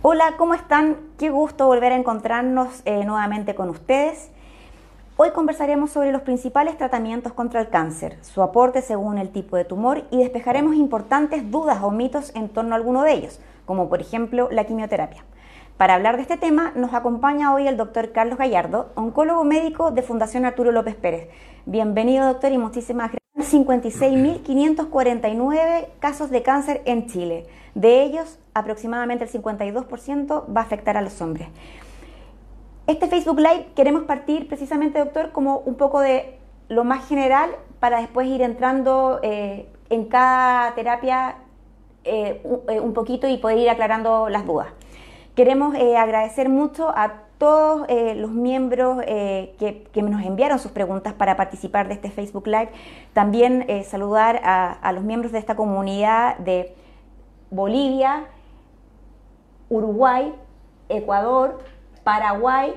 Hola, 0.00 0.34
¿cómo 0.38 0.54
están? 0.54 0.96
Qué 1.18 1.28
gusto 1.28 1.66
volver 1.66 1.90
a 1.90 1.96
encontrarnos 1.96 2.82
eh, 2.84 3.04
nuevamente 3.04 3.56
con 3.56 3.68
ustedes. 3.68 4.30
Hoy 5.16 5.32
conversaremos 5.32 5.90
sobre 5.90 6.12
los 6.12 6.22
principales 6.22 6.78
tratamientos 6.78 7.32
contra 7.32 7.60
el 7.60 7.68
cáncer, 7.68 8.16
su 8.22 8.40
aporte 8.40 8.80
según 8.80 9.18
el 9.18 9.30
tipo 9.30 9.56
de 9.56 9.64
tumor 9.64 10.04
y 10.12 10.18
despejaremos 10.18 10.76
importantes 10.76 11.50
dudas 11.50 11.82
o 11.82 11.90
mitos 11.90 12.32
en 12.36 12.48
torno 12.48 12.74
a 12.74 12.78
alguno 12.78 13.02
de 13.02 13.12
ellos, 13.12 13.40
como 13.66 13.88
por 13.88 14.00
ejemplo 14.00 14.48
la 14.52 14.66
quimioterapia. 14.66 15.24
Para 15.76 15.94
hablar 15.94 16.14
de 16.14 16.22
este 16.22 16.36
tema 16.36 16.70
nos 16.76 16.94
acompaña 16.94 17.52
hoy 17.52 17.66
el 17.66 17.76
doctor 17.76 18.12
Carlos 18.12 18.38
Gallardo, 18.38 18.92
oncólogo 18.94 19.42
médico 19.42 19.90
de 19.90 20.02
Fundación 20.02 20.44
Arturo 20.44 20.70
López 20.70 20.94
Pérez. 20.94 21.28
Bienvenido 21.66 22.24
doctor 22.24 22.52
y 22.52 22.58
muchísimas 22.58 23.10
gracias. 23.10 23.18
56.549 23.38 25.86
casos 26.00 26.30
de 26.30 26.42
cáncer 26.42 26.82
en 26.84 27.06
Chile. 27.06 27.46
De 27.78 28.02
ellos, 28.02 28.40
aproximadamente 28.54 29.22
el 29.22 29.30
52% 29.30 30.44
va 30.52 30.62
a 30.62 30.64
afectar 30.64 30.96
a 30.96 31.00
los 31.00 31.22
hombres. 31.22 31.46
Este 32.88 33.06
Facebook 33.06 33.38
Live 33.38 33.68
queremos 33.76 34.02
partir 34.02 34.48
precisamente, 34.48 34.98
doctor, 34.98 35.30
como 35.30 35.58
un 35.58 35.76
poco 35.76 36.00
de 36.00 36.40
lo 36.68 36.82
más 36.82 37.06
general 37.06 37.50
para 37.78 38.00
después 38.00 38.26
ir 38.26 38.42
entrando 38.42 39.20
eh, 39.22 39.68
en 39.90 40.06
cada 40.06 40.74
terapia 40.74 41.36
eh, 42.02 42.42
eh, 42.68 42.80
un 42.80 42.94
poquito 42.94 43.28
y 43.28 43.36
poder 43.36 43.58
ir 43.58 43.70
aclarando 43.70 44.28
las 44.28 44.44
dudas. 44.44 44.66
Queremos 45.36 45.76
agradecer 45.76 46.48
mucho 46.48 46.88
a 46.88 47.12
todos 47.38 47.86
los 48.16 48.32
miembros 48.32 49.04
que, 49.06 50.02
nos 50.02 50.24
enviaron 50.24 50.58
sus 50.58 50.72
preguntas 50.72 51.12
para 51.12 51.36
participar 51.36 51.86
de 51.86 51.94
este 51.94 52.10
Facebook 52.10 52.48
Live. 52.48 52.70
También 53.12 53.64
saludar 53.84 54.40
a 54.42 54.90
los 54.90 55.04
miembros 55.04 55.30
de 55.30 55.38
esta 55.38 55.54
comunidad 55.54 56.38
de 56.38 56.74
Bolivia, 57.50 58.26
Uruguay, 59.68 60.34
Ecuador, 60.88 61.58
Paraguay, 62.04 62.74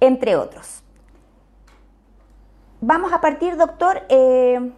entre 0.00 0.36
otros. 0.36 0.82
Vamos 2.80 3.12
a 3.12 3.20
partir, 3.20 3.56
doctor, 3.56 4.02
eh, 4.08 4.72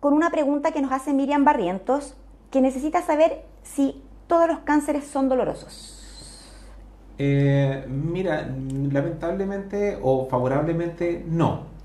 con 0.00 0.12
una 0.12 0.30
pregunta 0.30 0.72
que 0.72 0.82
nos 0.82 0.92
hace 0.92 1.12
Miriam 1.12 1.44
Barrientos, 1.44 2.16
que 2.50 2.60
necesita 2.60 3.02
saber 3.02 3.44
si 3.62 4.02
todos 4.26 4.48
los 4.48 4.58
cánceres 4.60 5.06
son 5.06 5.28
dolorosos. 5.28 5.94
Eh, 7.18 7.84
mira, 7.88 8.48
lamentablemente 8.92 9.98
o 10.02 10.26
favorablemente 10.26 11.24
no. 11.26 11.77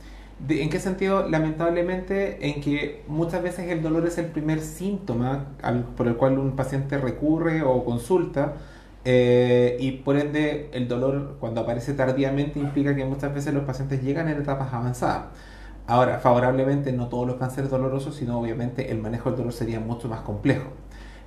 ¿En 0.49 0.69
qué 0.69 0.79
sentido? 0.79 1.29
Lamentablemente 1.29 2.49
en 2.49 2.59
que 2.59 3.03
muchas 3.07 3.41
veces 3.41 3.69
el 3.69 3.81
dolor 3.81 4.05
es 4.05 4.17
el 4.17 4.25
primer 4.25 4.59
síntoma 4.59 5.45
por 5.95 6.07
el 6.07 6.15
cual 6.17 6.37
un 6.37 6.55
paciente 6.55 6.97
recurre 6.97 7.61
o 7.61 7.85
consulta 7.85 8.55
eh, 9.05 9.77
y 9.79 9.91
por 9.91 10.17
ende 10.17 10.69
el 10.73 10.87
dolor 10.87 11.37
cuando 11.39 11.61
aparece 11.61 11.93
tardíamente 11.93 12.59
implica 12.59 12.95
que 12.95 13.05
muchas 13.05 13.33
veces 13.33 13.53
los 13.53 13.63
pacientes 13.63 14.01
llegan 14.03 14.27
en 14.27 14.41
etapas 14.41 14.73
avanzadas. 14.73 15.27
Ahora, 15.87 16.19
favorablemente 16.19 16.91
no 16.93 17.07
todos 17.07 17.27
los 17.27 17.37
cánceres 17.37 17.69
dolorosos, 17.69 18.15
sino 18.15 18.39
obviamente 18.39 18.91
el 18.91 18.99
manejo 19.01 19.29
del 19.29 19.37
dolor 19.39 19.53
sería 19.53 19.79
mucho 19.79 20.07
más 20.09 20.21
complejo. 20.21 20.69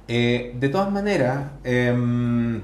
Eh, 0.09 0.55
de 0.59 0.69
todas 0.69 0.91
maneras, 0.91 1.53
em, 1.65 2.63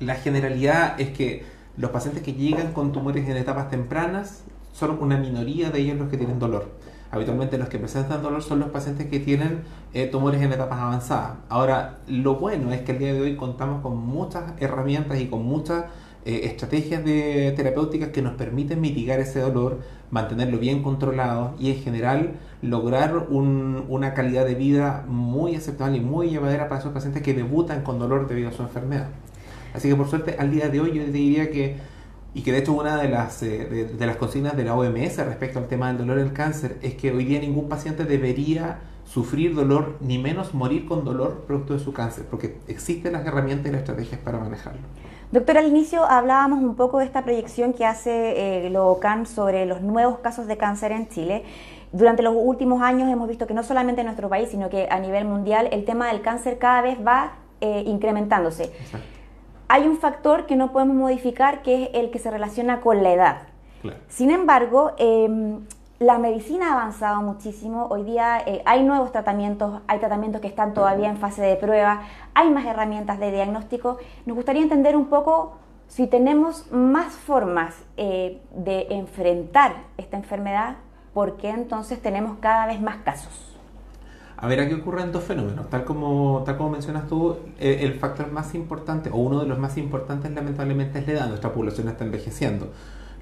la 0.00 0.14
generalidad 0.16 1.00
es 1.00 1.10
que 1.10 1.44
los 1.76 1.90
pacientes 1.90 2.22
que 2.22 2.34
llegan 2.34 2.72
con 2.72 2.92
tumores 2.92 3.28
en 3.28 3.36
etapas 3.36 3.70
tempranas 3.70 4.44
son 4.72 4.98
una 5.00 5.16
minoría 5.16 5.70
de 5.70 5.80
ellos 5.80 5.98
los 5.98 6.08
que 6.08 6.16
tienen 6.16 6.38
dolor. 6.38 6.68
Habitualmente 7.10 7.58
los 7.58 7.68
que 7.68 7.78
presentan 7.78 8.22
dolor 8.22 8.42
son 8.42 8.60
los 8.60 8.70
pacientes 8.70 9.06
que 9.06 9.20
tienen 9.20 9.64
eh, 9.92 10.06
tumores 10.06 10.40
en 10.40 10.50
etapas 10.50 10.80
avanzadas. 10.80 11.32
Ahora, 11.50 11.98
lo 12.06 12.36
bueno 12.36 12.72
es 12.72 12.80
que 12.80 12.92
el 12.92 12.98
día 12.98 13.12
de 13.12 13.20
hoy 13.20 13.36
contamos 13.36 13.82
con 13.82 13.98
muchas 13.98 14.44
herramientas 14.58 15.20
y 15.20 15.26
con 15.26 15.44
muchas 15.44 15.84
eh, 16.24 16.42
estrategias 16.44 17.04
de 17.04 17.52
terapéuticas 17.54 18.10
que 18.10 18.22
nos 18.22 18.34
permiten 18.34 18.80
mitigar 18.80 19.20
ese 19.20 19.40
dolor, 19.40 19.80
mantenerlo 20.10 20.58
bien 20.58 20.82
controlado 20.82 21.54
y 21.58 21.70
en 21.72 21.82
general 21.82 22.32
lograr 22.62 23.26
una 23.28 24.14
calidad 24.14 24.46
de 24.46 24.54
vida 24.54 25.04
muy 25.06 25.56
aceptable 25.56 25.98
y 25.98 26.00
muy 26.00 26.30
llevadera 26.30 26.68
para 26.68 26.80
esos 26.80 26.92
pacientes 26.92 27.22
que 27.22 27.34
debutan 27.34 27.82
con 27.82 27.98
dolor 27.98 28.26
debido 28.26 28.48
a 28.48 28.52
su 28.52 28.62
enfermedad. 28.62 29.08
Así 29.74 29.88
que 29.88 29.96
por 29.96 30.08
suerte 30.08 30.36
al 30.38 30.50
día 30.50 30.68
de 30.68 30.80
hoy 30.80 30.92
yo 30.92 31.04
diría 31.04 31.50
que 31.50 31.76
y 32.34 32.42
que 32.42 32.52
de 32.52 32.58
hecho 32.58 32.72
una 32.72 32.96
de 32.96 33.08
las, 33.08 33.42
eh, 33.42 33.90
de, 33.92 34.06
las 34.06 34.16
consignas 34.16 34.56
de 34.56 34.64
la 34.64 34.74
OMS 34.74 35.18
respecto 35.18 35.58
al 35.58 35.68
tema 35.68 35.88
del 35.88 35.98
dolor 35.98 36.18
del 36.18 36.32
cáncer 36.32 36.78
es 36.82 36.94
que 36.94 37.12
hoy 37.12 37.24
día 37.24 37.40
ningún 37.40 37.68
paciente 37.68 38.04
debería 38.04 38.80
sufrir 39.04 39.54
dolor 39.54 39.96
ni 40.00 40.16
menos 40.18 40.54
morir 40.54 40.86
con 40.86 41.04
dolor 41.04 41.44
producto 41.46 41.74
de 41.74 41.80
su 41.80 41.92
cáncer, 41.92 42.24
porque 42.30 42.56
existen 42.68 43.12
las 43.12 43.26
herramientas 43.26 43.68
y 43.68 43.72
las 43.72 43.80
estrategias 43.80 44.20
para 44.20 44.38
manejarlo. 44.38 44.80
Doctor, 45.32 45.58
al 45.58 45.66
inicio 45.66 46.04
hablábamos 46.04 46.62
un 46.62 46.74
poco 46.76 46.98
de 46.98 47.06
esta 47.06 47.22
proyección 47.22 47.72
que 47.72 47.84
hace 47.84 48.66
eh, 48.66 48.78
OCAN 48.78 49.26
sobre 49.26 49.66
los 49.66 49.82
nuevos 49.82 50.18
casos 50.18 50.46
de 50.46 50.56
cáncer 50.56 50.92
en 50.92 51.08
Chile. 51.08 51.42
Durante 51.92 52.22
los 52.22 52.34
últimos 52.36 52.80
años 52.80 53.10
hemos 53.10 53.28
visto 53.28 53.46
que 53.46 53.54
no 53.54 53.62
solamente 53.62 54.00
en 54.00 54.06
nuestro 54.06 54.28
país, 54.30 54.48
sino 54.50 54.70
que 54.70 54.88
a 54.90 54.98
nivel 54.98 55.26
mundial 55.26 55.68
el 55.72 55.84
tema 55.84 56.08
del 56.08 56.22
cáncer 56.22 56.58
cada 56.58 56.80
vez 56.80 56.98
va 57.06 57.34
eh, 57.60 57.82
incrementándose. 57.86 58.64
Exacto 58.64 59.21
hay 59.68 59.86
un 59.86 59.98
factor 59.98 60.46
que 60.46 60.56
no 60.56 60.72
podemos 60.72 60.96
modificar 60.96 61.62
que 61.62 61.84
es 61.84 61.90
el 61.94 62.10
que 62.10 62.18
se 62.18 62.30
relaciona 62.30 62.80
con 62.80 63.02
la 63.02 63.12
edad. 63.12 63.42
Sin 64.08 64.30
embargo, 64.30 64.92
em, 64.96 65.66
la 65.98 66.18
medicina 66.18 66.68
ha 66.68 66.72
avanzado 66.72 67.22
muchísimo. 67.22 67.86
Hoy 67.90 68.04
día 68.04 68.40
eh, 68.46 68.62
hay 68.64 68.84
nuevos 68.84 69.12
tratamientos, 69.12 69.82
hay 69.86 69.98
tratamientos 69.98 70.40
que 70.40 70.48
están 70.48 70.74
todavía 70.74 71.08
en 71.08 71.16
fase 71.16 71.42
de 71.42 71.56
prueba, 71.56 72.02
hay 72.34 72.50
más 72.50 72.64
herramientas 72.64 73.18
de 73.18 73.30
diagnóstico. 73.30 73.98
Nos 74.26 74.36
gustaría 74.36 74.62
entender 74.62 74.96
un 74.96 75.06
poco 75.06 75.54
si 75.88 76.06
tenemos 76.06 76.72
más 76.72 77.12
formas 77.12 77.74
eh, 77.96 78.40
de 78.54 78.86
enfrentar 78.90 79.74
esta 79.98 80.16
enfermedad, 80.16 80.76
¿por 81.12 81.36
qué 81.36 81.50
entonces 81.50 82.00
tenemos 82.00 82.38
cada 82.40 82.66
vez 82.66 82.80
más 82.80 82.96
casos? 82.98 83.51
A 84.42 84.48
ver, 84.48 84.58
aquí 84.58 84.74
ocurren 84.74 85.12
dos 85.12 85.22
fenómenos. 85.22 85.70
Tal 85.70 85.84
como, 85.84 86.42
tal 86.44 86.56
como 86.56 86.70
mencionas 86.70 87.06
tú, 87.06 87.36
eh, 87.60 87.78
el 87.82 87.94
factor 87.94 88.32
más 88.32 88.56
importante, 88.56 89.08
o 89.08 89.18
uno 89.18 89.38
de 89.38 89.46
los 89.46 89.56
más 89.56 89.78
importantes, 89.78 90.32
lamentablemente, 90.32 90.98
es 90.98 91.06
la 91.06 91.12
edad. 91.12 91.28
Nuestra 91.28 91.52
población 91.54 91.86
está 91.86 92.04
envejeciendo. 92.04 92.72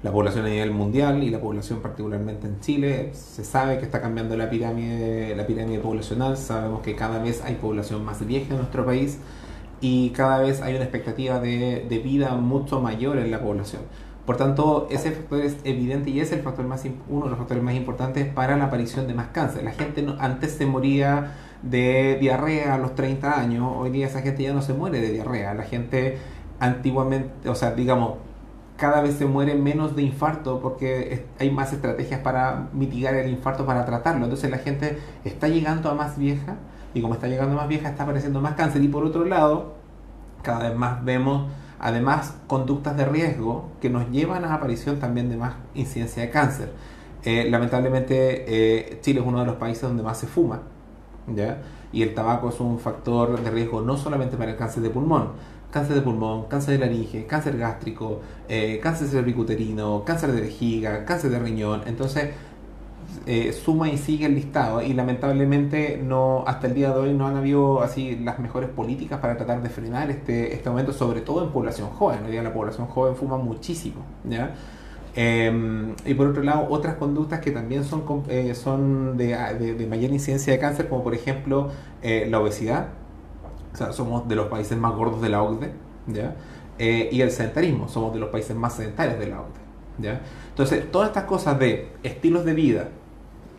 La 0.01 0.11
población 0.11 0.45
a 0.45 0.49
nivel 0.49 0.71
mundial 0.71 1.21
y 1.21 1.29
la 1.29 1.39
población 1.39 1.79
particularmente 1.79 2.47
en 2.47 2.59
Chile, 2.59 3.11
se 3.13 3.43
sabe 3.43 3.77
que 3.77 3.85
está 3.85 4.01
cambiando 4.01 4.35
la 4.35 4.49
pirámide, 4.49 5.35
la 5.35 5.45
pirámide 5.45 5.77
poblacional. 5.77 6.37
Sabemos 6.37 6.81
que 6.81 6.95
cada 6.95 7.21
vez 7.21 7.43
hay 7.43 7.53
población 7.53 8.03
más 8.03 8.25
vieja 8.25 8.53
en 8.53 8.57
nuestro 8.57 8.83
país 8.83 9.19
y 9.79 10.09
cada 10.09 10.39
vez 10.39 10.59
hay 10.63 10.73
una 10.73 10.85
expectativa 10.85 11.39
de, 11.39 11.85
de 11.87 11.99
vida 11.99 12.33
mucho 12.35 12.81
mayor 12.81 13.17
en 13.19 13.29
la 13.29 13.39
población. 13.41 13.83
Por 14.31 14.37
tanto, 14.37 14.87
ese 14.89 15.11
factor 15.11 15.41
es 15.41 15.57
evidente 15.65 16.09
y 16.09 16.21
es 16.21 16.31
el 16.31 16.39
factor 16.39 16.65
más 16.65 16.85
uno 17.09 17.25
de 17.25 17.31
los 17.31 17.37
factores 17.37 17.61
más 17.61 17.73
importantes 17.73 18.25
para 18.27 18.55
la 18.55 18.67
aparición 18.67 19.05
de 19.05 19.13
más 19.13 19.27
cáncer. 19.33 19.61
La 19.61 19.71
gente 19.71 20.07
antes 20.19 20.53
se 20.53 20.65
moría 20.65 21.33
de 21.61 22.17
diarrea 22.17 22.75
a 22.75 22.77
los 22.77 22.95
30 22.95 23.37
años, 23.37 23.69
hoy 23.75 23.89
día 23.89 24.07
esa 24.07 24.21
gente 24.21 24.43
ya 24.43 24.53
no 24.53 24.61
se 24.61 24.71
muere 24.71 25.01
de 25.01 25.11
diarrea. 25.11 25.53
La 25.53 25.63
gente 25.63 26.17
antiguamente, 26.61 27.49
o 27.49 27.55
sea, 27.55 27.71
digamos, 27.71 28.19
cada 28.77 29.01
vez 29.01 29.15
se 29.15 29.25
muere 29.25 29.55
menos 29.55 29.97
de 29.97 30.03
infarto 30.03 30.61
porque 30.61 31.25
hay 31.37 31.51
más 31.51 31.73
estrategias 31.73 32.21
para 32.21 32.69
mitigar 32.71 33.13
el 33.15 33.29
infarto, 33.29 33.65
para 33.65 33.85
tratarlo. 33.85 34.23
Entonces 34.23 34.49
la 34.49 34.59
gente 34.59 34.97
está 35.25 35.49
llegando 35.49 35.89
a 35.89 35.93
más 35.93 36.17
vieja 36.17 36.55
y 36.93 37.01
como 37.01 37.15
está 37.15 37.27
llegando 37.27 37.55
a 37.55 37.57
más 37.57 37.67
vieja 37.67 37.89
está 37.89 38.03
apareciendo 38.03 38.39
más 38.39 38.53
cáncer. 38.53 38.81
Y 38.81 38.87
por 38.87 39.03
otro 39.03 39.25
lado, 39.25 39.73
cada 40.41 40.69
vez 40.69 40.77
más 40.77 41.03
vemos 41.03 41.51
Además, 41.83 42.35
conductas 42.45 42.95
de 42.95 43.05
riesgo 43.05 43.71
que 43.81 43.89
nos 43.89 44.07
llevan 44.11 44.45
a 44.45 44.49
la 44.49 44.53
aparición 44.53 44.99
también 44.99 45.29
de 45.31 45.37
más 45.37 45.55
incidencia 45.73 46.21
de 46.21 46.29
cáncer. 46.29 46.71
Eh, 47.23 47.47
lamentablemente, 47.49 48.45
eh, 48.47 48.99
Chile 49.01 49.19
es 49.19 49.25
uno 49.25 49.39
de 49.39 49.47
los 49.47 49.55
países 49.55 49.81
donde 49.81 50.03
más 50.03 50.19
se 50.19 50.27
fuma, 50.27 50.61
¿ya? 51.35 51.63
Y 51.91 52.03
el 52.03 52.13
tabaco 52.13 52.49
es 52.49 52.59
un 52.59 52.77
factor 52.77 53.41
de 53.41 53.49
riesgo 53.49 53.81
no 53.81 53.97
solamente 53.97 54.37
para 54.37 54.51
el 54.51 54.57
cáncer 54.57 54.83
de 54.83 54.91
pulmón, 54.91 55.29
cáncer 55.71 55.95
de 55.95 56.01
pulmón, 56.01 56.45
cáncer 56.45 56.77
de 56.77 56.85
laringe, 56.85 57.25
cáncer 57.25 57.57
gástrico, 57.57 58.19
eh, 58.47 58.79
cáncer 58.81 59.07
cervicuterino, 59.07 60.03
cáncer 60.05 60.33
de 60.33 60.41
vejiga, 60.41 61.03
cáncer 61.05 61.31
de 61.31 61.39
riñón. 61.39 61.81
Entonces, 61.87 62.29
eh, 63.27 63.53
suma 63.53 63.89
y 63.89 63.97
sigue 63.99 64.25
el 64.25 64.33
listado 64.33 64.81
y 64.81 64.93
lamentablemente 64.93 66.01
no 66.03 66.43
hasta 66.47 66.65
el 66.65 66.73
día 66.73 66.89
de 66.91 66.99
hoy 66.99 67.13
no 67.13 67.27
han 67.27 67.35
habido 67.35 67.81
así 67.81 68.15
las 68.15 68.39
mejores 68.39 68.69
políticas 68.69 69.19
para 69.19 69.37
tratar 69.37 69.61
de 69.61 69.69
frenar 69.69 70.09
este, 70.09 70.55
este 70.55 70.69
aumento, 70.69 70.91
sobre 70.91 71.21
todo 71.21 71.43
en 71.43 71.51
población 71.51 71.89
joven. 71.89 72.23
Hoy 72.25 72.31
día 72.31 72.41
la 72.41 72.53
población 72.53 72.87
joven 72.87 73.15
fuma 73.15 73.37
muchísimo. 73.37 74.01
¿ya? 74.27 74.55
Em, 75.15 75.93
y 76.05 76.15
por 76.15 76.27
otro 76.27 76.41
lado, 76.41 76.67
otras 76.69 76.95
conductas 76.95 77.41
que 77.41 77.51
también 77.51 77.83
son, 77.83 78.03
eh, 78.27 78.55
son 78.55 79.17
de, 79.17 79.35
de, 79.77 79.87
mayor 79.87 80.11
incidencia 80.11 80.53
de 80.53 80.59
cáncer, 80.59 80.89
como 80.89 81.03
por 81.03 81.13
ejemplo 81.13 81.69
eh, 82.01 82.27
la 82.29 82.39
obesidad. 82.39 82.87
O 83.73 83.77
sea, 83.77 83.93
somos 83.93 84.27
de 84.27 84.35
los 84.35 84.47
países 84.47 84.77
más 84.77 84.95
gordos 84.95 85.21
de 85.21 85.29
la 85.29 85.43
OCDE. 85.43 85.71
¿ya? 86.07 86.35
y 86.79 87.21
el 87.21 87.29
sedentarismo, 87.29 87.87
somos 87.87 88.11
de 88.11 88.19
los 88.19 88.29
países 88.29 88.55
más 88.55 88.73
sedentarios 88.73 89.19
de 89.19 89.27
la 89.27 89.41
OCDE. 89.41 89.61
¿ya? 89.99 90.21
Entonces, 90.49 90.91
todas 90.91 91.09
estas 91.09 91.25
cosas 91.25 91.59
de 91.59 91.91
estilos 92.01 92.43
de 92.43 92.53
vida, 92.55 92.89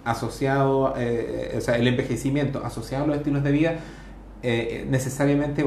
asociado, 0.05 0.95
eh, 0.97 1.55
o 1.57 1.61
sea, 1.61 1.77
el 1.77 1.87
envejecimiento 1.87 2.65
asociado 2.65 3.05
a 3.05 3.07
los 3.07 3.17
estilos 3.17 3.43
de 3.43 3.53
vida, 3.53 3.77
eh, 4.45 4.87
necesariamente 4.91 5.65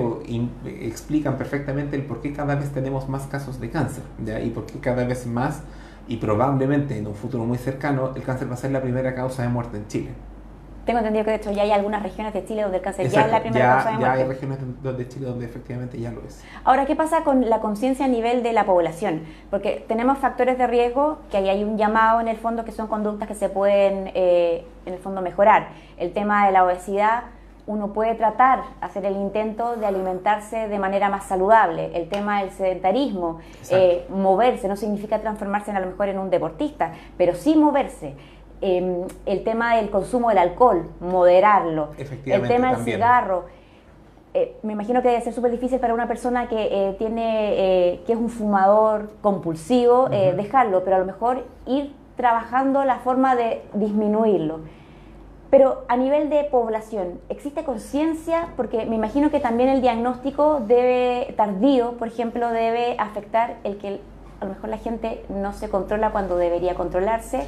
explican 0.82 1.38
perfectamente 1.38 1.96
el 1.96 2.04
por 2.04 2.20
qué 2.20 2.34
cada 2.34 2.56
vez 2.56 2.72
tenemos 2.74 3.08
más 3.08 3.26
casos 3.28 3.62
de 3.62 3.70
cáncer 3.70 4.04
y 4.44 4.50
por 4.50 4.66
qué 4.66 4.80
cada 4.80 5.06
vez 5.06 5.26
más 5.26 5.62
y 6.10 6.18
probablemente 6.18 6.98
en 6.98 7.08
un 7.08 7.16
futuro 7.16 7.46
muy 7.46 7.58
cercano 7.58 8.12
el 8.16 8.24
cáncer 8.24 8.50
va 8.50 8.56
a 8.56 8.58
ser 8.58 8.72
la 8.72 8.82
primera 8.82 9.16
causa 9.16 9.44
de 9.44 9.50
muerte 9.50 9.78
en 9.78 9.88
Chile. 9.88 10.10
Tengo 10.86 11.00
entendido 11.00 11.26
que 11.26 11.32
de 11.32 11.38
hecho 11.38 11.52
ya 11.52 11.64
hay 11.64 11.72
algunas 11.72 12.04
regiones 12.04 12.34
de 12.34 12.46
Chile 12.46 12.62
donde 12.62 12.78
el 12.78 12.84
cáncer 12.84 13.10
ya 13.10 13.22
es 13.26 13.32
la 13.32 13.42
primera 13.42 13.74
causa 13.74 13.90
de 13.90 13.98
muerte. 13.98 14.18
Ya 14.18 14.24
hay 14.24 14.28
regiones 14.30 14.60
de 14.98 15.08
Chile 15.08 15.26
donde 15.26 15.46
efectivamente 15.46 16.00
ya 16.00 16.12
lo 16.12 16.22
es. 16.22 16.44
Ahora, 16.64 16.86
¿qué 16.86 16.96
pasa 16.96 17.24
con 17.24 17.50
la 17.50 17.60
conciencia 17.60 18.06
a 18.06 18.08
nivel 18.08 18.44
de 18.44 18.54
la 18.54 18.66
población? 18.66 19.24
Porque 19.50 19.84
tenemos 19.88 20.20
factores 20.20 20.58
de 20.58 20.68
riesgo, 20.68 21.20
que 21.32 21.38
ahí 21.38 21.50
hay 21.50 21.64
un 21.64 21.78
llamado 21.78 22.22
en 22.22 22.28
el 22.28 22.38
fondo 22.38 22.66
que 22.66 22.72
son 22.72 22.88
conductas 22.88 23.28
que 23.28 23.36
se 23.36 23.50
pueden 23.50 24.12
eh, 24.14 24.66
en 24.86 24.94
el 24.94 25.00
fondo 25.00 25.22
mejorar. 25.22 25.70
El 25.98 26.14
tema 26.14 26.46
de 26.46 26.52
la 26.52 26.64
obesidad, 26.64 27.24
uno 27.68 27.94
puede 27.94 28.14
tratar, 28.14 28.62
hacer 28.80 29.06
el 29.06 29.16
intento 29.16 29.76
de 29.76 29.88
alimentarse 29.88 30.68
de 30.68 30.80
manera 30.80 31.10
más 31.10 31.26
saludable. 31.26 31.90
El 31.96 32.10
tema 32.10 32.42
del 32.42 32.52
sedentarismo, 32.52 33.40
eh, 33.72 34.06
moverse, 34.10 34.68
no 34.68 34.76
significa 34.76 35.20
transformarse 35.20 35.72
en, 35.72 35.78
a 35.78 35.80
lo 35.80 35.88
mejor 35.88 36.10
en 36.10 36.20
un 36.20 36.30
deportista, 36.30 36.94
pero 37.18 37.34
sí 37.34 37.56
moverse. 37.56 38.14
Em, 38.62 39.06
el 39.26 39.44
tema 39.44 39.76
del 39.76 39.90
consumo 39.90 40.30
del 40.30 40.38
alcohol, 40.38 40.88
moderarlo. 41.02 41.90
El 42.26 42.48
tema 42.48 42.74
del 42.74 42.86
cigarro. 42.86 43.46
Eh, 44.34 44.58
me 44.64 44.74
imagino 44.74 45.02
que 45.02 45.10
debe 45.10 45.22
ser 45.22 45.34
súper 45.34 45.52
difícil 45.52 45.80
para 45.80 45.94
una 45.94 46.08
persona 46.08 46.48
que 46.48 46.68
eh, 46.72 46.96
tiene 46.98 47.54
eh, 47.94 48.04
que 48.06 48.14
es 48.14 48.20
un 48.20 48.30
fumador 48.30 49.12
compulsivo 49.22 50.10
dejarlo, 50.10 50.84
pero 50.84 50.98
a 50.98 51.00
lo 51.00 51.06
mejor 51.06 51.46
ir 51.66 51.94
trabajando 52.18 52.84
la 52.86 53.00
forma 53.00 53.36
de 53.36 53.62
disminuirlo. 53.74 54.60
Pero 55.50 55.86
a 55.88 55.96
nivel 55.96 56.30
de 56.30 56.44
población, 56.46 57.20
¿existe 57.30 57.64
conciencia? 57.64 58.50
Porque 58.58 58.86
me 58.86 58.96
imagino 58.96 59.32
que 59.32 59.40
también 59.40 59.70
el 59.70 59.82
diagnóstico 59.82 60.60
debe, 60.60 61.34
tardío, 61.38 61.94
por 61.94 62.08
ejemplo, 62.08 62.52
debe 62.52 62.96
afectar 62.98 63.58
el 63.64 63.78
que 63.78 64.00
a 64.42 64.46
lo 64.46 64.54
mejor 64.54 64.70
la 64.70 64.78
gente 64.78 65.24
no 65.30 65.54
se 65.54 65.70
controla 65.70 66.12
cuando 66.12 66.36
debería 66.36 66.76
controlarse 66.76 67.44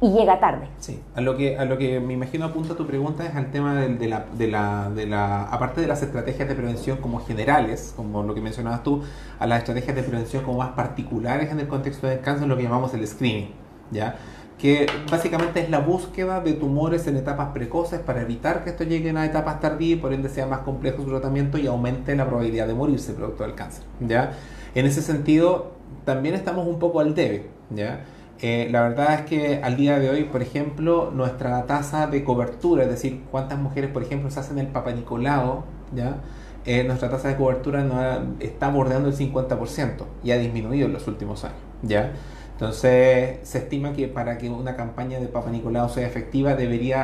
y 0.00 0.10
llega 0.12 0.40
tarde. 0.40 0.68
Sí, 0.78 1.00
a 1.14 1.20
lo 1.20 1.36
que, 1.36 1.56
a 1.56 1.64
lo 1.64 1.78
que 1.78 2.00
me 2.00 2.12
imagino 2.12 2.44
apunta 2.44 2.74
tu 2.74 2.86
pregunta 2.86 3.26
es 3.26 3.34
al 3.34 3.50
tema 3.50 3.74
de, 3.74 4.08
la, 4.08 4.26
de, 4.36 4.48
la, 4.48 4.90
de 4.90 5.06
la, 5.06 5.44
aparte 5.44 5.80
de 5.80 5.86
las 5.86 6.02
estrategias 6.02 6.48
de 6.48 6.54
prevención 6.54 6.98
como 6.98 7.20
generales, 7.20 7.94
como 7.96 8.22
lo 8.22 8.34
que 8.34 8.40
mencionabas 8.40 8.82
tú, 8.82 9.02
a 9.38 9.46
las 9.46 9.60
estrategias 9.60 9.96
de 9.96 10.02
prevención 10.02 10.42
como 10.44 10.58
más 10.58 10.70
particulares 10.70 11.50
en 11.50 11.60
el 11.60 11.68
contexto 11.68 12.06
del 12.06 12.20
cáncer, 12.20 12.48
lo 12.48 12.56
que 12.56 12.64
llamamos 12.64 12.92
el 12.94 13.06
screening, 13.06 13.50
¿ya? 13.90 14.16
que 14.58 14.86
básicamente 15.10 15.60
es 15.60 15.70
la 15.70 15.80
búsqueda 15.80 16.40
de 16.40 16.52
tumores 16.54 17.06
en 17.06 17.16
etapas 17.16 17.48
precoces 17.52 18.00
para 18.00 18.22
evitar 18.22 18.62
que 18.62 18.70
esto 18.70 18.84
llegue 18.84 19.10
a 19.10 19.24
etapas 19.24 19.60
tardías 19.60 19.98
y 19.98 20.00
por 20.00 20.12
ende 20.12 20.28
sea 20.28 20.46
más 20.46 20.60
complejo 20.60 21.02
su 21.02 21.10
tratamiento 21.10 21.58
y 21.58 21.66
aumente 21.66 22.14
la 22.14 22.26
probabilidad 22.26 22.66
de 22.66 22.74
morirse 22.74 23.12
producto 23.12 23.42
del 23.42 23.54
cáncer. 23.54 23.84
¿ya? 24.00 24.32
En 24.74 24.86
ese 24.86 25.02
sentido, 25.02 25.72
también 26.04 26.34
estamos 26.34 26.66
un 26.66 26.78
poco 26.78 27.00
al 27.00 27.14
debe. 27.14 27.48
¿ya? 27.70 28.04
Eh, 28.46 28.68
la 28.70 28.82
verdad 28.82 29.14
es 29.14 29.20
que 29.22 29.62
al 29.62 29.74
día 29.74 29.98
de 29.98 30.10
hoy, 30.10 30.24
por 30.24 30.42
ejemplo, 30.42 31.10
nuestra 31.10 31.64
tasa 31.64 32.08
de 32.08 32.24
cobertura, 32.24 32.82
es 32.82 32.90
decir, 32.90 33.22
cuántas 33.30 33.58
mujeres, 33.58 33.90
por 33.90 34.02
ejemplo, 34.02 34.30
se 34.30 34.38
hacen 34.38 34.58
el 34.58 34.66
Papa 34.66 34.92
Nicolau, 34.92 35.64
¿ya? 35.94 36.18
Eh, 36.66 36.84
nuestra 36.84 37.08
tasa 37.08 37.28
de 37.28 37.36
cobertura 37.36 37.82
no 37.84 38.02
está 38.40 38.68
bordeando 38.68 39.08
el 39.08 39.16
50% 39.16 40.04
y 40.22 40.32
ha 40.32 40.36
disminuido 40.36 40.84
en 40.84 40.92
los 40.92 41.08
últimos 41.08 41.42
años. 41.44 41.56
¿ya? 41.80 42.12
Entonces, 42.52 43.38
se 43.44 43.58
estima 43.58 43.94
que 43.94 44.08
para 44.08 44.36
que 44.36 44.50
una 44.50 44.76
campaña 44.76 45.20
de 45.20 45.26
Papa 45.26 45.48
Nicolau 45.50 45.88
sea 45.88 46.06
efectiva, 46.06 46.54
debería 46.54 47.02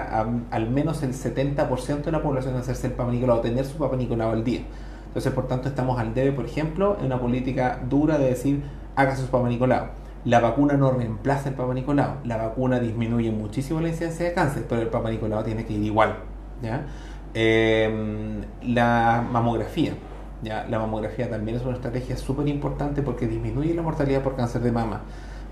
al 0.51 0.69
menos 0.69 1.03
el 1.03 1.15
70% 1.15 2.03
de 2.05 2.13
la 2.13 2.23
población 2.23 2.55
hacerse 2.57 2.89
el 2.89 2.93
Papa 2.93 3.13
Nicolau, 3.13 3.41
tener 3.41 3.65
su 3.65 3.79
Papa 3.79 3.97
Nicolau 3.97 4.33
al 4.33 4.45
día. 4.45 4.61
Entonces, 5.07 5.33
por 5.33 5.49
tanto, 5.49 5.71
estamos 5.71 5.99
al 5.99 6.13
debe, 6.13 6.33
por 6.33 6.45
ejemplo, 6.45 6.99
en 7.01 7.07
una 7.07 7.19
política 7.19 7.81
dura 7.89 8.19
de 8.19 8.27
decir, 8.27 8.63
hágase 8.95 9.23
su 9.23 9.29
Papa 9.29 9.49
Nicolau 9.49 10.00
la 10.25 10.41
vacuna 10.41 10.75
no 10.75 10.91
reemplaza 10.91 11.49
el 11.49 11.55
Papa 11.55 11.73
Nicolau. 11.73 12.17
La 12.25 12.37
vacuna 12.37 12.79
disminuye 12.79 13.31
muchísimo 13.31 13.81
la 13.81 13.89
incidencia 13.89 14.27
de 14.27 14.35
cáncer, 14.35 14.67
pero 14.69 14.83
el 14.83 14.89
Papa 14.89 15.11
Nicolau 15.11 15.43
tiene 15.43 15.65
que 15.65 15.73
ir 15.73 15.83
igual. 15.83 16.17
¿ya? 16.63 16.87
Em, 17.33 18.43
la 18.63 19.27
mamografía. 19.31 19.95
¿ya? 20.43 20.67
La 20.69 20.79
mamografía 20.79 21.31
también 21.31 21.57
es 21.57 21.65
una 21.65 21.75
estrategia 21.75 22.19
súper 22.19 22.49
importante 22.49 23.01
porque 23.03 23.27
disminuye 23.27 23.73
la 23.73 23.83
mortalidad 23.83 24.23
por 24.23 24.37
cáncer 24.37 24.61
de 24.61 24.73
mama. 24.73 25.03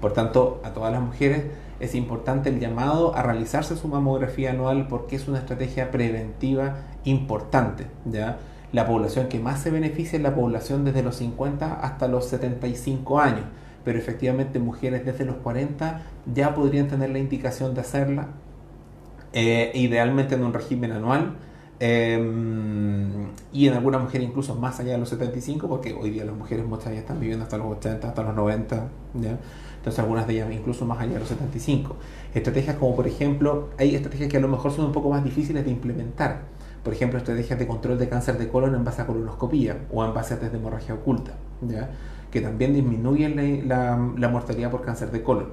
Por 0.02 0.12
tanto, 0.12 0.60
a 0.62 0.70
todas 0.74 0.92
las 0.92 1.00
mujeres 1.00 1.44
es 1.80 1.94
importante 1.94 2.50
el 2.50 2.60
llamado 2.60 3.16
a 3.16 3.22
realizarse 3.22 3.74
su 3.74 3.88
mamografía 3.88 4.50
anual 4.50 4.86
porque 4.86 5.16
es 5.16 5.28
una 5.28 5.38
estrategia 5.38 5.90
preventiva 5.90 6.76
importante. 7.04 7.86
¿ya? 8.04 8.36
La 8.72 8.86
población 8.86 9.28
que 9.28 9.38
más 9.38 9.60
se 9.60 9.70
beneficia 9.70 10.18
es 10.18 10.22
la 10.22 10.34
población 10.34 10.84
desde 10.84 11.02
los 11.02 11.16
50 11.16 11.80
hasta 11.80 12.06
los 12.06 12.26
75 12.26 13.18
años 13.18 13.46
pero 13.84 13.98
efectivamente 13.98 14.58
mujeres 14.58 15.04
desde 15.04 15.24
los 15.24 15.36
40 15.36 16.02
ya 16.34 16.54
podrían 16.54 16.88
tener 16.88 17.10
la 17.10 17.18
indicación 17.18 17.74
de 17.74 17.80
hacerla, 17.80 18.28
eh, 19.32 19.72
idealmente 19.74 20.34
en 20.34 20.44
un 20.44 20.52
régimen 20.52 20.92
anual. 20.92 21.36
Em, 21.80 23.28
y 23.52 23.68
en 23.68 23.74
algunas 23.74 24.02
mujeres 24.02 24.28
incluso 24.28 24.56
más 24.56 24.80
allá 24.80 24.92
de 24.92 24.98
los 24.98 25.08
75, 25.10 25.68
porque 25.68 25.94
hoy 25.94 26.10
día 26.10 26.24
las 26.24 26.34
mujeres 26.34 26.66
muchas 26.66 26.92
ya 26.92 26.98
están 26.98 27.20
viviendo 27.20 27.44
hasta 27.44 27.56
los 27.56 27.68
80, 27.68 28.08
hasta 28.08 28.22
los 28.24 28.34
90, 28.34 28.88
entonces 29.14 29.98
algunas 30.00 30.26
de 30.26 30.34
ellas 30.34 30.48
incluso 30.52 30.84
más 30.86 30.98
allá 30.98 31.14
de 31.14 31.20
los 31.20 31.28
75. 31.28 31.94
Estrategias 32.34 32.76
como 32.76 32.96
por 32.96 33.06
ejemplo, 33.06 33.68
hay 33.78 33.94
estrategias 33.94 34.28
que 34.28 34.38
a 34.38 34.40
lo 34.40 34.48
mejor 34.48 34.72
son 34.72 34.86
un 34.86 34.92
poco 34.92 35.10
más 35.10 35.22
difíciles 35.22 35.64
de 35.64 35.70
implementar, 35.70 36.42
por 36.82 36.92
ejemplo 36.92 37.18
estrategias 37.18 37.58
de 37.58 37.66
control 37.68 37.96
de 37.96 38.08
cáncer 38.08 38.38
de 38.38 38.48
colon 38.48 38.74
en 38.74 38.84
base 38.84 39.02
a 39.02 39.06
colonoscopía 39.06 39.86
o 39.92 40.04
en 40.04 40.12
base 40.12 40.34
a 40.34 40.40
test 40.40 40.52
de 40.52 40.58
hemorragia 40.58 40.94
oculta. 40.94 41.34
¿ya? 41.62 41.90
Que 42.30 42.40
también 42.40 42.74
disminuyen 42.74 43.68
la, 43.68 43.96
mortalidad 43.96 44.70
por 44.70 44.82
cáncer 44.82 45.10
de 45.10 45.22
colon. 45.22 45.48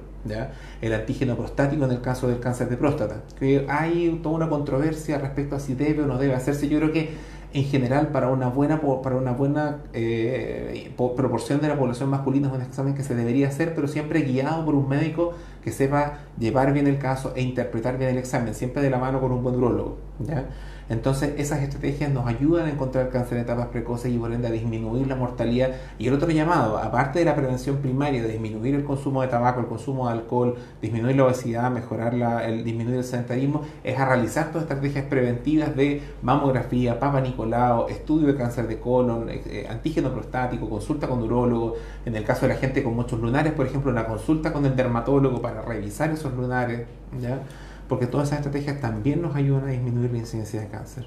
El 0.82 0.92
antígeno 0.92 1.36
prostático 1.36 1.84
en 1.84 1.92
el 1.92 2.00
caso 2.00 2.28
del 2.28 2.40
cáncer 2.40 2.68
de 2.68 2.76
próstata. 2.76 3.22
Que 3.38 3.66
hay 3.68 4.20
toda 4.22 4.34
una 4.34 4.48
controversia 4.48 5.18
respecto 5.18 5.56
a 5.56 5.60
si 5.60 5.74
debe 5.74 6.02
o 6.02 6.06
no 6.06 6.18
debe 6.18 6.34
hacerse. 6.34 6.68
Yo 6.68 6.78
creo 6.78 6.92
que 6.92 7.10
en 7.52 7.64
general 7.64 8.08
para 8.08 8.28
una 8.28 8.48
buena, 8.48 8.80
para 9.02 9.16
una 9.16 9.32
buena 9.32 9.78
eh, 9.94 10.92
proporción 10.96 11.60
de 11.60 11.68
la 11.68 11.78
población 11.78 12.10
masculina 12.10 12.48
es 12.48 12.54
un 12.54 12.62
examen 12.62 12.94
que 12.94 13.02
se 13.02 13.14
debería 13.14 13.48
hacer, 13.48 13.74
pero 13.74 13.88
siempre 13.88 14.22
guiado 14.22 14.64
por 14.64 14.74
un 14.74 14.88
médico 14.88 15.32
que 15.62 15.72
sepa 15.72 16.18
llevar 16.38 16.72
bien 16.72 16.86
el 16.86 16.98
caso 16.98 17.32
e 17.34 17.42
interpretar 17.42 17.98
bien 17.98 18.10
el 18.10 18.18
examen, 18.18 18.54
siempre 18.54 18.82
de 18.82 18.90
la 18.90 18.98
mano 18.98 19.20
con 19.20 19.32
un 19.32 19.42
buen 19.42 19.56
urologo. 19.56 19.96
¿ya? 20.18 20.46
Entonces 20.88 21.34
esas 21.38 21.62
estrategias 21.62 22.10
nos 22.12 22.26
ayudan 22.26 22.66
a 22.66 22.70
encontrar 22.70 23.08
cáncer 23.08 23.38
en 23.38 23.44
etapas 23.44 23.66
precoces 23.68 24.12
y 24.12 24.18
por 24.18 24.32
ende 24.32 24.48
a 24.48 24.50
disminuir 24.50 25.06
la 25.06 25.16
mortalidad. 25.16 25.72
Y 25.98 26.06
el 26.06 26.14
otro 26.14 26.30
llamado, 26.30 26.78
aparte 26.78 27.18
de 27.18 27.24
la 27.24 27.34
prevención 27.34 27.78
primaria, 27.78 28.22
de 28.22 28.28
disminuir 28.28 28.74
el 28.74 28.84
consumo 28.84 29.22
de 29.22 29.28
tabaco, 29.28 29.60
el 29.60 29.66
consumo 29.66 30.06
de 30.06 30.12
alcohol, 30.12 30.54
disminuir 30.80 31.16
la 31.16 31.24
obesidad, 31.24 31.70
mejorar 31.70 32.14
el 32.44 32.62
disminuir 32.62 32.98
el 32.98 33.04
sedentarismo, 33.04 33.62
es 33.82 33.98
a 33.98 34.04
realizar 34.04 34.48
todas 34.48 34.62
estrategias 34.62 35.04
preventivas 35.06 35.74
de 35.74 36.02
mamografía, 36.22 36.98
papa 37.00 37.20
Nicolau, 37.20 37.88
estudio 37.88 38.28
de 38.28 38.36
cáncer 38.36 38.68
de 38.68 38.78
colon, 38.78 39.28
eh, 39.28 39.42
eh, 39.46 39.66
antígeno 39.68 40.12
prostático, 40.12 40.68
consulta 40.68 41.08
con 41.08 41.22
urólogo, 41.22 41.74
en 42.04 42.14
el 42.14 42.24
caso 42.24 42.46
de 42.46 42.54
la 42.54 42.60
gente 42.60 42.82
con 42.82 42.94
muchos 42.94 43.20
lunares, 43.20 43.52
por 43.52 43.66
ejemplo, 43.66 43.90
una 43.90 44.06
consulta 44.06 44.52
con 44.52 44.64
el 44.66 44.76
dermatólogo 44.76 45.42
para 45.42 45.62
revisar 45.62 46.10
esos 46.10 46.32
lunares, 46.34 46.86
¿ya? 47.20 47.40
Porque 47.88 48.06
todas 48.06 48.28
esas 48.28 48.40
estrategias 48.40 48.80
también 48.80 49.22
nos 49.22 49.34
ayudan 49.36 49.64
a 49.64 49.72
disminuir 49.72 50.10
la 50.12 50.18
incidencia 50.18 50.60
de 50.60 50.68
cáncer. 50.68 51.06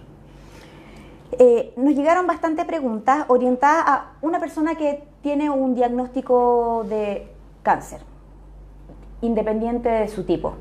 Eh, 1.33 1.73
nos 1.77 1.93
llegaron 1.93 2.25
bastante 2.25 2.65
preguntas 2.65 3.25
orientadas 3.27 3.83
a 3.87 4.11
una 4.21 4.39
persona 4.39 4.75
que 4.75 5.03
tiene 5.21 5.49
un 5.49 5.75
diagnóstico 5.75 6.85
de 6.89 7.31
cáncer, 7.61 8.01
independiente 9.21 9.89
de 9.89 10.07
su 10.07 10.23
tipo. 10.23 10.53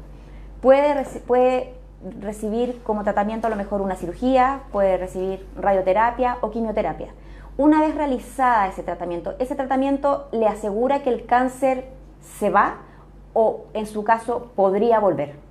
Puede, 0.61 1.05
puede 1.27 1.75
recibir 2.21 2.81
como 2.83 3.03
tratamiento 3.03 3.47
a 3.47 3.51
lo 3.51 3.57
mejor 3.57 3.81
una 3.81 3.97
cirugía, 3.97 4.63
puede 4.71 4.99
recibir 4.99 5.47
radioterapia 5.57 6.39
o 6.43 6.51
quimioterapia. 6.51 7.09
Una 7.57 7.81
vez 7.81 7.95
realizada 7.95 8.69
ese 8.69 8.83
tratamiento, 8.83 9.35
¿ese 9.39 9.55
tratamiento 9.55 10.29
le 10.33 10.47
asegura 10.47 11.03
que 11.03 11.11
el 11.11 11.27
cáncer 11.27 11.89
se 12.39 12.51
va 12.51 12.79
o 13.33 13.65
en 13.73 13.87
su 13.87 14.05
caso 14.05 14.53
podría 14.55 15.01
volver? 15.01 15.48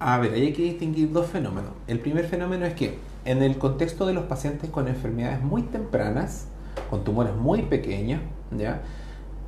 A 0.00 0.18
ver, 0.18 0.32
hay 0.32 0.52
que 0.52 0.62
distinguir 0.62 1.10
dos 1.12 1.26
fenómenos. 1.26 1.72
El 1.88 1.98
primer 1.98 2.26
fenómeno 2.26 2.66
es 2.66 2.74
que 2.74 2.98
en 3.24 3.42
el 3.42 3.58
contexto 3.58 4.06
de 4.06 4.12
los 4.12 4.24
pacientes 4.24 4.70
con 4.70 4.86
enfermedades 4.86 5.42
muy 5.42 5.62
tempranas, 5.62 6.46
con 6.88 7.02
tumores 7.02 7.34
muy 7.34 7.62
pequeños, 7.62 8.20
¿ya? 8.56 8.82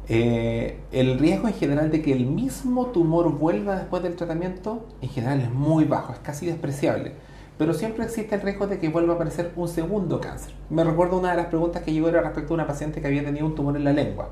Eh, 0.09 0.81
el 0.91 1.21
riesgo 1.21 1.47
en 1.47 1.55
general 1.55 1.93
de 1.93 2.03
que 2.03 2.13
el 2.13 2.27
mismo 2.27 2.87
tumor 2.87 3.31
vuelva 3.39 3.77
después 3.77 4.03
del 4.03 4.17
tratamiento, 4.17 4.89
en 5.01 5.09
general 5.09 5.41
es 5.41 5.53
muy 5.53 5.85
bajo, 5.85 6.13
es 6.13 6.19
casi 6.19 6.47
despreciable. 6.47 7.13
Pero 7.57 7.73
siempre 7.73 8.05
existe 8.05 8.35
el 8.35 8.41
riesgo 8.41 8.67
de 8.67 8.81
que 8.81 8.89
vuelva 8.89 9.13
a 9.13 9.17
aparecer 9.17 9.53
un 9.55 9.69
segundo 9.69 10.21
cáncer. 10.21 10.53
Me 10.69 10.83
recuerdo 10.83 11.19
una 11.19 11.31
de 11.31 11.37
las 11.37 11.47
preguntas 11.47 11.83
que 11.85 11.93
llegó 11.93 12.09
era 12.09 12.23
respecto 12.23 12.55
a 12.55 12.57
una 12.57 12.67
paciente 12.67 13.01
que 13.01 13.07
había 13.07 13.25
tenido 13.25 13.47
un 13.47 13.55
tumor 13.55 13.77
en 13.77 13.85
la 13.85 13.93
lengua, 13.93 14.31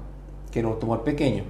que 0.51 0.59
era 0.59 0.69
un 0.69 0.81
tumor 0.81 1.05
pequeño. 1.05 1.45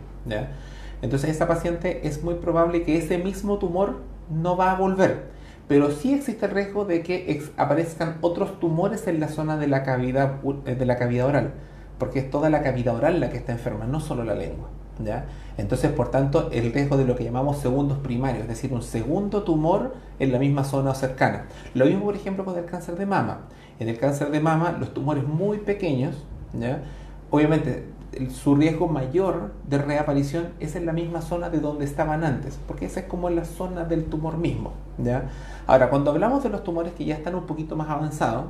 Entonces, 1.01 1.31
esa 1.31 1.49
paciente 1.49 2.07
es 2.07 2.23
muy 2.23 2.35
probable 2.35 2.83
que 2.83 2.99
ese 2.99 3.17
mismo 3.17 3.59
tumor 3.59 4.01
no 4.30 4.56
va 4.56 4.73
a 4.73 4.76
volver. 4.76 5.38
pero 5.68 5.90
sí 5.90 6.14
existe 6.14 6.47
el 6.47 6.52
riesgo 6.52 6.87
de 6.87 7.02
que 7.02 7.42
aparezcan 7.58 8.16
otros 8.23 8.58
tumores 8.58 9.06
en 9.06 9.20
la 9.20 9.28
zona 9.28 9.58
de 9.58 9.66
la 9.66 9.82
cavidad, 9.82 10.37
eh, 10.64 10.75
de 10.75 10.87
la 10.87 10.97
cavidad 10.97 11.26
oral, 11.26 11.52
porque 11.99 12.20
es 12.20 12.30
toda 12.30 12.49
la 12.49 12.62
cavidad 12.62 12.97
oral 12.97 13.20
la 13.20 13.28
que 13.28 13.37
está 13.37 13.52
enferma, 13.52 13.85
no 13.85 14.00
solo 14.00 14.25
la 14.25 14.35
lengua. 14.35 14.70
¿ya? 15.04 15.26
Entonces, 15.58 15.90
por 15.92 16.11
tanto, 16.11 16.50
el 16.52 16.73
riesgo 16.73 16.97
de 16.97 17.04
lo 17.04 17.16
que 17.16 17.25
llamamos 17.25 17.58
segundos 17.58 17.99
primarios, 17.99 18.42
es 18.42 18.49
decir, 18.49 18.73
un 18.73 18.82
segundo 18.82 19.42
tumor 19.42 19.94
en 20.18 20.32
la 20.32 20.38
misma 20.38 20.64
zona 20.64 20.94
cercana. 20.94 21.47
Lo 21.75 21.85
mismo, 21.85 22.04
por 22.04 22.16
ejemplo, 22.16 22.47
con 22.47 22.56
el 22.56 22.64
cáncer 22.64 22.97
de 22.97 23.04
mama. 23.04 23.40
En 23.78 23.88
el 23.88 23.99
cáncer 23.99 24.30
de 24.30 24.40
mama, 24.40 24.76
los 24.78 24.94
tumores 24.94 25.25
muy 25.25 25.58
pequeños, 25.58 26.25
¿ya? 26.58 26.82
obviamente 27.30 27.85
su 28.31 28.57
riesgo 28.57 28.88
mayor 28.88 29.53
de 29.69 29.79
reaparición 29.79 30.49
es 30.61 30.77
en 30.77 30.87
la 30.87 30.93
misma 30.93 31.23
zona 31.23 31.50
de 31.50 31.61
donde 31.61 31.85
estaban 31.85 32.25
antes, 32.25 32.59
porque 32.67 32.87
esa 32.87 33.00
es 33.00 33.07
como 33.07 33.31
la 33.31 33.45
zona 33.45 33.85
del 33.85 34.05
tumor 34.07 34.38
mismo. 34.38 34.73
¿ya? 34.99 35.31
Ahora, 35.67 35.91
cuando 35.91 36.11
hablamos 36.11 36.43
de 36.43 36.49
los 36.49 36.65
tumores 36.65 36.93
que 36.95 37.05
ya 37.05 37.15
están 37.15 37.35
un 37.35 37.47
poquito 37.47 37.77
más 37.77 37.88
avanzados, 37.91 38.47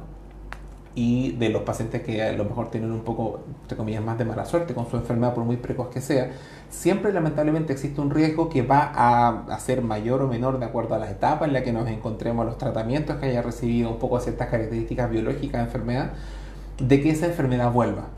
y 1.00 1.30
de 1.36 1.48
los 1.50 1.62
pacientes 1.62 2.02
que 2.02 2.24
a 2.24 2.32
lo 2.32 2.44
mejor 2.44 2.72
tienen 2.72 2.90
un 2.90 3.02
poco, 3.02 3.44
entre 3.62 3.76
comillas, 3.76 4.02
más 4.02 4.18
de 4.18 4.24
mala 4.24 4.44
suerte 4.44 4.74
con 4.74 4.90
su 4.90 4.96
enfermedad, 4.96 5.32
por 5.32 5.44
muy 5.44 5.56
precoz 5.56 5.90
que 5.90 6.00
sea, 6.00 6.32
siempre 6.70 7.12
lamentablemente 7.12 7.72
existe 7.72 8.00
un 8.00 8.10
riesgo 8.10 8.48
que 8.48 8.62
va 8.62 8.90
a, 8.96 9.60
ser 9.60 9.82
mayor 9.82 10.22
o 10.22 10.26
menor 10.26 10.58
de 10.58 10.66
acuerdo 10.66 10.96
a 10.96 10.98
la 10.98 11.08
etapa 11.08 11.44
en 11.44 11.52
la 11.52 11.62
que 11.62 11.72
nos 11.72 11.86
encontremos, 11.88 12.44
los 12.44 12.58
tratamientos 12.58 13.14
que 13.18 13.26
haya 13.26 13.42
recibido, 13.42 13.90
un 13.90 14.00
poco 14.00 14.18
ciertas 14.18 14.48
características 14.48 15.08
biológicas 15.08 15.60
de 15.60 15.66
enfermedad, 15.66 16.10
de 16.78 17.00
que 17.00 17.10
esa 17.10 17.26
enfermedad 17.26 17.70
vuelva. 17.70 18.17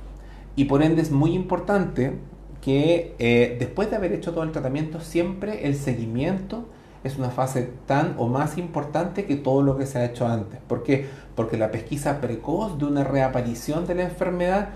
Y 0.57 0.65
por 0.65 0.83
ende 0.83 1.03
es 1.03 1.11
muy 1.11 1.33
importante 1.35 2.19
que 2.61 3.15
eh, 3.19 3.57
después 3.59 3.91
de 3.91 3.97
haber 3.97 4.13
hecho 4.13 4.33
todo 4.33 4.45
el 4.45 4.53
tratamiento, 4.53 5.01
siempre 5.01 5.67
el 5.67 5.77
seguimiento 5.77 6.67
es 7.05 7.17
una 7.17 7.31
fase 7.31 7.71
tan 7.87 8.15
o 8.19 8.29
más 8.29 8.59
importante 8.59 9.25
que 9.25 9.37
todo 9.37 9.63
lo 9.63 9.79
que 9.79 9.87
se 9.87 9.99
ha 9.99 10.05
hecho 10.05 10.27
antes. 10.27 10.61
¿Por 10.67 10.83
qué? 10.83 11.07
Porque 11.35 11.57
la 11.57 11.71
pesquisa 11.71 12.21
precoz 12.21 12.79
de 12.79 12.85
una 12.85 13.05
reaparición 13.05 13.87
de 13.87 13.95
la 13.95 14.03
enfermedad 14.03 14.69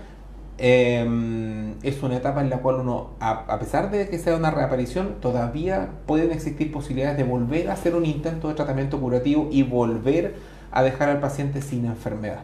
em, 0.57 1.75
es 1.83 2.01
una 2.01 2.17
etapa 2.17 2.41
en 2.41 2.49
la 2.49 2.59
cual 2.59 2.77
uno, 2.77 3.11
a, 3.19 3.59
pesar 3.59 3.91
de 3.91 4.09
que 4.09 4.17
sea 4.17 4.35
una 4.35 4.49
reaparición, 4.49 5.17
todavía 5.21 5.89
pueden 6.07 6.31
existir 6.31 6.71
posibilidades 6.71 7.17
de 7.17 7.23
volver 7.23 7.69
a 7.69 7.73
hacer 7.73 7.93
un 7.93 8.05
intento 8.05 8.47
de 8.47 8.55
tratamiento 8.55 8.99
curativo 8.99 9.47
y 9.51 9.61
volver 9.61 10.35
a 10.71 10.81
dejar 10.81 11.09
al 11.09 11.19
paciente 11.19 11.61
sin 11.61 11.85
enfermedad. 11.85 12.43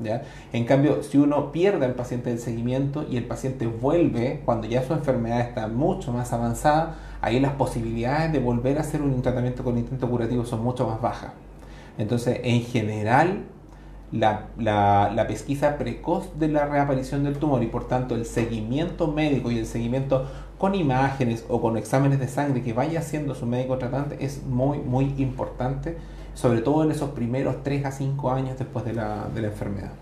¿Ya? 0.00 0.22
En 0.52 0.66
cambio, 0.66 1.02
si 1.02 1.16
uno 1.16 1.52
pierde 1.52 1.86
al 1.86 1.94
paciente 1.94 2.28
del 2.30 2.38
seguimiento 2.38 3.06
y 3.08 3.16
el 3.16 3.24
paciente 3.24 3.66
vuelve 3.66 4.42
cuando 4.44 4.66
ya 4.66 4.82
su 4.82 4.92
enfermedad 4.92 5.40
está 5.40 5.68
mucho 5.68 6.12
más 6.12 6.32
avanzada, 6.32 6.96
ahí 7.22 7.40
las 7.40 7.52
posibilidades 7.52 8.32
de 8.32 8.38
volver 8.38 8.76
a 8.76 8.82
hacer 8.82 9.00
un 9.00 9.22
tratamiento 9.22 9.64
con 9.64 9.78
intento 9.78 10.08
curativo 10.08 10.44
son 10.44 10.62
mucho 10.62 10.86
más 10.86 11.00
bajas. 11.00 11.32
Entonces, 11.98 12.40
en 12.42 12.62
general, 12.62 13.44
la, 14.12 14.48
la, 14.58 15.26
pesquisa 15.26 15.78
precoz 15.78 16.38
de 16.38 16.48
la 16.48 16.66
reaparición 16.66 17.24
del 17.24 17.38
tumor 17.38 17.62
y 17.62 17.66
por 17.66 17.88
tanto 17.88 18.14
el 18.14 18.24
seguimiento 18.24 19.08
médico 19.08 19.50
y 19.50 19.58
el 19.58 19.66
seguimiento 19.66 20.26
con 20.58 20.74
imágenes 20.74 21.44
o 21.48 21.60
con 21.60 21.76
exámenes 21.76 22.20
de 22.20 22.28
sangre 22.28 22.62
que 22.62 22.72
vaya 22.72 23.00
haciendo 23.00 23.34
su 23.34 23.46
médico 23.46 23.78
tratante 23.78 24.24
es 24.24 24.44
muy, 24.44 24.78
muy 24.78 25.14
importante, 25.18 25.98
sobre 26.36 26.60
todo 26.60 26.84
en 26.84 26.90
esos 26.90 27.10
primeros 27.10 27.64
3 27.64 27.86
a 27.86 27.90
5 27.90 28.30
años 28.30 28.58
después 28.58 28.84
de 28.84 28.92
la, 28.92 29.26
de 29.34 29.40
la 29.40 29.48
enfermedad. 29.48 29.92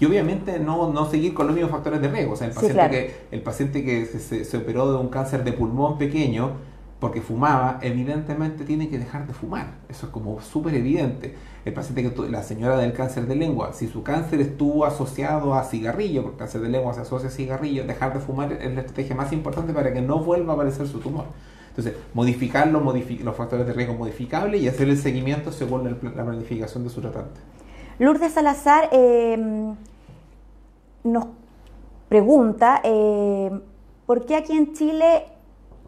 Y 0.00 0.04
obviamente 0.04 0.58
no, 0.58 0.92
no 0.92 1.08
seguir 1.08 1.34
con 1.34 1.46
los 1.46 1.54
mismos 1.54 1.70
factores 1.70 2.00
de 2.00 2.08
riesgo. 2.08 2.32
O 2.32 2.36
sea, 2.36 2.48
el 2.48 2.52
paciente 2.52 2.90
que, 2.90 3.16
el 3.30 3.42
paciente 3.42 3.84
que 3.84 4.06
se, 4.06 4.44
se, 4.44 4.56
operó 4.56 4.90
de 4.90 4.98
un 4.98 5.08
cáncer 5.08 5.44
de 5.44 5.52
pulmón 5.52 5.98
pequeño 5.98 6.52
porque 6.98 7.20
fumaba, 7.20 7.78
evidentemente 7.80 8.64
tiene 8.64 8.88
que 8.88 8.98
dejar 8.98 9.28
de 9.28 9.32
fumar. 9.34 9.74
Eso 9.88 10.06
es 10.06 10.12
como 10.12 10.40
súper 10.40 10.74
evidente. 10.74 11.36
El 11.64 11.72
paciente 11.72 12.02
que 12.02 12.28
la 12.28 12.42
señora 12.42 12.76
del 12.76 12.92
cáncer 12.92 13.26
de 13.26 13.36
lengua, 13.36 13.72
si 13.72 13.86
su 13.86 14.02
cáncer 14.02 14.40
estuvo 14.40 14.84
asociado 14.84 15.54
a 15.54 15.62
cigarrillo, 15.62 16.22
porque 16.22 16.34
el 16.34 16.38
cáncer 16.40 16.60
de 16.60 16.70
lengua 16.70 16.94
se 16.94 17.02
asocia 17.02 17.28
a 17.28 17.32
cigarrillo, 17.32 17.84
dejar 17.84 18.14
de 18.14 18.18
fumar 18.18 18.52
es 18.52 18.74
la 18.74 18.80
estrategia 18.80 19.14
más 19.14 19.32
importante 19.32 19.72
para 19.72 19.92
que 19.92 20.00
no 20.00 20.18
vuelva 20.18 20.54
a 20.54 20.56
aparecer 20.56 20.88
su 20.88 20.98
tumor. 20.98 21.26
Entonces, 21.78 22.02
modificar 22.12 22.66
los, 22.66 22.82
los 22.82 23.36
factores 23.36 23.64
de 23.64 23.72
riesgo 23.72 23.94
modificables 23.94 24.60
y 24.60 24.66
hacer 24.66 24.88
el 24.88 24.98
seguimiento 24.98 25.52
según 25.52 25.84
la 25.84 26.24
planificación 26.24 26.82
de 26.82 26.90
su 26.90 27.00
tratante. 27.00 27.40
Lourdes 28.00 28.32
Salazar 28.32 28.88
eh, 28.90 29.74
nos 31.04 31.26
pregunta, 32.08 32.80
eh, 32.82 33.52
¿por 34.06 34.26
qué 34.26 34.34
aquí 34.34 34.54
en 34.54 34.72
Chile 34.72 35.26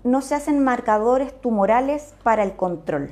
no 0.04 0.22
se 0.22 0.36
hacen 0.36 0.62
marcadores 0.62 1.40
tumorales 1.40 2.14
para 2.22 2.44
el 2.44 2.52
control? 2.52 3.10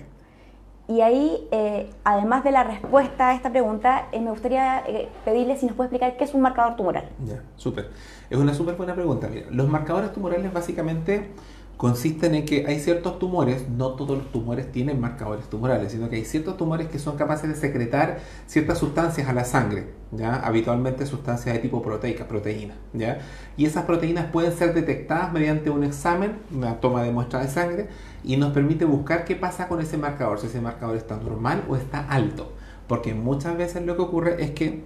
Y 0.86 1.00
ahí, 1.00 1.48
eh, 1.50 1.90
además 2.04 2.44
de 2.44 2.52
la 2.52 2.62
respuesta 2.62 3.30
a 3.30 3.34
esta 3.34 3.50
pregunta, 3.50 4.06
me 4.12 4.30
gustaría 4.30 4.84
pedirle 5.24 5.56
si 5.56 5.66
nos 5.66 5.74
puede 5.74 5.88
explicar 5.88 6.16
qué 6.16 6.22
es 6.22 6.32
un 6.32 6.42
marcador 6.42 6.76
tumoral. 6.76 7.08
Ya, 7.26 7.42
súper. 7.56 7.90
Es 8.30 8.38
una 8.38 8.54
súper 8.54 8.76
buena 8.76 8.94
pregunta. 8.94 9.26
Mira, 9.28 9.48
los 9.50 9.68
marcadores 9.68 10.12
tumorales 10.12 10.52
básicamente 10.52 11.32
consisten 11.78 12.34
en 12.34 12.44
que 12.44 12.66
hay 12.66 12.80
ciertos 12.80 13.20
tumores, 13.20 13.68
no 13.68 13.92
todos 13.92 14.18
los 14.18 14.32
tumores 14.32 14.70
tienen 14.72 15.00
marcadores 15.00 15.48
tumorales, 15.48 15.92
sino 15.92 16.10
que 16.10 16.16
hay 16.16 16.24
ciertos 16.24 16.56
tumores 16.56 16.88
que 16.88 16.98
son 16.98 17.16
capaces 17.16 17.48
de 17.48 17.54
secretar 17.54 18.18
ciertas 18.46 18.78
sustancias 18.78 19.28
a 19.28 19.32
la 19.32 19.44
sangre, 19.44 19.86
¿ya? 20.10 20.34
habitualmente 20.34 21.06
sustancias 21.06 21.54
de 21.54 21.60
tipo 21.60 21.80
proteica, 21.80 22.26
proteína. 22.26 22.74
¿ya? 22.92 23.20
Y 23.56 23.64
esas 23.64 23.84
proteínas 23.84 24.26
pueden 24.26 24.52
ser 24.52 24.74
detectadas 24.74 25.32
mediante 25.32 25.70
un 25.70 25.84
examen, 25.84 26.38
una 26.52 26.80
toma 26.80 27.04
de 27.04 27.12
muestra 27.12 27.40
de 27.40 27.48
sangre, 27.48 27.86
y 28.24 28.36
nos 28.36 28.52
permite 28.52 28.84
buscar 28.84 29.24
qué 29.24 29.36
pasa 29.36 29.68
con 29.68 29.80
ese 29.80 29.96
marcador, 29.96 30.40
si 30.40 30.48
ese 30.48 30.60
marcador 30.60 30.96
está 30.96 31.16
normal 31.16 31.62
o 31.68 31.76
está 31.76 32.00
alto. 32.00 32.52
Porque 32.88 33.14
muchas 33.14 33.56
veces 33.56 33.86
lo 33.86 33.94
que 33.94 34.02
ocurre 34.02 34.42
es 34.42 34.50
que 34.50 34.82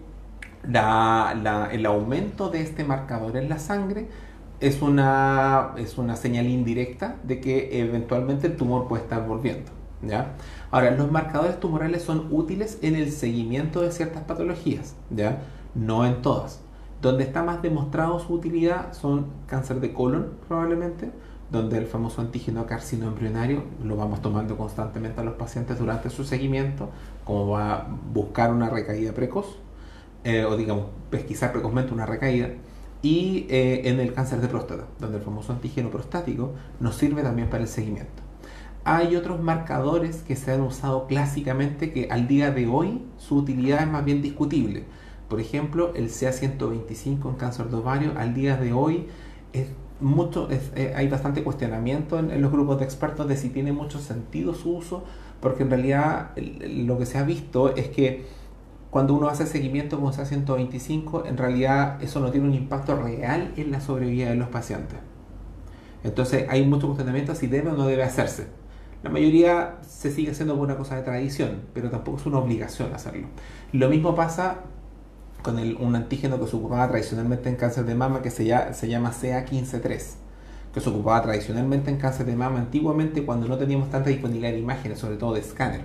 el 0.63 1.87
aumento 1.87 2.51
de 2.51 2.61
este 2.61 2.85
marcador 2.85 3.39
en 3.39 3.49
la 3.49 3.59
sangre 3.59 4.09
es 4.63 4.81
una, 4.81 5.73
es 5.77 5.99
una 5.99 6.15
señal 6.15 6.47
indirecta 6.47 7.17
de 7.25 7.41
que 7.41 7.81
eventualmente 7.81 8.47
el 8.47 8.57
tumor 8.57 8.87
puede 8.87 9.03
estar 9.03 9.27
volviendo. 9.27 9.73
¿ya? 10.03 10.35
Ahora, 10.71 10.93
los 10.93 11.11
marcadores 11.11 11.59
tumorales 11.59 12.03
son 12.03 12.29
útiles 12.31 12.79
en 12.81 12.95
el 12.95 13.11
seguimiento 13.11 13.83
de 13.83 13.91
ciertas 13.91 14.23
patologías, 14.23 14.95
¿ya? 15.11 15.43
no 15.75 16.07
en 16.07 16.23
todas. 16.23 16.61
Donde 17.01 17.25
está 17.25 17.43
más 17.43 17.61
demostrado 17.61 18.21
su 18.21 18.35
utilidad 18.35 18.93
son 18.93 19.27
cáncer 19.49 19.81
de 19.81 19.93
colon, 19.93 20.35
probablemente, 20.47 21.11
donde 21.51 21.79
el 21.79 21.87
famoso 21.87 22.21
antígeno 22.21 22.65
carcino 22.65 23.09
embrionario 23.09 23.65
lo 23.83 23.97
vamos 23.97 24.23
tomando 24.23 24.57
constantemente 24.57 25.21
a 25.21 25.25
los 25.25 25.35
pacientes 25.35 25.77
durante 25.77 26.09
su 26.09 26.23
seguimiento, 26.23 26.91
como 27.25 27.49
va 27.49 27.75
a 27.75 27.87
buscar 28.15 28.53
una 28.53 28.71
recaída 28.71 29.13
precoz, 29.13 29.59
eh, 30.23 30.45
o 30.45 30.57
digamos, 30.57 30.87
pesquisar 31.11 31.51
precozmente 31.51 31.93
una 31.93 32.07
recaída 32.07 32.51
y 33.03 33.47
eh, 33.51 33.89
en 33.89 34.01
el 34.01 34.15
cáncer 34.15 34.41
de 34.41 34.49
próstata, 34.49 34.87
donde 35.01 35.19
el 35.19 35.23
famoso 35.23 35.53
antígeno 35.53 35.91
prostático 35.91 36.53
nos 36.81 36.95
sirve 36.95 37.23
también 37.23 37.51
para 37.51 37.63
el 37.63 37.69
seguimiento. 37.69 38.23
Hay 38.85 39.15
otros 39.15 39.41
marcadores 39.41 40.23
que 40.23 40.35
se 40.35 40.53
han 40.53 40.61
usado 40.61 41.07
clásicamente 41.07 41.93
que 41.93 42.09
al 42.11 42.27
día 42.27 42.51
de 42.51 42.67
hoy 42.67 43.03
su 43.17 43.37
utilidad 43.37 43.83
es 43.83 43.89
más 43.89 44.05
bien 44.05 44.23
discutible. 44.23 44.85
Por 45.29 45.41
ejemplo, 45.41 45.93
el 45.95 46.09
CA125 46.09 47.29
en 47.29 47.35
cáncer 47.37 47.67
de 47.67 47.77
ovario 47.77 48.13
al 48.17 48.35
día 48.35 48.57
de 48.57 48.73
hoy 48.73 49.07
es 49.53 49.69
mucho, 50.01 50.49
eh, 50.51 50.93
hay 50.97 51.09
bastante 51.09 51.45
cuestionamiento 51.45 52.19
en, 52.19 52.43
los 52.43 52.51
grupos 52.51 52.79
de 52.79 52.85
expertos 52.85 53.29
de 53.29 53.37
si 53.37 53.51
tiene 53.51 53.73
mucho 53.73 53.99
sentido 53.99 54.55
su 54.55 54.77
uso, 54.77 55.05
porque 55.41 55.63
en 55.63 55.71
realidad 55.71 56.33
lo 56.37 56.99
que 56.99 57.07
se 57.07 57.19
ha 57.19 57.23
visto 57.23 57.75
es 57.77 57.89
que 57.89 58.27
cuando 58.93 59.15
uno 59.15 59.31
hace 59.31 59.47
seguimiento 59.47 59.99
con 59.99 60.13
CA125, 60.13 61.27
en 61.27 61.39
realidad 61.39 61.97
eso 62.03 62.21
no 62.21 62.31
tiene 62.31 62.47
un 62.47 62.53
impacto 62.53 62.95
real 62.95 63.55
en 63.57 63.73
la 63.73 63.81
sobrevida 63.81 64.29
de 64.29 64.35
los 64.35 64.49
pacientes. 64.49 64.99
Entonces 66.05 66.45
hay 66.51 66.67
mucho 66.67 66.89
cuestionamiento 66.89 67.35
si 67.35 67.47
debe 67.47 67.71
o 67.71 67.73
no 67.75 67.87
debe 67.87 68.03
hacerse. 68.03 68.49
La 69.03 69.09
mayoría 69.09 69.79
se 69.81 70.11
sigue 70.13 70.33
haciendo 70.33 70.57
por 70.57 70.65
una 70.65 70.77
cosa 70.77 70.97
de 70.97 71.05
tradición, 71.05 71.63
pero 71.73 71.89
tampoco 71.89 72.19
es 72.19 72.27
una 72.27 72.37
obligación 72.37 72.93
hacerlo. 72.93 73.29
Lo 73.73 73.89
mismo 73.89 74.15
pasa 74.15 74.59
con 75.41 75.59
un 75.59 75.97
antígeno 75.97 76.39
que 76.39 76.47
se 76.47 76.55
ocupaba 76.55 76.87
tradicionalmente 76.87 77.49
en 77.49 77.57
cáncer 77.57 77.87
de 77.87 77.95
mama 77.95 78.21
que 78.21 78.29
se 78.29 78.45
llama 78.45 79.11
CA15-3, 79.11 80.03
que 80.75 80.81
se 80.83 80.91
ocupaba 80.91 81.23
tradicionalmente 81.23 81.91
en 81.91 81.97
cáncer 81.97 82.27
de 82.27 82.37
mama 82.37 82.59
antiguamente 82.59 83.25
cuando 83.25 83.49
no 83.49 83.57
teníamos 83.57 83.89
tanta 83.89 84.11
disponibilidad 84.11 84.53
de 84.53 84.59
imágenes, 84.59 84.99
sobre 84.99 85.17
todo 85.17 85.33
de 85.33 85.41
escáner 85.41 85.81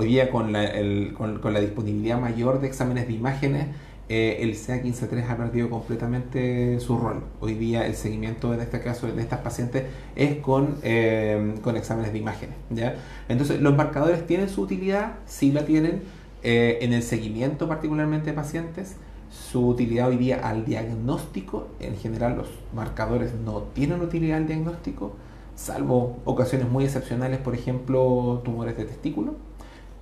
Hoy 0.00 0.06
día 0.06 0.30
con 0.30 0.50
la, 0.50 1.60
disponibilidad 1.60 2.18
mayor 2.18 2.62
de 2.62 2.68
exámenes 2.68 3.06
de 3.06 3.12
imágenes, 3.12 3.66
eh, 4.08 4.38
el 4.40 4.54
CA15-3 4.54 5.28
ha 5.28 5.36
perdido 5.36 5.68
completamente 5.68 6.80
su 6.80 6.96
rol. 6.96 7.22
Hoy 7.38 7.52
día 7.52 7.86
el 7.86 7.94
seguimiento 7.94 8.54
en 8.54 8.60
este 8.60 8.80
caso 8.80 9.08
de 9.08 9.20
estas 9.20 9.40
pacientes 9.40 9.84
es 10.16 10.36
con, 10.36 10.78
eh, 10.82 11.54
con 11.62 11.76
exámenes 11.76 12.14
de 12.14 12.18
imágenes. 12.18 12.56
¿ya? 12.70 12.94
Entonces, 13.28 13.60
los 13.60 13.76
marcadores 13.76 14.26
tienen 14.26 14.48
su 14.48 14.62
utilidad, 14.62 15.16
sí 15.26 15.52
la 15.52 15.66
tienen, 15.66 16.02
eh, 16.42 16.78
en 16.80 16.94
el 16.94 17.02
seguimiento 17.02 17.68
particularmente 17.68 18.30
de 18.30 18.32
pacientes. 18.32 18.96
Su 19.30 19.68
utilidad 19.68 20.08
hoy 20.08 20.16
día 20.16 20.48
al 20.48 20.64
diagnóstico, 20.64 21.68
en 21.78 21.98
general 21.98 22.38
los 22.38 22.48
marcadores 22.74 23.34
no 23.34 23.64
tienen 23.74 24.00
utilidad 24.00 24.38
al 24.38 24.46
diagnóstico, 24.46 25.14
salvo 25.56 26.16
ocasiones 26.24 26.70
muy 26.70 26.84
excepcionales, 26.84 27.38
por 27.38 27.54
ejemplo, 27.54 28.40
tumores 28.42 28.78
de 28.78 28.86
testículo 28.86 29.49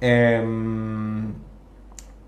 Em, 0.00 1.32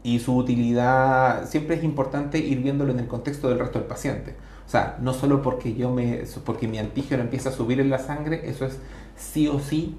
y 0.02 0.18
su 0.18 0.36
utilidad 0.36 1.46
siempre 1.46 1.76
es 1.76 1.84
importante 1.84 2.38
ir 2.38 2.62
viéndolo 2.62 2.92
en 2.92 3.00
el 3.00 3.06
contexto 3.06 3.48
del 3.48 3.58
resto 3.58 3.78
del 3.78 3.88
paciente. 3.88 4.34
O 4.66 4.70
sea, 4.70 4.96
no 5.00 5.12
solo 5.14 5.42
porque 5.42 5.74
yo 5.74 5.90
me 5.90 6.22
porque 6.44 6.68
mi 6.68 6.78
antígeno 6.78 7.22
empieza 7.22 7.50
a 7.50 7.52
subir 7.52 7.80
en 7.80 7.90
la 7.90 7.98
sangre, 7.98 8.48
eso 8.48 8.64
es 8.64 8.78
sí 9.16 9.48
o 9.48 9.58
sí 9.58 9.96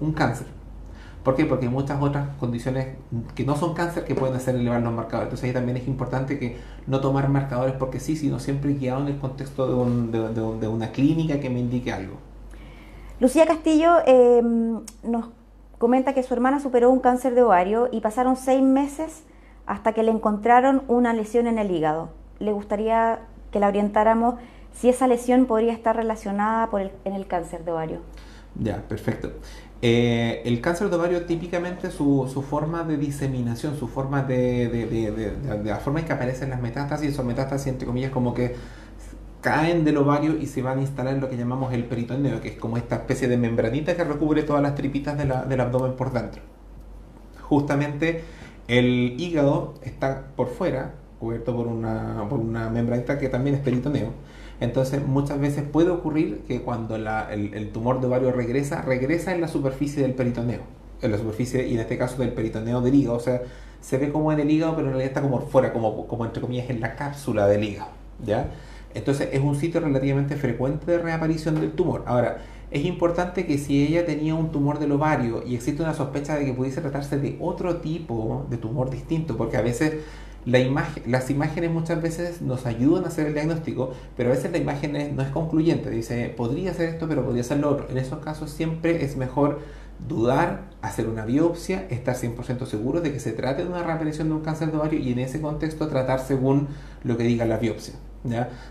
un 0.00 0.12
cáncer. 0.12 0.46
¿Por 1.26 1.34
qué? 1.34 1.44
Porque 1.44 1.66
hay 1.66 1.72
muchas 1.72 2.00
otras 2.00 2.28
condiciones 2.36 2.86
que 3.34 3.44
no 3.44 3.56
son 3.56 3.74
cáncer 3.74 4.04
que 4.04 4.14
pueden 4.14 4.36
hacer 4.36 4.54
elevar 4.54 4.80
los 4.80 4.92
marcadores. 4.92 5.26
Entonces 5.26 5.48
ahí 5.48 5.52
también 5.52 5.76
es 5.76 5.88
importante 5.88 6.38
que 6.38 6.56
no 6.86 7.00
tomar 7.00 7.28
marcadores 7.28 7.74
porque 7.74 7.98
sí, 7.98 8.14
sino 8.14 8.38
siempre 8.38 8.74
guiado 8.74 9.00
en 9.00 9.08
el 9.08 9.18
contexto 9.18 9.66
de, 9.66 10.68
una 10.68 10.92
clínica 10.92 11.40
que 11.40 11.50
me 11.50 11.58
indique 11.58 11.92
algo. 11.92 12.14
Lucía 13.18 13.44
Castillo 13.44 13.96
em, 14.06 14.82
nos 15.02 15.24
comenta 15.78 16.14
que 16.14 16.22
su 16.22 16.34
hermana 16.34 16.60
superó 16.60 16.90
un 16.90 17.00
cáncer 17.00 17.34
de 17.34 17.42
ovario 17.42 17.88
y 17.92 18.00
pasaron 18.00 18.36
seis 18.36 18.62
meses 18.62 19.22
hasta 19.66 19.92
que 19.92 20.02
le 20.02 20.10
encontraron 20.10 20.82
una 20.88 21.12
lesión 21.12 21.46
en 21.46 21.58
el 21.58 21.70
hígado. 21.70 22.10
Le 22.38 22.52
gustaría 22.52 23.20
que 23.50 23.60
la 23.60 23.68
orientáramos 23.68 24.36
si 24.72 24.88
esa 24.88 25.06
lesión 25.06 25.46
podría 25.46 25.72
estar 25.72 25.96
relacionada 25.96 26.68
por 26.70 26.80
en 26.82 27.12
el 27.12 27.26
cáncer 27.26 27.64
de 27.64 27.72
ovario. 27.72 28.00
Ya, 28.58 28.82
perfecto. 28.82 29.32
Eh, 29.82 30.42
el 30.46 30.60
cáncer 30.62 30.88
de 30.88 30.96
ovario 30.96 31.26
típicamente 31.26 31.90
su, 31.90 32.30
su, 32.32 32.40
forma 32.40 32.82
de 32.84 32.96
diseminación, 32.96 33.76
su 33.76 33.88
forma 33.88 34.22
de, 34.22 34.68
de, 34.68 34.86
de, 34.86 35.64
la 35.64 35.76
forma 35.76 36.00
en 36.00 36.06
que 36.06 36.12
aparecen 36.14 36.48
las 36.48 36.62
metástasis, 36.62 37.14
son 37.14 37.26
metástasis 37.26 37.66
entre 37.68 37.86
comillas 37.86 38.10
como 38.10 38.32
que 38.32 38.56
caen 39.46 39.84
del 39.84 39.96
ovario 39.98 40.36
y 40.36 40.46
se 40.46 40.60
van 40.60 40.78
a 40.78 40.80
instalar 40.80 41.14
en 41.14 41.20
lo 41.20 41.30
que 41.30 41.36
llamamos 41.36 41.72
el 41.72 41.84
peritoneo, 41.84 42.40
que 42.40 42.48
es 42.48 42.56
como 42.56 42.78
esta 42.78 42.96
especie 42.96 43.28
de 43.28 43.36
membranita 43.36 43.94
que 43.94 44.02
recubre 44.02 44.42
todas 44.42 44.60
las 44.60 44.74
tripitas 44.74 45.16
del 45.16 45.60
abdomen 45.60 45.92
por 45.92 46.12
dentro. 46.12 46.42
Justamente 47.42 48.24
el 48.66 49.14
hígado 49.20 49.74
está 49.84 50.24
por 50.34 50.48
fuera, 50.48 50.94
cubierto 51.20 51.54
por 51.54 51.68
una, 51.68 52.26
por 52.28 52.40
una 52.40 52.70
membranita 52.70 53.20
que 53.20 53.28
también 53.28 53.54
es 53.54 53.62
peritoneo 53.62 54.10
entonces 54.60 55.06
muchas 55.06 55.38
veces 55.38 55.64
puede 55.70 55.90
ocurrir 55.90 56.40
que 56.48 56.62
cuando 56.62 56.96
el, 56.96 57.70
tumor 57.72 58.00
de 58.00 58.06
ovario 58.06 58.32
regresa, 58.32 58.82
regresa 58.82 59.34
en 59.34 59.40
la 59.40 59.48
superficie 59.48 60.02
del 60.02 60.14
peritoneo, 60.14 60.62
en 61.02 61.12
la 61.12 61.18
superficie 61.18 61.68
y 61.68 61.74
en 61.74 61.80
este 61.80 61.98
caso 61.98 62.16
del 62.18 62.32
peritoneo 62.32 62.80
del 62.80 62.94
hígado, 62.94 63.16
o 63.18 63.20
sea, 63.20 63.42
se 63.80 63.98
ve 63.98 64.10
como 64.10 64.32
en 64.32 64.40
el 64.40 64.50
hígado, 64.50 64.74
pero 64.74 64.88
en 64.88 64.94
realidad 64.94 65.10
está 65.10 65.22
como 65.22 65.40
fuera, 65.40 65.72
como, 65.72 66.06
como 66.06 66.24
entre 66.24 66.40
comillas 66.40 66.70
en 66.70 66.80
la 66.80 66.96
cápsula 66.96 67.46
del 67.46 67.64
hígado, 67.64 67.90
¿ya? 68.24 68.48
Entonces 68.96 69.28
es 69.32 69.40
un 69.40 69.54
sitio 69.56 69.80
relativamente 69.80 70.36
frecuente 70.36 70.90
de 70.90 70.98
reaparición 70.98 71.60
del 71.60 71.72
tumor. 71.72 72.04
Ahora, 72.06 72.38
es 72.70 72.84
importante 72.84 73.46
que 73.46 73.58
si 73.58 73.86
ella 73.86 74.04
tenía 74.04 74.34
un 74.34 74.50
tumor 74.50 74.78
del 74.78 74.92
ovario 74.92 75.42
y 75.46 75.54
existe 75.54 75.82
una 75.82 75.94
sospecha 75.94 76.36
de 76.36 76.44
que 76.44 76.52
pudiese 76.52 76.80
tratarse 76.80 77.18
de 77.18 77.36
otro 77.40 77.76
tipo 77.76 78.46
de 78.50 78.56
tumor 78.56 78.90
distinto, 78.90 79.36
porque 79.36 79.56
a 79.56 79.62
veces 79.62 79.98
las 80.46 81.30
imágenes 81.30 81.70
muchas 81.70 82.00
veces 82.00 82.40
nos 82.40 82.66
ayudan 82.66 83.04
a 83.04 83.08
hacer 83.08 83.26
el 83.26 83.34
diagnóstico, 83.34 83.92
pero 84.16 84.30
a 84.30 84.32
veces 84.32 84.50
la 84.50 84.58
imagen 84.58 85.14
no 85.14 85.22
es 85.22 85.28
concluyente. 85.28 85.90
Dice, 85.90 86.32
podría 86.36 86.72
ser 86.72 86.88
esto, 86.88 87.08
pero 87.08 87.24
podría 87.24 87.42
ser 87.42 87.58
lo 87.58 87.70
otro. 87.70 87.88
En 87.90 87.98
esos 87.98 88.20
casos 88.20 88.50
siempre 88.50 89.04
es 89.04 89.16
mejor 89.16 89.60
dudar, 90.08 90.70
hacer 90.82 91.08
una 91.08 91.24
biopsia, 91.24 91.86
estar 91.90 92.16
100% 92.16 92.66
seguro 92.66 93.00
de 93.00 93.12
que 93.12 93.20
se 93.20 93.32
trate 93.32 93.62
de 93.62 93.68
una 93.68 93.82
reaparición 93.82 94.28
de 94.28 94.34
un 94.34 94.42
cáncer 94.42 94.70
de 94.70 94.76
ovario 94.76 94.98
y 95.00 95.12
en 95.12 95.18
ese 95.18 95.40
contexto 95.40 95.88
tratar 95.88 96.20
según 96.20 96.68
lo 97.02 97.16
que 97.16 97.24
diga 97.24 97.44
la 97.44 97.58
biopsia. 97.58 97.94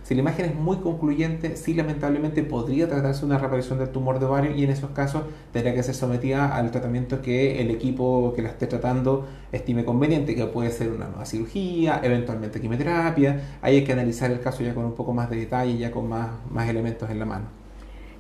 Si 0.04 0.16
la 0.16 0.22
imagen 0.22 0.46
es 0.46 0.56
muy 0.56 0.78
concluyente, 0.78 1.56
sí 1.56 1.74
lamentablemente 1.74 2.44
podría 2.44 2.88
tratarse 2.88 3.26
una 3.26 3.38
reaparición 3.38 3.80
del 3.80 3.90
tumor 3.90 4.20
de 4.20 4.26
ovario 4.26 4.56
y 4.56 4.64
en 4.64 4.70
esos 4.70 4.92
casos 4.92 5.24
tendría 5.52 5.74
que 5.74 5.84
ser 5.84 5.96
sometida 5.96 6.56
al 6.56 6.72
tratamiento 6.72 7.22
que 7.22 7.62
el 7.62 7.72
equipo 7.72 8.34
que 8.36 8.42
la 8.42 8.50
esté 8.50 8.68
tratando 8.68 9.26
estime 9.52 9.86
conveniente, 9.86 10.36
que 10.36 10.46
puede 10.46 10.72
ser 10.72 10.92
una 10.92 11.08
nueva 11.08 11.26
cirugía, 11.26 12.02
eventualmente 12.04 12.60
quimioterapia. 12.60 13.58
Ahí 13.62 13.78
hay 13.78 13.84
que 13.84 13.94
analizar 13.94 14.32
el 14.32 14.40
caso 14.40 14.64
ya 14.64 14.74
con 14.74 14.86
un 14.86 14.94
poco 14.94 15.14
más 15.14 15.30
de 15.30 15.38
detalle, 15.38 15.78
ya 15.78 15.92
con 15.92 16.10
más, 16.10 16.30
más 16.50 16.70
elementos 16.70 17.10
en 17.10 17.20
la 17.20 17.26
mano. 17.26 17.66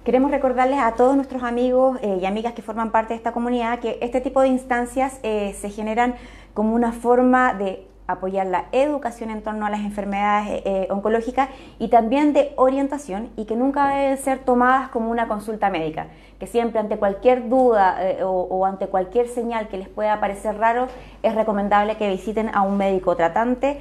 Queremos 0.05 0.29
recordarles 0.29 0.77
a 0.79 0.91
todos 0.91 1.15
nuestros 1.15 1.41
amigos 1.41 1.97
eh, 2.03 2.19
y 2.21 2.25
amigas 2.27 2.53
que 2.53 2.61
forman 2.61 2.91
parte 2.91 3.13
de 3.13 3.17
esta 3.17 3.31
comunidad 3.31 3.79
que 3.79 3.97
este 4.01 4.21
tipo 4.21 4.39
de 4.41 4.49
instancias 4.49 5.19
eh, 5.23 5.55
se 5.59 5.71
generan 5.71 6.13
como 6.53 6.75
una 6.75 6.91
forma 6.91 7.55
de 7.55 7.87
apoyar 8.07 8.45
la 8.47 8.65
educación 8.71 9.31
en 9.31 9.41
torno 9.41 9.65
a 9.65 9.69
las 9.69 9.81
enfermedades 9.81 10.49
eh, 10.49 10.61
eh, 10.65 10.87
oncológicas 10.91 11.49
y 11.79 11.87
también 11.87 12.33
de 12.33 12.53
orientación 12.55 13.29
y 13.35 13.45
que 13.45 13.55
nunca 13.55 13.89
deben 13.89 14.17
ser 14.17 14.39
tomadas 14.39 14.89
como 14.89 15.09
una 15.09 15.27
consulta 15.27 15.69
médica, 15.69 16.07
que 16.39 16.47
siempre 16.47 16.79
ante 16.79 16.97
cualquier 16.97 17.49
duda 17.49 17.97
eh, 17.99 18.23
o, 18.23 18.65
ante 18.65 18.87
cualquier 18.87 19.27
señal 19.27 19.67
que 19.67 19.77
les 19.77 19.89
pueda 19.89 20.19
parecer 20.19 20.57
raro 20.57 20.87
es 21.23 21.33
recomendable 21.33 21.97
que 21.97 22.09
visiten 22.09 22.49
a 22.53 22.61
un 22.61 22.77
médico 22.77 23.15
tratante 23.15 23.79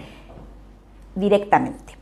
directamente. 1.15 1.99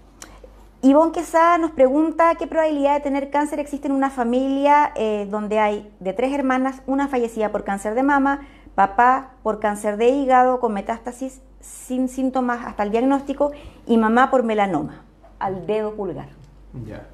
Ivonne 0.85 1.13
Quesada 1.13 1.59
nos 1.59 1.71
pregunta 1.71 2.35
qué 2.37 2.47
probabilidad 2.47 2.95
de 2.95 3.01
tener 3.01 3.31
cáncer 3.31 3.61
existe 3.61 3.87
en 3.87 3.93
una 3.93 4.11
familia 4.11 4.93
donde 5.29 5.61
hay 5.61 5.89
de 6.01 6.13
tres 6.13 6.33
hermanas, 6.33 6.83
una 6.89 7.07
fallecida 7.07 7.53
por 7.53 7.63
cáncer 7.63 7.95
de 7.95 8.03
mama, 8.03 8.41
papá 8.75 9.31
por 9.45 9.61
cáncer 9.61 9.97
de 9.97 10.09
hígado 10.09 10.59
con 10.59 10.73
metástasis 10.73 11.41
sin 11.62 12.09
síntomas 12.09 12.66
hasta 12.66 12.83
el 12.83 12.90
diagnóstico 12.90 13.53
y 13.87 13.96
mamá 13.96 14.31
por 14.31 14.42
melanoma 14.42 15.03
al 15.38 15.66
dedo 15.66 15.94
pulgar. 15.94 16.29
Ya. 16.87 17.07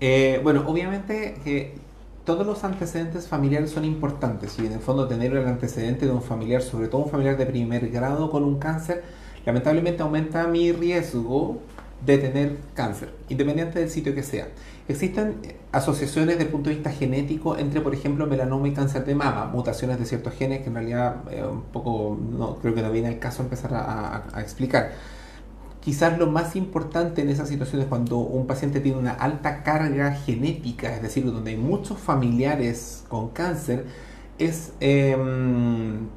Eh, 0.00 0.40
bueno, 0.42 0.64
obviamente 0.66 1.36
que 1.44 1.74
todos 2.24 2.46
los 2.46 2.64
antecedentes 2.64 3.28
familiares 3.28 3.70
son 3.70 3.84
importantes 3.84 4.58
y 4.58 4.66
en 4.66 4.72
el 4.72 4.80
fondo 4.80 5.06
tener 5.06 5.36
el 5.36 5.46
antecedente 5.46 6.06
de 6.06 6.12
un 6.12 6.22
familiar, 6.22 6.62
sobre 6.62 6.88
todo 6.88 7.02
un 7.02 7.10
familiar 7.10 7.36
de 7.36 7.46
primer 7.46 7.90
grado 7.90 8.30
con 8.30 8.44
un 8.44 8.58
cáncer, 8.58 9.04
lamentablemente 9.44 10.02
aumenta 10.02 10.46
mi 10.46 10.72
riesgo 10.72 11.58
de 12.04 12.18
tener 12.18 12.56
cáncer, 12.74 13.12
independiente 13.28 13.78
del 13.78 13.90
sitio 13.90 14.14
que 14.14 14.22
sea. 14.22 14.48
Existen 14.86 15.40
asociaciones 15.72 16.34
desde 16.34 16.44
el 16.44 16.50
punto 16.50 16.68
de 16.68 16.76
vista 16.76 16.90
genético 16.90 17.56
entre, 17.56 17.80
por 17.80 17.94
ejemplo, 17.94 18.26
melanoma 18.26 18.68
y 18.68 18.74
cáncer 18.74 19.06
de 19.06 19.14
mama, 19.14 19.46
mutaciones 19.46 19.98
de 19.98 20.04
ciertos 20.04 20.34
genes 20.34 20.60
que 20.60 20.68
en 20.68 20.74
realidad 20.74 21.22
eh, 21.30 21.42
un 21.42 21.62
poco 21.62 22.18
no 22.20 22.56
creo 22.56 22.74
que 22.74 22.82
no 22.82 22.92
viene 22.92 23.08
el 23.08 23.18
caso 23.18 23.42
empezar 23.42 23.72
a, 23.72 24.40
explicar. 24.40 24.92
Quizás 25.80 26.18
lo 26.18 26.26
más 26.26 26.54
importante 26.54 27.22
en 27.22 27.30
esas 27.30 27.48
situaciones 27.48 27.86
cuando 27.88 28.18
un 28.18 28.46
paciente 28.46 28.80
tiene 28.80 28.98
una 28.98 29.12
alta 29.12 29.62
carga 29.62 30.12
genética, 30.12 30.94
es 30.94 31.02
decir, 31.02 31.24
donde 31.24 31.52
hay 31.52 31.56
muchos 31.56 31.98
familiares 31.98 33.04
con 33.08 33.30
cáncer, 33.30 33.86
es 34.38 34.72
em, 34.80 36.08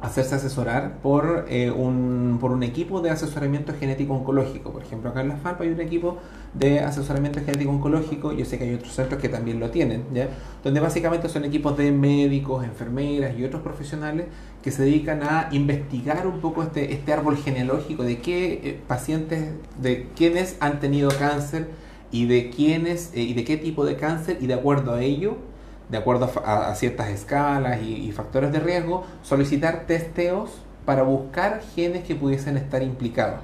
hacerse 0.00 0.36
asesorar 0.36 0.98
por, 1.02 1.46
eh, 1.48 1.70
un, 1.70 2.38
por 2.40 2.52
un 2.52 2.62
equipo 2.62 3.00
de 3.00 3.10
asesoramiento 3.10 3.72
genético 3.78 4.14
oncológico. 4.14 4.70
Por 4.70 4.82
ejemplo, 4.82 5.10
acá 5.10 5.22
en 5.22 5.28
la 5.28 5.36
FAP 5.36 5.62
hay 5.62 5.68
un 5.68 5.80
equipo 5.80 6.18
de 6.54 6.80
asesoramiento 6.80 7.40
genético 7.40 7.70
oncológico, 7.70 8.32
yo 8.32 8.44
sé 8.44 8.58
que 8.58 8.64
hay 8.64 8.74
otros 8.74 8.94
centros 8.94 9.20
que 9.20 9.28
también 9.28 9.58
lo 9.58 9.70
tienen, 9.70 10.04
¿ya? 10.14 10.28
donde 10.62 10.80
básicamente 10.80 11.28
son 11.28 11.44
equipos 11.44 11.76
de 11.76 11.90
médicos, 11.90 12.64
enfermeras 12.64 13.36
y 13.36 13.44
otros 13.44 13.62
profesionales 13.62 14.26
que 14.62 14.70
se 14.70 14.82
dedican 14.82 15.22
a 15.22 15.48
investigar 15.52 16.26
un 16.26 16.40
poco 16.40 16.62
este, 16.62 16.92
este 16.92 17.12
árbol 17.12 17.36
genealógico 17.36 18.04
de 18.04 18.18
qué 18.18 18.52
eh, 18.62 18.80
pacientes, 18.86 19.52
de 19.80 20.08
quiénes 20.16 20.56
han 20.60 20.78
tenido 20.80 21.10
cáncer 21.10 21.68
y 22.10 22.26
de 22.26 22.50
quiénes 22.50 23.12
eh, 23.14 23.22
y 23.22 23.34
de 23.34 23.44
qué 23.44 23.56
tipo 23.56 23.84
de 23.84 23.96
cáncer 23.96 24.38
y 24.40 24.46
de 24.46 24.54
acuerdo 24.54 24.94
a 24.94 25.02
ello 25.02 25.36
de 25.88 25.96
acuerdo 25.96 26.30
a, 26.44 26.74
ciertas 26.74 27.08
escalas 27.08 27.82
y, 27.82 28.12
factores 28.12 28.52
de 28.52 28.60
riesgo, 28.60 29.04
solicitar 29.22 29.86
testeos 29.86 30.62
para 30.84 31.02
buscar 31.02 31.62
genes 31.74 32.04
que 32.04 32.14
pudiesen 32.14 32.56
estar 32.56 32.82
implicados. 32.82 33.40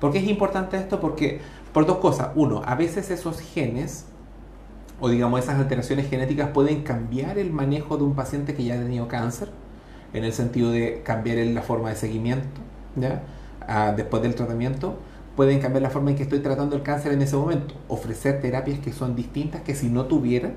¿Por 0.00 0.12
qué 0.12 0.18
es 0.18 0.28
importante 0.28 0.76
esto? 0.76 1.00
Porque, 1.00 1.40
por 1.72 1.86
dos 1.86 1.98
cosas. 1.98 2.28
Uno, 2.34 2.62
a 2.64 2.74
veces 2.74 3.10
esos 3.10 3.40
genes, 3.40 4.06
o 5.00 5.08
digamos 5.08 5.40
esas 5.40 5.56
alteraciones 5.56 6.08
genéticas, 6.08 6.50
pueden 6.50 6.82
cambiar 6.82 7.38
el 7.38 7.52
manejo 7.52 7.96
de 7.96 8.04
un 8.04 8.14
paciente 8.14 8.54
que 8.54 8.64
ya 8.64 8.74
ha 8.74 8.78
tenido 8.78 9.08
cáncer, 9.08 9.50
en 10.12 10.24
el 10.24 10.32
sentido 10.32 10.70
de 10.70 11.02
cambiar 11.04 11.38
la 11.38 11.62
forma 11.62 11.90
de 11.90 11.96
seguimiento, 11.96 12.60
¿ya? 12.94 13.22
Ah, 13.66 13.92
después 13.96 14.22
del 14.22 14.34
tratamiento 14.34 14.98
pueden 15.36 15.58
cambiar 15.58 15.82
la 15.82 15.90
forma 15.90 16.10
en 16.10 16.16
que 16.16 16.22
estoy 16.22 16.40
tratando 16.40 16.76
el 16.76 16.82
cáncer 16.82 17.12
en 17.12 17.22
ese 17.22 17.34
momento, 17.34 17.74
ofrecer 17.88 18.40
terapias 18.40 18.78
que 18.78 18.92
son 18.92 19.16
distintas 19.16 19.62
que 19.62 19.74
si 19.74 19.88
no 19.88 20.04
tuviera 20.04 20.52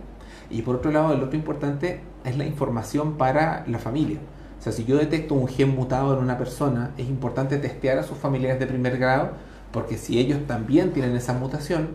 y 0.49 0.61
por 0.61 0.77
otro 0.77 0.91
lado, 0.91 1.13
el 1.13 1.21
otro 1.21 1.35
importante 1.37 2.01
es 2.23 2.37
la 2.37 2.45
información 2.45 3.17
para 3.17 3.65
la 3.67 3.79
familia. 3.79 4.19
O 4.59 4.63
sea, 4.63 4.71
si 4.71 4.85
yo 4.85 4.97
detecto 4.97 5.35
un 5.35 5.47
gen 5.47 5.75
mutado 5.75 6.13
en 6.13 6.23
una 6.23 6.37
persona, 6.37 6.91
es 6.97 7.07
importante 7.07 7.57
testear 7.57 7.99
a 7.99 8.03
sus 8.03 8.17
familiares 8.17 8.59
de 8.59 8.67
primer 8.67 8.97
grado, 8.97 9.31
porque 9.71 9.97
si 9.97 10.19
ellos 10.19 10.39
también 10.47 10.93
tienen 10.93 11.15
esa 11.15 11.33
mutación, 11.33 11.89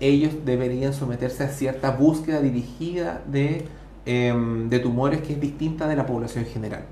ellos 0.00 0.32
deberían 0.44 0.92
someterse 0.92 1.44
a 1.44 1.48
cierta 1.48 1.90
búsqueda 1.90 2.40
dirigida 2.40 3.22
de, 3.26 3.66
em, 4.06 4.68
de 4.68 4.78
tumores 4.78 5.20
que 5.20 5.34
es 5.34 5.40
distinta 5.40 5.86
de 5.88 5.96
la 5.96 6.06
población 6.06 6.44
general. 6.44 6.82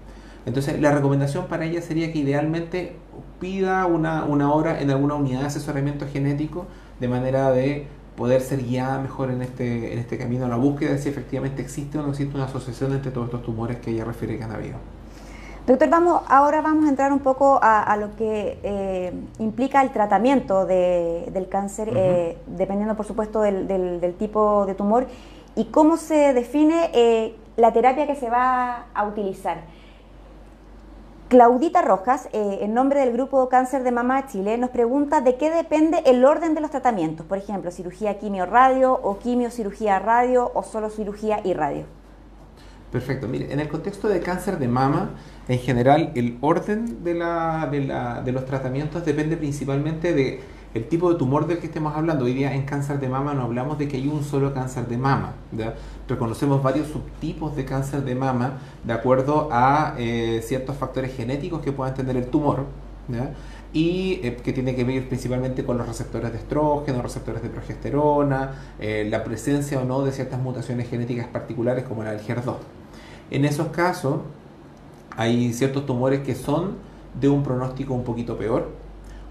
Entonces, 0.45 0.81
la 0.81 0.93
recomendación 0.93 1.47
para 1.47 1.65
ella 1.65 1.83
sería 1.83 2.13
que 2.13 2.21
idealmente 2.21 2.97
pida 3.41 3.87
una, 3.87 4.25
una 4.25 4.53
hora 4.53 4.81
en 4.81 4.91
alguna 4.91 5.15
unidad 5.15 5.41
de 5.41 5.47
asesoramiento 5.47 6.07
genético 6.13 6.67
de 7.01 7.09
manera 7.09 7.51
de 7.51 7.87
poder 8.17 8.41
ser 8.41 8.63
guiada 8.65 8.99
mejor 8.99 9.31
en 9.31 9.43
este, 9.43 9.93
en 9.93 9.99
este 9.99 10.19
camino 10.19 10.47
a 10.47 10.49
la 10.49 10.57
búsqueda 10.57 10.93
de 10.93 10.99
si 10.99 11.09
efectivamente 11.09 11.63
existe 11.63 11.99
o 11.99 12.03
no 12.03 12.11
existe 12.11 12.35
una 12.35 12.45
asociación 12.45 12.93
entre 12.93 13.11
todos 13.11 13.27
estos 13.27 13.43
tumores 13.43 13.79
que 13.79 13.91
ella 13.91 14.05
refiere 14.05 14.39
que 14.39 14.45
han 14.45 14.53
habido. 14.53 14.77
Doctor, 15.67 15.89
vamos, 15.89 16.23
ahora 16.29 16.63
vamos 16.63 16.87
a 16.87 16.91
entrar 16.91 17.13
un 17.13 17.19
poco 17.19 17.59
a, 17.61 17.97
lo 17.97 18.15
que 18.15 18.61
eh, 18.63 19.13
implica 19.41 19.83
el 19.83 19.91
tratamiento 19.91 20.65
del 20.65 21.49
cáncer, 21.49 21.91
eh, 21.93 22.39
dependiendo 22.47 22.95
por 22.95 23.05
supuesto 23.05 23.41
del, 23.41 24.15
tipo 24.17 24.65
de 24.65 24.75
tumor, 24.75 25.09
y 25.57 25.65
cómo 25.65 25.97
se 25.97 26.33
define 26.35 26.91
eh, 26.95 27.35
la 27.57 27.73
terapia 27.73 28.07
que 28.07 28.15
se 28.15 28.31
va 28.31 28.87
a 28.95 29.09
utilizar. 29.09 29.59
Claudita 31.29 31.83
Rojas, 31.83 32.29
en 32.33 32.73
nombre 32.73 33.01
del 33.01 33.13
Grupo 33.13 33.49
Cáncer 33.49 33.83
de 33.83 33.91
Mama 33.91 34.29
Chile, 34.29 34.57
nos 34.59 34.71
pregunta 34.71 35.21
de 35.21 35.37
qué 35.37 35.51
depende 35.51 36.01
el 36.07 36.25
orden 36.25 36.55
de 36.55 36.61
los 36.61 36.71
tratamientos, 36.71 37.27
por 37.27 37.37
ejemplo, 37.37 37.73
cirugía 37.73 38.21
quimio-radio 38.21 38.93
o 38.93 39.19
quimio-cirugía 39.19 39.99
radio 39.99 40.53
o 40.55 40.63
solo 40.63 40.89
cirugía 40.89 41.41
y 41.43 41.53
radio. 41.53 41.85
Perfecto, 42.93 43.27
mire, 43.27 43.53
en 43.53 43.59
el 43.59 43.69
contexto 43.69 44.07
de 44.07 44.21
cáncer 44.21 44.61
de 44.61 44.69
mama, 44.69 45.17
en 45.49 45.59
general, 45.59 46.13
el 46.15 46.39
orden 46.43 47.03
de, 47.03 47.15
la, 47.15 47.69
de, 47.73 47.81
la, 47.81 48.23
de 48.23 48.31
los 48.31 48.45
tratamientos 48.45 49.05
depende 49.05 49.37
principalmente 49.37 50.13
de 50.13 50.41
el 50.77 50.89
tipo 50.89 51.11
de 51.11 51.19
tumor 51.19 51.47
del 51.47 51.59
que 51.59 51.67
estemos 51.67 51.97
hablando. 51.97 52.27
Hoy 52.27 52.35
día 52.35 52.55
en 52.55 52.65
cáncer 52.65 53.01
de 53.01 53.09
mama 53.09 53.33
no 53.33 53.43
hablamos 53.43 53.79
de 53.79 53.89
que 53.89 53.97
hay 53.97 54.09
un 54.09 54.23
solo 54.23 54.53
cáncer 54.53 54.87
de 54.87 54.99
mama. 54.99 55.33
Reconocemos 56.07 56.63
varios 56.63 56.89
subtipos 56.89 57.57
de 57.57 57.65
cáncer 57.65 58.05
de 58.05 58.15
mama 58.15 58.59
de 58.85 58.93
acuerdo 58.93 59.49
a 59.51 59.95
eh, 59.99 60.43
ciertos 60.45 60.77
factores 60.77 61.17
genéticos 61.17 61.63
que 61.63 61.73
puedan 61.73 61.95
tener 61.95 62.17
el 62.17 62.27
tumor. 62.27 62.67
y 63.73 64.21
eh, 64.23 64.37
que 64.43 64.53
tiene 64.53 64.75
que 64.75 64.85
ver 64.85 65.09
principalmente 65.09 65.65
con 65.65 65.79
los 65.79 65.87
receptores 65.87 66.33
de 66.33 66.39
estrógeno, 66.39 67.03
receptores 67.03 67.43
de 67.43 67.49
progesterona, 67.49 68.75
eh, 68.79 69.07
la 69.11 69.25
presencia 69.25 69.81
o 69.81 69.85
no 69.85 70.03
de 70.03 70.13
ciertas 70.13 70.41
mutaciones 70.41 70.89
genéticas 70.89 71.27
particulares 71.29 71.85
como 71.85 72.05
la 72.05 72.13
del 72.13 72.21
HER2. 72.21 72.57
En 73.31 73.45
esos 73.45 73.69
casos, 73.69 74.21
hay 75.17 75.53
ciertos 75.53 75.87
tumores 75.87 76.21
que 76.21 76.35
son 76.35 76.77
de 77.19 77.29
un 77.29 77.43
pronóstico 77.43 77.95
un 77.95 78.05
poquito 78.05 78.37
peor 78.37 78.86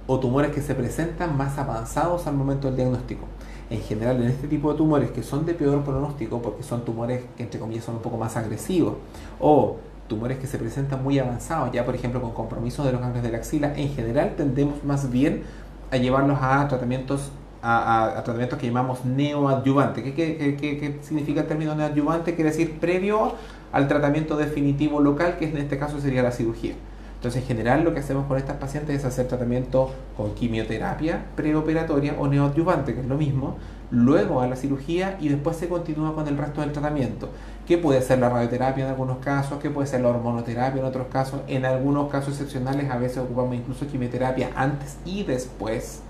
o 0.07 0.19
tumores 0.19 0.51
que 0.51 0.61
se 0.61 0.75
presentan 0.75 1.37
más 1.37 1.57
avanzados 1.57 2.27
al 2.27 2.35
momento 2.35 2.67
del 2.67 2.75
diagnóstico. 2.77 3.25
En 3.69 3.81
general, 3.81 4.21
en 4.21 4.29
este 4.29 4.47
tipo 4.47 4.71
de 4.71 4.77
tumores 4.77 5.11
que 5.11 5.23
son 5.23 5.45
de 5.45 5.53
peor 5.53 5.83
pronóstico, 5.83 6.41
porque 6.41 6.63
son 6.63 6.85
tumores 6.85 7.23
que 7.35 7.43
entre 7.43 7.59
comillas 7.59 7.85
son 7.85 7.95
un 7.95 8.01
poco 8.01 8.17
más 8.17 8.37
agresivos, 8.37 8.95
o 9.39 9.77
tumores 10.07 10.37
que 10.37 10.45
se 10.45 10.59
presentan 10.59 11.03
muy 11.03 11.17
avanzados, 11.17 11.71
ya 11.71 11.83
por 11.83 11.95
ejemplo 11.95 12.21
con 12.21 12.31
compromiso 12.31 12.83
de 12.83 12.91
los 12.91 13.01
ganglios 13.01 13.23
de 13.23 13.31
la 13.31 13.39
axila, 13.39 13.73
en 13.75 13.89
general 13.89 14.35
tendemos 14.37 14.83
más 14.83 15.09
bien 15.09 15.43
a 15.91 15.97
llevarlos 15.97 16.37
a 16.41 16.67
tratamientos 16.67 17.31
a, 17.67 18.21
tratamientos 18.23 18.59
que 18.59 18.67
llamamos 18.67 19.03
neoadyuvante. 19.05 20.03
¿Qué, 20.03 20.13
qué, 20.13 20.55
qué, 20.55 20.99
significa 21.01 21.41
el 21.41 21.47
término 21.47 21.73
neoadyuvante? 21.73 22.35
Quiere 22.35 22.51
decir 22.51 22.79
previo 22.79 23.33
al 23.71 23.87
tratamiento 23.87 24.37
definitivo 24.37 24.99
local, 24.99 25.37
que 25.39 25.49
en 25.49 25.57
este 25.57 25.79
caso 25.79 25.99
sería 25.99 26.21
la 26.21 26.31
cirugía. 26.31 26.75
Entonces, 27.15 27.41
en 27.41 27.47
general, 27.47 27.83
lo 27.83 27.93
que 27.93 28.01
hacemos 28.01 28.27
con 28.27 28.37
estas 28.37 28.57
pacientes 28.57 28.97
es 28.97 29.05
hacer 29.05 29.27
tratamiento 29.27 29.91
con 30.15 30.35
quimioterapia 30.35 31.25
preoperatoria 31.35 32.15
o 32.19 32.27
neoadyuvante, 32.27 32.93
que 32.93 33.01
es 33.01 33.07
lo 33.07 33.17
mismo, 33.17 33.57
luego 33.91 34.41
a 34.41 34.47
la 34.47 34.55
cirugía 34.55 35.17
y 35.19 35.29
después 35.29 35.57
se 35.57 35.67
continúa 35.67 36.13
con 36.13 36.27
el 36.27 36.37
resto 36.37 36.61
del 36.61 36.71
tratamiento, 36.71 37.29
que 37.65 37.77
puede 37.77 38.01
ser 38.01 38.19
la 38.19 38.29
radioterapia 38.29 38.85
en 38.85 38.91
algunos 38.91 39.17
casos, 39.17 39.59
que 39.59 39.69
puede 39.69 39.87
ser 39.87 40.01
la 40.01 40.09
hormonoterapia 40.09 40.79
en 40.79 40.85
otros 40.85 41.07
casos, 41.07 41.41
en 41.47 41.65
algunos 41.65 42.11
casos 42.11 42.33
excepcionales 42.33 42.89
a 42.91 42.97
veces 42.97 43.19
ocupamos 43.19 43.55
incluso 43.55 43.87
quimioterapia 43.87 44.49
antes 44.55 44.97
y 45.05 45.23
después 45.23 46.01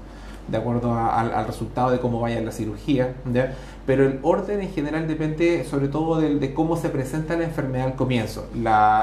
de 0.48 0.58
acuerdo 0.58 0.94
al 0.94 1.48
resultado 1.48 1.90
de 1.90 2.00
cómo 2.00 2.20
vaya 2.20 2.40
la 2.42 2.52
cirugía, 2.52 3.16
pero 3.86 4.04
el 4.06 4.20
orden 4.24 4.62
en 4.62 4.70
general 4.70 5.08
depende 5.08 5.64
sobre 5.64 5.88
todo 5.88 6.20
de, 6.20 6.54
cómo 6.54 6.76
se 6.76 6.90
presenta 6.90 7.38
la 7.38 7.44
enfermedad 7.44 7.88
al 7.88 7.96
comienzo, 7.96 8.48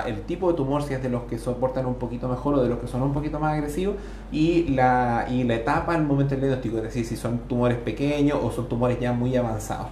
el 0.06 0.22
tipo 0.22 0.50
de 0.50 0.56
tumor, 0.56 0.82
si 0.82 0.94
es 0.94 1.02
de 1.02 1.08
los 1.08 1.22
que 1.24 1.38
soportan 1.38 1.86
un 1.86 1.94
poquito 1.94 2.28
mejor 2.28 2.54
o 2.54 2.62
de 2.62 2.68
los 2.68 2.78
que 2.78 2.88
son 2.88 3.02
un 3.02 3.12
poquito 3.12 3.38
más 3.38 3.54
agresivos, 3.54 3.96
y 4.32 4.64
la, 4.68 5.26
y 5.30 5.44
la 5.44 5.54
etapa 5.54 5.94
al 5.94 6.04
momento 6.04 6.30
del 6.30 6.40
diagnóstico, 6.40 6.78
es 6.78 6.84
decir, 6.84 7.04
si 7.04 7.16
son 7.16 7.38
tumores 7.40 7.78
pequeños 7.78 8.38
o 8.42 8.50
son 8.50 8.68
tumores 8.68 8.98
ya 8.98 9.12
muy 9.12 9.36
avanzados. 9.36 9.88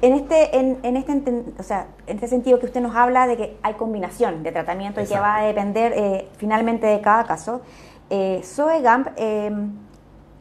En 0.00 0.14
este, 0.14 0.56
en, 0.56 0.96
este, 0.96 1.44
o 1.58 1.62
sea, 1.62 1.86
en 2.08 2.16
este 2.16 2.26
sentido 2.26 2.58
que 2.58 2.66
usted 2.66 2.80
nos 2.80 2.96
habla 2.96 3.28
de 3.28 3.36
que 3.36 3.56
hay 3.62 3.74
combinación 3.74 4.42
de 4.42 4.50
tratamiento 4.50 5.00
y 5.00 5.06
que 5.06 5.18
va 5.18 5.36
a 5.36 5.42
depender 5.44 5.92
eh, 5.94 6.28
finalmente 6.38 6.88
de 6.88 7.00
cada 7.00 7.24
caso, 7.24 7.60
eh, 8.10 8.40
Zoe 8.42 8.82
Gamp 8.82 9.08
eh, 9.16 9.52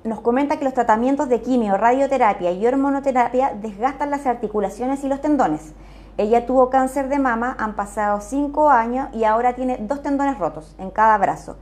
nos 0.03 0.21
comenta 0.21 0.57
que 0.57 0.65
los 0.65 0.73
tratamientos 0.73 1.29
de 1.29 1.41
quimio, 1.41 1.77
radioterapia 1.77 2.51
y 2.51 2.65
hormonoterapia 2.65 3.53
desgastan 3.61 4.09
las 4.09 4.25
articulaciones 4.25 5.03
y 5.03 5.07
los 5.07 5.21
tendones. 5.21 5.73
Ella 6.17 6.45
tuvo 6.45 6.69
cáncer 6.69 7.07
de 7.07 7.19
mama, 7.19 7.55
han 7.59 7.75
pasado 7.75 8.19
cinco 8.21 8.69
años 8.69 9.09
y 9.13 9.23
ahora 9.23 9.53
tiene 9.53 9.77
dos 9.79 10.01
tendones 10.01 10.37
rotos 10.37 10.75
en 10.79 10.89
cada 10.89 11.17
brazo. 11.17 11.57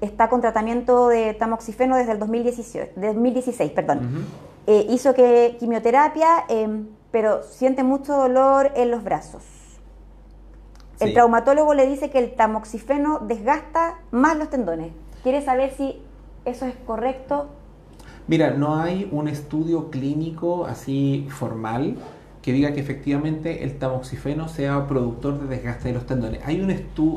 Está 0.00 0.28
con 0.28 0.40
tratamiento 0.40 1.08
de 1.08 1.32
tamoxifeno 1.34 1.96
desde 1.96 2.12
el 2.12 2.18
2016, 2.18 2.90
2016 2.96 3.72
perdón. 3.72 4.26
Eh, 4.66 4.86
hizo 4.90 5.14
que 5.14 5.56
quimioterapia, 5.58 6.44
em, 6.48 6.88
pero 7.10 7.42
siente 7.44 7.82
mucho 7.82 8.14
dolor 8.14 8.72
en 8.74 8.90
los 8.90 9.02
brazos. 9.04 9.44
El 10.98 11.12
traumatólogo 11.12 11.74
le 11.74 11.86
dice 11.86 12.10
que 12.10 12.18
el 12.18 12.34
tamoxifeno 12.34 13.20
desgasta 13.20 13.98
más 14.10 14.36
los 14.36 14.48
tendones. 14.50 14.92
Quiere 15.22 15.42
saber 15.42 15.72
si 15.72 16.02
eso 16.44 16.64
es 16.64 16.74
correcto 16.86 17.48
Mira, 18.28 18.50
no 18.50 18.76
hay 18.76 19.08
un 19.12 19.28
estudio 19.28 19.90
clínico 19.90 20.66
así 20.66 21.26
formal 21.28 21.96
que 22.42 22.52
diga 22.52 22.72
que 22.72 22.80
efectivamente 22.80 23.64
el 23.64 23.78
tamoxifeno 23.78 24.48
sea 24.48 24.86
productor 24.86 25.40
de 25.40 25.46
desgaste 25.48 25.88
de 25.88 25.94
los 25.94 26.06
tendones. 26.06 26.40
Hay, 26.44 26.60
un 26.60 26.70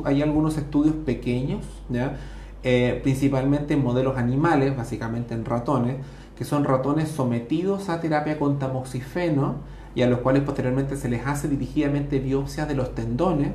hay 0.04 0.22
algunos 0.22 0.56
estudios 0.56 0.94
pequeños, 1.06 1.64
¿ya? 1.88 2.16
Eh, 2.62 3.00
principalmente 3.02 3.74
en 3.74 3.82
modelos 3.82 4.18
animales, 4.18 4.76
básicamente 4.76 5.34
en 5.34 5.44
ratones, 5.44 5.96
que 6.36 6.44
son 6.44 6.64
ratones 6.64 7.08
sometidos 7.08 7.88
a 7.88 8.00
terapia 8.00 8.38
con 8.38 8.58
tamoxifeno 8.58 9.56
y 9.94 10.02
a 10.02 10.08
los 10.08 10.18
cuales 10.18 10.42
posteriormente 10.42 10.96
se 10.96 11.08
les 11.08 11.26
hace 11.26 11.48
dirigidamente 11.48 12.18
biopsia 12.18 12.66
de 12.66 12.74
los 12.74 12.94
tendones. 12.94 13.50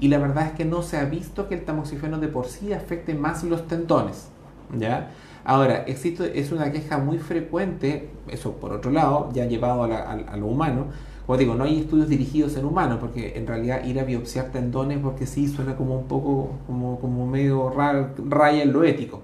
Y 0.00 0.08
la 0.08 0.18
verdad 0.18 0.46
es 0.46 0.52
que 0.52 0.64
no 0.64 0.82
se 0.82 0.96
ha 0.96 1.04
visto 1.04 1.48
que 1.48 1.54
el 1.54 1.64
tamoxifeno 1.64 2.18
de 2.18 2.28
por 2.28 2.46
sí 2.46 2.72
afecte 2.72 3.14
más 3.14 3.44
los 3.44 3.66
tendones. 3.68 4.28
¿ya? 4.78 5.10
Ahora, 5.50 5.82
existe, 5.88 6.38
es 6.38 6.52
una 6.52 6.70
queja 6.70 6.98
muy 6.98 7.18
frecuente, 7.18 8.08
eso 8.28 8.52
por 8.52 8.72
otro 8.72 8.92
lado, 8.92 9.30
ya 9.32 9.46
llevado 9.46 9.82
a, 9.82 10.36
lo 10.36 10.46
humano. 10.46 10.86
Como 11.26 11.36
digo, 11.38 11.56
no 11.56 11.64
hay 11.64 11.80
estudios 11.80 12.08
dirigidos 12.08 12.56
en 12.56 12.64
humanos, 12.64 12.98
porque 13.00 13.36
en 13.36 13.48
realidad 13.48 13.84
ir 13.84 13.98
a 13.98 14.04
biopsiar 14.04 14.52
tendones, 14.52 15.00
porque 15.00 15.26
sí 15.26 15.48
suena 15.48 15.74
como 15.74 15.98
un 15.98 16.06
poco, 16.06 16.50
como, 16.68 17.00
como 17.00 17.26
medio 17.26 17.68
raya 17.68 18.62
en 18.62 18.72
lo 18.72 18.84
ético. 18.84 19.22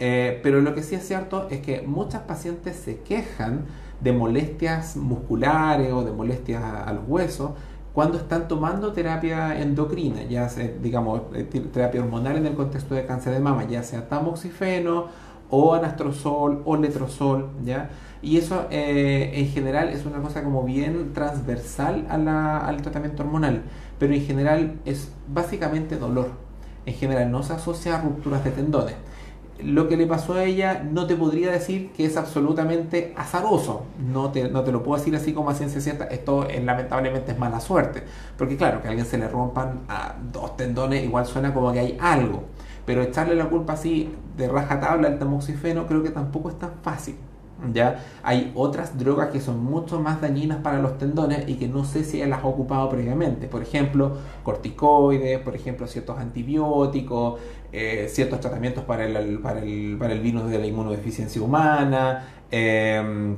Eh, 0.00 0.40
pero 0.42 0.60
lo 0.62 0.74
que 0.74 0.82
sí 0.82 0.96
es 0.96 1.06
cierto 1.06 1.46
es 1.48 1.60
que 1.60 1.82
muchas 1.82 2.22
pacientes 2.22 2.74
se 2.74 2.98
quejan 2.98 3.66
de 4.00 4.12
molestias 4.12 4.96
musculares 4.96 5.92
o 5.92 6.02
de 6.02 6.10
molestias 6.10 6.60
a, 6.60 6.92
los 6.92 7.04
huesos 7.06 7.52
cuando 7.94 8.18
están 8.18 8.48
tomando 8.48 8.92
terapia 8.92 9.60
endocrina, 9.60 10.24
ya 10.24 10.48
sea, 10.48 10.68
digamos, 10.82 11.20
eh, 11.34 11.44
terapia 11.44 12.00
hormonal 12.00 12.38
en 12.38 12.46
el 12.46 12.54
contexto 12.54 12.96
de 12.96 13.06
cáncer 13.06 13.32
de 13.32 13.38
mama, 13.38 13.62
ya 13.68 13.84
sea 13.84 14.08
tamoxifeno 14.08 15.21
o 15.54 15.74
anastrozol 15.74 16.62
o 16.64 16.76
letrozol, 16.78 17.50
¿ya? 17.62 17.90
Y 18.22 18.38
eso 18.38 18.68
eh, 18.70 19.32
en 19.34 19.48
general 19.48 19.90
es 19.90 20.06
una 20.06 20.22
cosa 20.22 20.42
como 20.42 20.62
bien 20.62 21.12
transversal 21.12 22.06
al 22.08 22.80
tratamiento 22.80 23.22
hormonal, 23.22 23.62
pero 23.98 24.14
en 24.14 24.22
general 24.22 24.80
es 24.86 25.12
básicamente 25.28 25.98
dolor. 25.98 26.30
En 26.86 26.94
general 26.94 27.30
no 27.30 27.42
se 27.42 27.52
asocia 27.52 27.96
a 27.96 28.00
rupturas 28.00 28.42
de 28.44 28.50
tendones. 28.52 28.94
Lo 29.62 29.88
que 29.88 29.98
le 29.98 30.06
pasó 30.06 30.34
a 30.34 30.44
ella 30.44 30.82
no 30.90 31.06
te 31.06 31.16
podría 31.16 31.52
decir 31.52 31.92
que 31.92 32.06
es 32.06 32.16
absolutamente 32.16 33.12
azaroso. 33.14 33.84
No 34.10 34.32
te, 34.32 34.48
no 34.48 34.62
te 34.64 34.72
lo 34.72 34.82
puedo 34.82 34.98
decir 34.98 35.14
así 35.14 35.34
como 35.34 35.50
a 35.50 35.54
ciencia 35.54 35.80
cierta. 35.80 36.06
Esto 36.06 36.48
lamentablemente 36.64 37.32
es 37.32 37.38
mala 37.38 37.60
suerte. 37.60 38.02
Porque 38.38 38.56
claro, 38.56 38.80
que 38.80 38.88
a 38.88 38.90
alguien 38.90 39.06
se 39.06 39.18
le 39.18 39.28
rompan 39.28 39.82
a 39.88 40.14
dos 40.32 40.56
tendones 40.56 41.04
igual 41.04 41.26
suena 41.26 41.52
como 41.52 41.72
que 41.72 41.80
hay 41.80 41.98
algo. 42.00 42.44
Pero 42.84 43.02
echarle 43.02 43.34
la 43.34 43.48
culpa 43.48 43.74
así 43.74 44.14
de 44.36 44.48
rajatabla 44.48 45.08
al 45.08 45.18
tamoxifeno 45.18 45.86
creo 45.86 46.02
que 46.02 46.10
tampoco 46.10 46.48
es 46.50 46.58
tan 46.58 46.72
fácil. 46.82 47.16
¿ya? 47.72 48.04
Hay 48.22 48.52
otras 48.54 48.98
drogas 48.98 49.30
que 49.30 49.40
son 49.40 49.62
mucho 49.62 50.00
más 50.00 50.20
dañinas 50.20 50.58
para 50.58 50.80
los 50.80 50.98
tendones 50.98 51.48
y 51.48 51.54
que 51.54 51.68
no 51.68 51.84
sé 51.84 52.04
si 52.04 52.24
las 52.24 52.42
ha 52.42 52.46
ocupado 52.46 52.88
previamente. 52.88 53.46
Por 53.46 53.62
ejemplo, 53.62 54.16
corticoides, 54.42 55.38
por 55.40 55.54
ejemplo, 55.54 55.86
ciertos 55.86 56.18
antibióticos, 56.18 57.40
eh, 57.72 58.06
ciertos 58.10 58.40
tratamientos 58.40 58.84
para 58.84 59.04
el, 59.06 59.38
para, 59.38 59.60
el, 59.60 59.96
para 59.98 60.12
el 60.12 60.20
virus 60.20 60.48
de 60.50 60.58
la 60.58 60.66
inmunodeficiencia 60.66 61.40
humana. 61.40 62.24
Em, 62.50 63.36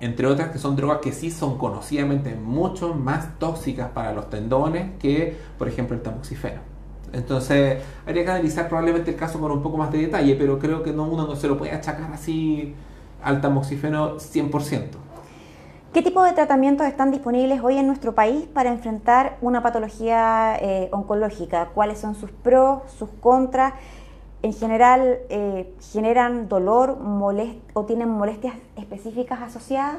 entre 0.00 0.26
otras 0.26 0.50
que 0.50 0.58
son 0.58 0.76
drogas 0.76 0.98
que 1.02 1.12
sí 1.12 1.30
son 1.30 1.58
conocidamente 1.58 2.34
mucho 2.36 2.94
más 2.94 3.38
tóxicas 3.38 3.90
para 3.90 4.12
los 4.12 4.30
tendones 4.30 4.92
que, 5.00 5.36
por 5.58 5.68
ejemplo, 5.68 5.96
el 5.96 6.02
tamoxifeno. 6.02 6.77
Entonces, 7.12 7.82
habría 8.06 8.24
que 8.24 8.30
analizar 8.30 8.68
probablemente 8.68 9.10
el 9.10 9.16
caso 9.16 9.40
con 9.40 9.50
un 9.50 9.62
poco 9.62 9.76
más 9.76 9.90
de 9.92 9.98
detalle, 9.98 10.34
pero 10.36 10.58
creo 10.58 10.82
que 10.82 10.92
no, 10.92 11.04
uno 11.04 11.26
no 11.26 11.36
se 11.36 11.48
lo 11.48 11.56
puede 11.56 11.72
achacar 11.72 12.12
así 12.12 12.74
al 13.22 13.40
tamoxifeno 13.40 14.16
100%. 14.16 14.82
¿Qué 15.92 16.02
tipo 16.02 16.22
de 16.22 16.32
tratamientos 16.32 16.86
están 16.86 17.10
disponibles 17.10 17.62
hoy 17.62 17.78
en 17.78 17.86
nuestro 17.86 18.14
país 18.14 18.44
para 18.44 18.70
enfrentar 18.70 19.38
una 19.40 19.62
patología 19.62 20.56
eh, 20.60 20.88
oncológica? 20.92 21.70
¿Cuáles 21.74 21.98
son 21.98 22.14
sus 22.14 22.30
pros, 22.30 22.82
sus 22.98 23.08
contras? 23.20 23.72
En 24.42 24.52
general, 24.52 25.18
eh, 25.30 25.74
¿generan 25.92 26.48
dolor 26.48 26.98
o 27.72 27.84
tienen 27.86 28.10
molestias 28.10 28.54
específicas 28.76 29.40
asociadas? 29.40 29.96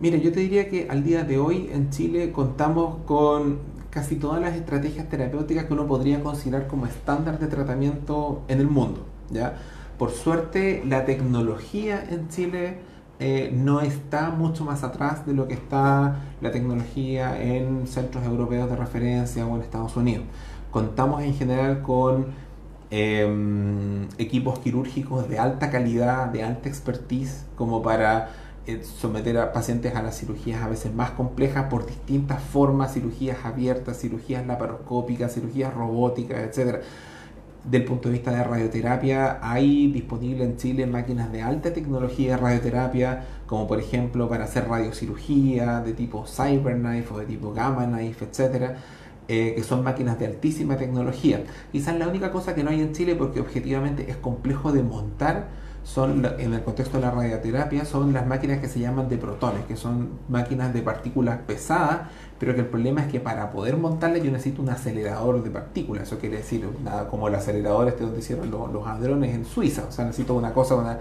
Mira, 0.00 0.18
yo 0.18 0.32
te 0.32 0.40
diría 0.40 0.68
que 0.68 0.88
al 0.90 1.04
día 1.04 1.22
de 1.22 1.38
hoy 1.38 1.70
en 1.72 1.90
Chile 1.90 2.32
contamos 2.32 2.96
con 3.06 3.60
casi 3.92 4.16
todas 4.16 4.40
las 4.40 4.56
estrategias 4.56 5.08
terapéuticas 5.08 5.66
que 5.66 5.74
uno 5.74 5.86
podría 5.86 6.22
considerar 6.22 6.66
como 6.66 6.86
estándar 6.86 7.38
de 7.38 7.46
tratamiento 7.46 8.42
en 8.48 8.60
el 8.60 8.66
mundo. 8.66 9.04
¿ya? 9.30 9.58
Por 9.98 10.10
suerte, 10.10 10.82
la 10.86 11.04
tecnología 11.04 12.02
en 12.08 12.28
Chile 12.28 12.78
eh, 13.20 13.52
no 13.54 13.82
está 13.82 14.30
mucho 14.30 14.64
más 14.64 14.82
atrás 14.82 15.26
de 15.26 15.34
lo 15.34 15.46
que 15.46 15.54
está 15.54 16.22
la 16.40 16.50
tecnología 16.50 17.40
en 17.40 17.86
centros 17.86 18.24
europeos 18.24 18.70
de 18.70 18.76
referencia 18.76 19.46
o 19.46 19.56
en 19.56 19.62
Estados 19.62 19.94
Unidos. 19.94 20.24
Contamos 20.70 21.22
en 21.22 21.34
general 21.34 21.82
con 21.82 22.28
em, 22.90 24.08
equipos 24.16 24.58
quirúrgicos 24.58 25.28
de 25.28 25.38
alta 25.38 25.70
calidad, 25.70 26.28
de 26.28 26.42
alta 26.42 26.70
expertise, 26.70 27.44
como 27.56 27.82
para 27.82 28.30
someter 28.82 29.38
a 29.38 29.52
pacientes 29.52 29.94
a 29.94 30.02
las 30.02 30.18
cirugías 30.18 30.62
a 30.62 30.68
veces 30.68 30.94
más 30.94 31.10
complejas 31.12 31.64
por 31.64 31.86
distintas 31.86 32.42
formas, 32.42 32.94
cirugías 32.94 33.44
abiertas, 33.44 33.98
cirugías 34.00 34.46
laparoscópicas, 34.46 35.34
cirugías 35.34 35.74
robóticas, 35.74 36.40
etcétera 36.40 36.80
del 37.64 37.84
punto 37.84 38.08
de 38.08 38.14
vista 38.14 38.32
de 38.32 38.42
radioterapia, 38.42 39.38
hay 39.40 39.86
disponible 39.92 40.44
en 40.44 40.56
Chile 40.56 40.86
máquinas 40.86 41.30
de 41.30 41.42
alta 41.42 41.72
tecnología 41.72 42.32
de 42.32 42.36
radioterapia, 42.36 43.24
como 43.46 43.68
por 43.68 43.78
ejemplo 43.78 44.28
para 44.28 44.44
hacer 44.44 44.68
radiocirugía 44.68 45.80
de 45.80 45.92
tipo 45.92 46.26
CyberKnife 46.26 47.14
o 47.14 47.18
de 47.18 47.26
tipo 47.26 47.52
Gamma 47.52 47.86
Knife, 47.86 48.24
etcétera, 48.24 48.78
eh, 49.28 49.54
que 49.56 49.62
son 49.62 49.84
máquinas 49.84 50.18
de 50.18 50.26
altísima 50.26 50.76
tecnología. 50.76 51.44
Quizás 51.70 51.96
la 51.96 52.08
única 52.08 52.32
cosa 52.32 52.54
que 52.54 52.64
no 52.64 52.70
hay 52.70 52.80
en 52.80 52.92
Chile, 52.92 53.14
porque 53.14 53.38
objetivamente 53.38 54.10
es 54.10 54.16
complejo 54.16 54.72
de 54.72 54.82
montar, 54.82 55.48
son 55.84 56.24
en 56.38 56.54
el 56.54 56.62
contexto 56.62 56.98
de 56.98 57.04
la 57.04 57.10
radioterapia 57.10 57.84
son 57.84 58.12
las 58.12 58.26
máquinas 58.26 58.60
que 58.60 58.68
se 58.68 58.78
llaman 58.78 59.08
de 59.08 59.18
protones, 59.18 59.64
que 59.66 59.76
son 59.76 60.10
máquinas 60.28 60.72
de 60.72 60.82
partículas 60.82 61.38
pesadas, 61.46 62.02
pero 62.38 62.54
que 62.54 62.60
el 62.60 62.66
problema 62.66 63.02
es 63.02 63.08
que 63.08 63.20
para 63.20 63.50
poder 63.50 63.76
montarlas 63.76 64.22
yo 64.22 64.30
necesito 64.30 64.62
un 64.62 64.68
acelerador 64.68 65.42
de 65.42 65.50
partículas, 65.50 66.04
eso 66.04 66.18
quiere 66.18 66.38
decir 66.38 66.68
nada 66.84 67.08
como 67.08 67.28
el 67.28 67.34
acelerador 67.34 67.88
este 67.88 68.04
donde 68.04 68.20
hicieron 68.20 68.50
los, 68.50 68.72
los 68.72 68.86
hadrones 68.86 69.34
en 69.34 69.44
Suiza, 69.44 69.86
o 69.88 69.92
sea 69.92 70.04
necesito 70.04 70.34
una 70.34 70.52
cosa, 70.52 70.76
una 70.76 70.98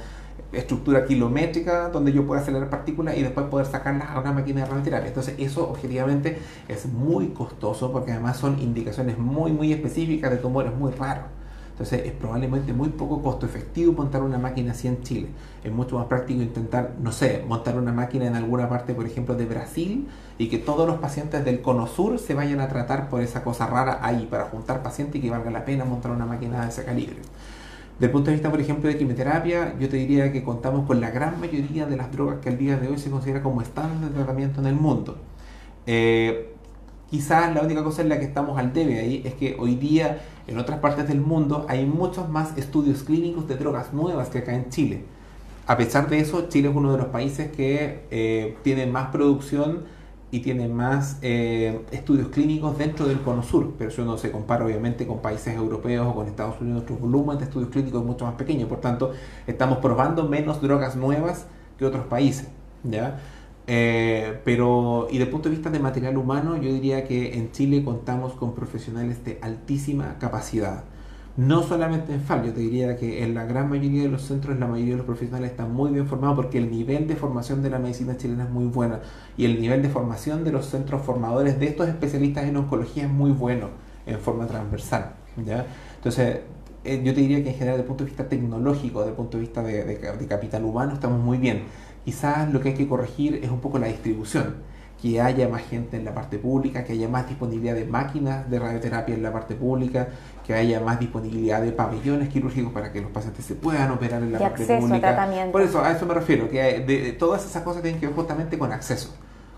estructura 0.51 1.05
kilométrica 1.05 1.89
donde 1.89 2.11
yo 2.11 2.25
pueda 2.25 2.41
acelerar 2.41 2.69
partículas 2.69 3.15
y 3.17 3.21
después 3.21 3.45
poder 3.47 3.67
sacarlas 3.67 4.09
a 4.09 4.19
una 4.19 4.31
máquina 4.33 4.61
de 4.61 4.67
radioterapia. 4.67 5.07
Entonces 5.07 5.35
eso 5.37 5.69
objetivamente 5.69 6.39
es 6.67 6.85
muy 6.87 7.27
costoso 7.29 7.91
porque 7.91 8.11
además 8.11 8.37
son 8.37 8.59
indicaciones 8.59 9.17
muy 9.17 9.51
muy 9.51 9.71
específicas 9.71 10.31
de 10.31 10.37
tumores 10.37 10.73
muy 10.73 10.91
raros. 10.91 11.25
Entonces 11.81 12.05
es 12.05 12.11
probablemente 12.11 12.73
muy 12.73 12.89
poco 12.89 13.23
costo 13.23 13.47
efectivo 13.47 13.91
montar 13.93 14.21
una 14.21 14.37
máquina 14.37 14.73
así 14.73 14.87
en 14.87 15.01
Chile. 15.01 15.29
Es 15.63 15.71
mucho 15.71 15.97
más 15.97 16.05
práctico 16.05 16.39
intentar, 16.43 16.93
no 17.01 17.11
sé, 17.11 17.43
montar 17.47 17.75
una 17.75 17.91
máquina 17.91 18.27
en 18.27 18.35
alguna 18.35 18.69
parte, 18.69 18.93
por 18.93 19.07
ejemplo, 19.07 19.33
de 19.33 19.47
Brasil 19.47 20.07
y 20.37 20.47
que 20.47 20.59
todos 20.59 20.87
los 20.87 20.99
pacientes 20.99 21.43
del 21.43 21.63
cono 21.63 21.87
sur 21.87 22.19
se 22.19 22.35
vayan 22.35 22.59
a 22.59 22.67
tratar 22.67 23.09
por 23.09 23.21
esa 23.21 23.43
cosa 23.43 23.65
rara 23.65 23.97
ahí 24.03 24.27
para 24.29 24.43
juntar 24.43 24.83
pacientes 24.83 25.15
y 25.15 25.21
que 25.23 25.31
valga 25.31 25.49
la 25.49 25.65
pena 25.65 25.83
montar 25.83 26.11
una 26.11 26.27
máquina 26.27 26.61
de 26.61 26.69
ese 26.69 26.85
calibre. 26.85 27.15
Desde 27.95 28.05
el 28.05 28.11
punto 28.11 28.29
de 28.29 28.35
vista, 28.35 28.51
por 28.51 28.61
ejemplo, 28.61 28.87
de 28.87 28.99
quimioterapia, 28.99 29.73
yo 29.79 29.89
te 29.89 29.97
diría 29.97 30.31
que 30.31 30.43
contamos 30.43 30.85
con 30.85 31.01
la 31.01 31.09
gran 31.09 31.39
mayoría 31.39 31.87
de 31.87 31.97
las 31.97 32.11
drogas 32.11 32.37
que 32.41 32.49
al 32.49 32.59
día 32.59 32.77
de 32.77 32.89
hoy 32.89 32.99
se 32.99 33.09
considera 33.09 33.41
como 33.41 33.63
estándar 33.63 34.07
de 34.11 34.15
tratamiento 34.15 34.61
en 34.61 34.67
el 34.67 34.75
mundo. 34.75 35.17
Eh, 35.87 36.53
quizás 37.11 37.53
la 37.53 37.61
única 37.61 37.83
cosa 37.83 38.01
en 38.01 38.09
la 38.09 38.17
que 38.17 38.25
estamos 38.25 38.57
al 38.57 38.71
debe 38.71 38.99
ahí 38.99 39.21
es 39.25 39.33
que 39.33 39.57
hoy 39.59 39.75
día 39.75 40.21
en 40.47 40.57
otras 40.57 40.79
partes 40.79 41.09
del 41.09 41.19
mundo 41.19 41.65
hay 41.67 41.85
muchos 41.85 42.29
más 42.29 42.57
estudios 42.57 43.03
clínicos 43.03 43.47
de 43.49 43.57
drogas 43.57 43.93
nuevas 43.93 44.29
que 44.29 44.39
acá 44.39 44.55
en 44.55 44.69
Chile. 44.69 45.03
A 45.67 45.77
pesar 45.77 46.09
de 46.09 46.19
eso, 46.19 46.47
Chile 46.47 46.69
es 46.69 46.75
uno 46.75 46.91
de 46.93 46.97
los 46.97 47.07
países 47.07 47.51
que 47.51 48.05
eh, 48.09 48.57
tiene 48.63 48.87
más 48.87 49.11
producción 49.11 49.83
y 50.31 50.39
tiene 50.39 50.69
más 50.69 51.17
eh, 51.21 51.81
estudios 51.91 52.29
clínicos 52.29 52.77
dentro 52.77 53.05
del 53.05 53.19
cono 53.19 53.43
sur, 53.43 53.73
pero 53.77 53.89
eso 53.89 54.05
no 54.05 54.17
se 54.17 54.31
compara 54.31 54.65
obviamente 54.65 55.05
con 55.05 55.19
países 55.19 55.53
europeos 55.53 56.07
o 56.07 56.15
con 56.15 56.27
Estados 56.27 56.61
Unidos, 56.61 56.83
nuestro 56.87 56.95
volumen 56.95 57.37
de 57.37 57.43
estudios 57.43 57.69
clínicos 57.69 57.99
es 58.01 58.07
mucho 58.07 58.25
más 58.25 58.35
pequeño, 58.35 58.67
por 58.67 58.79
tanto 58.79 59.11
estamos 59.45 59.79
probando 59.79 60.27
menos 60.29 60.61
drogas 60.61 60.95
nuevas 60.95 61.45
que 61.77 61.85
otros 61.85 62.05
países. 62.05 62.47
¿ya? 62.83 63.19
Eh, 63.73 64.41
pero, 64.43 65.07
y 65.09 65.17
el 65.17 65.29
punto 65.29 65.47
de 65.47 65.55
vista 65.55 65.69
de 65.69 65.79
material 65.79 66.17
humano, 66.17 66.57
yo 66.57 66.73
diría 66.73 67.05
que 67.05 67.37
en 67.37 67.53
Chile 67.53 67.85
contamos 67.85 68.33
con 68.33 68.53
profesionales 68.53 69.23
de 69.23 69.39
altísima 69.41 70.17
capacidad. 70.19 70.83
No 71.37 71.63
solamente 71.63 72.13
en 72.13 72.19
FAL, 72.19 72.47
yo 72.47 72.53
te 72.53 72.59
diría 72.59 72.97
que 72.97 73.23
en 73.23 73.33
la 73.33 73.45
gran 73.45 73.69
mayoría 73.69 74.03
de 74.03 74.09
los 74.09 74.23
centros, 74.23 74.59
la 74.59 74.67
mayoría 74.67 74.95
de 74.95 74.97
los 74.97 75.05
profesionales 75.05 75.51
están 75.51 75.73
muy 75.73 75.89
bien 75.89 76.05
formados 76.05 76.35
porque 76.35 76.57
el 76.57 76.69
nivel 76.69 77.07
de 77.07 77.15
formación 77.15 77.63
de 77.63 77.69
la 77.69 77.79
medicina 77.79 78.17
chilena 78.17 78.43
es 78.43 78.49
muy 78.49 78.65
bueno 78.65 78.99
y 79.37 79.45
el 79.45 79.61
nivel 79.61 79.81
de 79.81 79.87
formación 79.87 80.43
de 80.43 80.51
los 80.51 80.65
centros 80.65 81.01
formadores 81.03 81.57
de 81.57 81.67
estos 81.67 81.87
especialistas 81.87 82.43
en 82.43 82.57
oncología 82.57 83.05
es 83.05 83.09
muy 83.09 83.31
bueno 83.31 83.69
en 84.05 84.19
forma 84.19 84.47
transversal. 84.47 85.13
¿ya? 85.45 85.65
Entonces, 85.95 86.41
eh, 86.83 87.01
yo 87.05 87.13
te 87.13 87.21
diría 87.21 87.41
que 87.41 87.51
en 87.51 87.55
general, 87.55 87.75
desde 87.77 87.83
el 87.83 87.87
punto 87.87 88.03
de 88.03 88.09
vista 88.09 88.27
tecnológico, 88.27 88.99
desde 88.99 89.11
el 89.11 89.15
punto 89.15 89.37
de 89.37 89.41
vista 89.41 89.63
de, 89.63 89.83
de 89.85 90.27
capital 90.27 90.65
humano, 90.65 90.91
estamos 90.91 91.21
muy 91.21 91.37
bien 91.37 91.61
Quizás 92.05 92.51
lo 92.51 92.61
que 92.61 92.69
hay 92.69 92.75
que 92.75 92.87
corregir 92.87 93.39
es 93.43 93.49
un 93.49 93.59
poco 93.59 93.77
la 93.79 93.87
distribución, 93.87 94.55
que 95.01 95.19
haya 95.19 95.47
más 95.47 95.63
gente 95.63 95.97
en 95.97 96.05
la 96.05 96.13
parte 96.13 96.37
pública, 96.37 96.83
que 96.83 96.93
haya 96.93 97.07
más 97.07 97.27
disponibilidad 97.27 97.75
de 97.75 97.85
máquinas 97.85 98.49
de 98.49 98.59
radioterapia 98.59 99.15
en 99.15 99.23
la 99.23 99.31
parte 99.33 99.55
pública, 99.55 100.09
que 100.45 100.53
haya 100.53 100.79
más 100.79 100.99
disponibilidad 100.99 101.61
de 101.61 101.71
pabellones 101.71 102.29
quirúrgicos 102.29 102.71
para 102.71 102.91
que 102.91 103.01
los 103.01 103.11
pacientes 103.11 103.45
se 103.45 103.55
puedan 103.55 103.91
operar 103.91 104.21
en 104.21 104.31
la 104.31 104.39
parte 104.39 104.65
pública. 104.65 105.51
Por 105.51 105.61
eso, 105.61 105.83
a 105.83 105.91
eso 105.91 106.05
me 106.05 106.13
refiero, 106.13 106.49
que 106.49 106.79
de, 106.79 107.13
todas 107.13 107.45
esas 107.45 107.63
cosas 107.63 107.81
tienen 107.81 107.99
que 107.99 108.07
ver 108.07 108.15
justamente 108.15 108.57
con 108.57 108.71
acceso. 108.71 109.15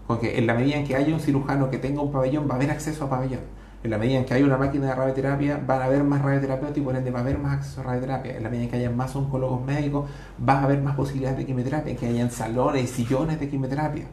Con 0.08 0.20
que 0.20 0.38
en 0.38 0.48
la 0.48 0.54
medida 0.54 0.76
en 0.76 0.86
que 0.86 0.96
haya 0.96 1.14
un 1.14 1.22
cirujano 1.22 1.70
que 1.70 1.78
tenga 1.78 2.02
un 2.02 2.12
pabellón, 2.12 2.48
va 2.48 2.54
a 2.54 2.56
haber 2.56 2.72
acceso 2.72 3.06
a 3.06 3.10
pabellón 3.10 3.42
en 3.84 3.92
la 3.92 3.98
medida 3.98 4.20
en 4.20 4.26
que 4.26 4.34
hay 4.34 4.44
una 4.44 4.58
máquina 4.58 4.88
de 4.88 4.96
radioterapia, 4.96 5.62
van 5.66 5.82
a 5.82 5.86
haber 5.86 6.04
más 6.04 6.22
radioterapeutas 6.22 6.78
y 6.78 6.82
por 6.82 6.96
ende 6.96 7.12
va 7.12 7.20
a 7.20 7.22
haber 7.22 7.38
más 7.38 7.58
acceso 7.58 7.82
a 7.82 7.84
radioterapia. 7.84 8.38
En 8.38 8.44
la 8.44 8.50
medida 8.50 8.64
en 8.64 8.70
que 8.70 8.78
haya 8.78 8.90
más 8.90 9.14
oncólogos 9.16 9.62
médicos, 9.66 10.10
va 10.48 10.60
a 10.60 10.64
haber 10.64 10.82
más 10.82 10.96
posibilidades 10.96 11.38
de 11.38 11.46
quimioterapia, 11.46 11.96
que 11.96 12.08
hayan 12.08 12.32
salones 12.32 12.84
y 12.84 12.88
sillones 12.88 13.40
de 13.42 13.50
quimioterapia. 13.50 14.06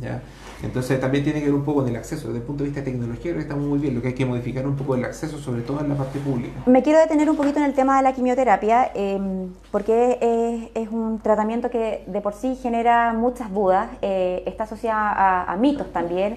¿ya? 0.00 0.22
Entonces 0.62 1.00
también 1.00 1.24
tiene 1.24 1.40
que 1.40 1.46
ver 1.46 1.54
un 1.54 1.64
poco 1.64 1.80
con 1.80 1.88
el 1.88 1.96
acceso. 1.96 2.28
Desde 2.28 2.38
el 2.38 2.44
punto 2.44 2.62
de 2.62 2.70
vista 2.70 2.84
tecnológico 2.84 3.40
estamos 3.40 3.66
muy 3.66 3.80
bien. 3.80 3.96
Lo 3.96 4.00
que 4.00 4.08
hay 4.08 4.14
que 4.14 4.24
modificar 4.24 4.64
un 4.64 4.76
poco 4.76 4.94
el 4.94 5.04
acceso, 5.04 5.38
sobre 5.38 5.62
todo 5.62 5.80
en 5.80 5.88
la 5.88 5.96
parte 5.96 6.20
pública. 6.20 6.62
Me 6.66 6.84
quiero 6.84 7.00
detener 7.00 7.28
un 7.28 7.36
poquito 7.36 7.58
en 7.58 7.64
el 7.64 7.74
tema 7.74 7.96
de 7.96 8.04
la 8.04 8.12
quimioterapia, 8.12 8.92
em, 8.94 9.50
porque 9.72 10.70
es, 10.74 10.88
un 10.88 11.18
tratamiento 11.18 11.68
que 11.68 12.04
de 12.06 12.20
por 12.20 12.32
sí 12.32 12.56
genera 12.62 13.12
muchas 13.12 13.52
dudas, 13.52 13.88
eh, 14.02 14.44
está 14.46 14.64
asociada 14.64 15.42
a 15.50 15.56
mitos 15.56 15.92
también. 15.92 16.36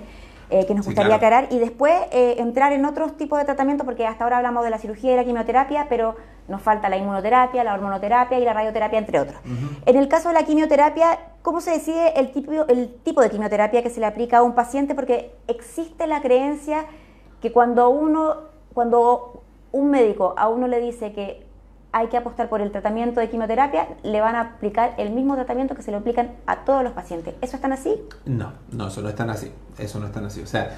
Eh, 0.51 0.65
que 0.65 0.73
nos 0.73 0.83
gustaría 0.87 1.13
aclarar 1.13 1.47
y 1.51 1.59
después 1.59 1.93
eh, 2.11 2.37
entrar 2.39 2.73
en 2.73 2.83
otros 2.83 3.15
tipos 3.17 3.37
de 3.37 3.45
tratamiento, 3.45 3.85
porque 3.85 4.07
hasta 4.07 4.23
ahora 4.23 4.37
hablamos 4.37 4.63
de 4.63 4.71
la 4.71 4.79
cirugía 4.79 5.13
y 5.13 5.15
la 5.15 5.23
quimioterapia, 5.23 5.85
pero 5.89 6.15
nos 6.47 6.59
falta 6.63 6.89
la 6.89 6.97
inmunoterapia, 6.97 7.63
la 7.63 7.75
hormonoterapia 7.75 8.39
y 8.39 8.45
la 8.45 8.53
radioterapia, 8.53 8.97
entre 8.97 9.19
otros. 9.19 9.39
En 9.85 9.95
el 9.95 10.07
caso 10.07 10.29
de 10.29 10.33
la 10.33 10.43
quimioterapia, 10.43 11.19
¿cómo 11.43 11.61
se 11.61 11.69
decide 11.69 12.19
el 12.19 12.31
tipo, 12.31 12.51
el 12.67 12.95
tipo 13.03 13.21
de 13.21 13.29
quimioterapia 13.29 13.83
que 13.83 13.91
se 13.91 13.99
le 13.99 14.07
aplica 14.07 14.39
a 14.39 14.41
un 14.41 14.55
paciente? 14.55 14.95
Porque 14.95 15.35
existe 15.47 16.07
la 16.07 16.19
creencia 16.21 16.85
que 17.41 17.51
cuando 17.51 17.89
uno, 17.89 18.37
cuando 18.73 19.43
un 19.71 19.91
médico 19.91 20.33
a 20.35 20.47
uno 20.47 20.67
le 20.67 20.79
dice 20.79 21.13
que 21.13 21.45
hay 21.91 22.07
que 22.07 22.17
apostar 22.17 22.49
por 22.49 22.61
el 22.61 22.71
tratamiento 22.71 23.19
de 23.19 23.29
quimioterapia, 23.29 23.87
le 24.03 24.21
van 24.21 24.35
a 24.35 24.41
aplicar 24.41 24.93
el 24.97 25.11
mismo 25.11 25.35
tratamiento 25.35 25.75
que 25.75 25.81
se 25.81 25.91
lo 25.91 25.97
aplican 25.97 26.31
a 26.45 26.63
todos 26.63 26.83
los 26.83 26.93
pacientes. 26.93 27.33
¿Eso 27.41 27.55
es 27.55 27.61
tan 27.61 27.73
así? 27.73 27.95
No, 28.25 28.53
no, 28.71 28.87
eso 28.87 29.01
no 29.01 29.09
es 29.09 29.15
tan 29.15 29.29
así. 29.29 29.51
Eso 29.77 29.99
no 29.99 30.05
es 30.05 30.11
tan 30.11 30.25
así. 30.25 30.41
O 30.41 30.47
sea, 30.47 30.77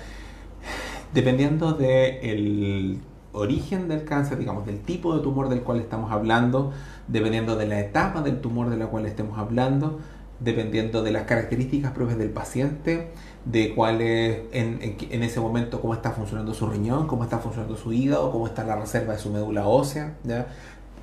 dependiendo 1.14 1.74
del 1.74 3.02
origen 3.34 3.88
del 3.88 4.06
cáncer, 4.06 4.38
digamos, 4.38 4.66
del 4.66 4.80
tipo 4.82 5.16
de 5.16 5.22
tumor 5.22 5.50
del 5.50 5.64
cual 5.64 5.80
estamos 5.80 6.12
hablando, 6.12 6.72
dependiendo 7.08 7.56
de 7.56 7.68
la 7.68 7.80
etapa 7.80 8.22
del 8.22 8.40
tumor 8.40 8.70
de 8.70 8.78
la 8.78 8.88
cual 8.88 9.06
estemos 9.06 9.38
hablando, 9.38 10.00
dependiendo 10.40 11.04
de 11.04 11.12
las 11.12 11.24
características 11.24 11.92
propias 11.92 12.18
del 12.18 12.32
paciente, 12.32 13.12
de 13.46 13.74
cuál 13.74 14.02
es 14.02 14.40
en, 14.52 14.80
en, 14.82 15.24
ese 15.24 15.40
momento 15.40 15.82
cómo 15.82 15.94
está 15.94 16.12
funcionando 16.12 16.54
su 16.54 16.68
riñón, 16.68 17.08
cómo 17.08 17.24
está 17.24 17.40
funcionando 17.40 17.76
su 17.76 17.94
hígado, 17.94 18.32
cómo 18.32 18.48
está 18.48 18.64
la 18.64 18.76
reserva 18.76 19.14
de 19.14 19.20
su 19.20 19.30
médula 19.30 19.68
ósea, 19.68 20.16
¿ya? 20.24 20.48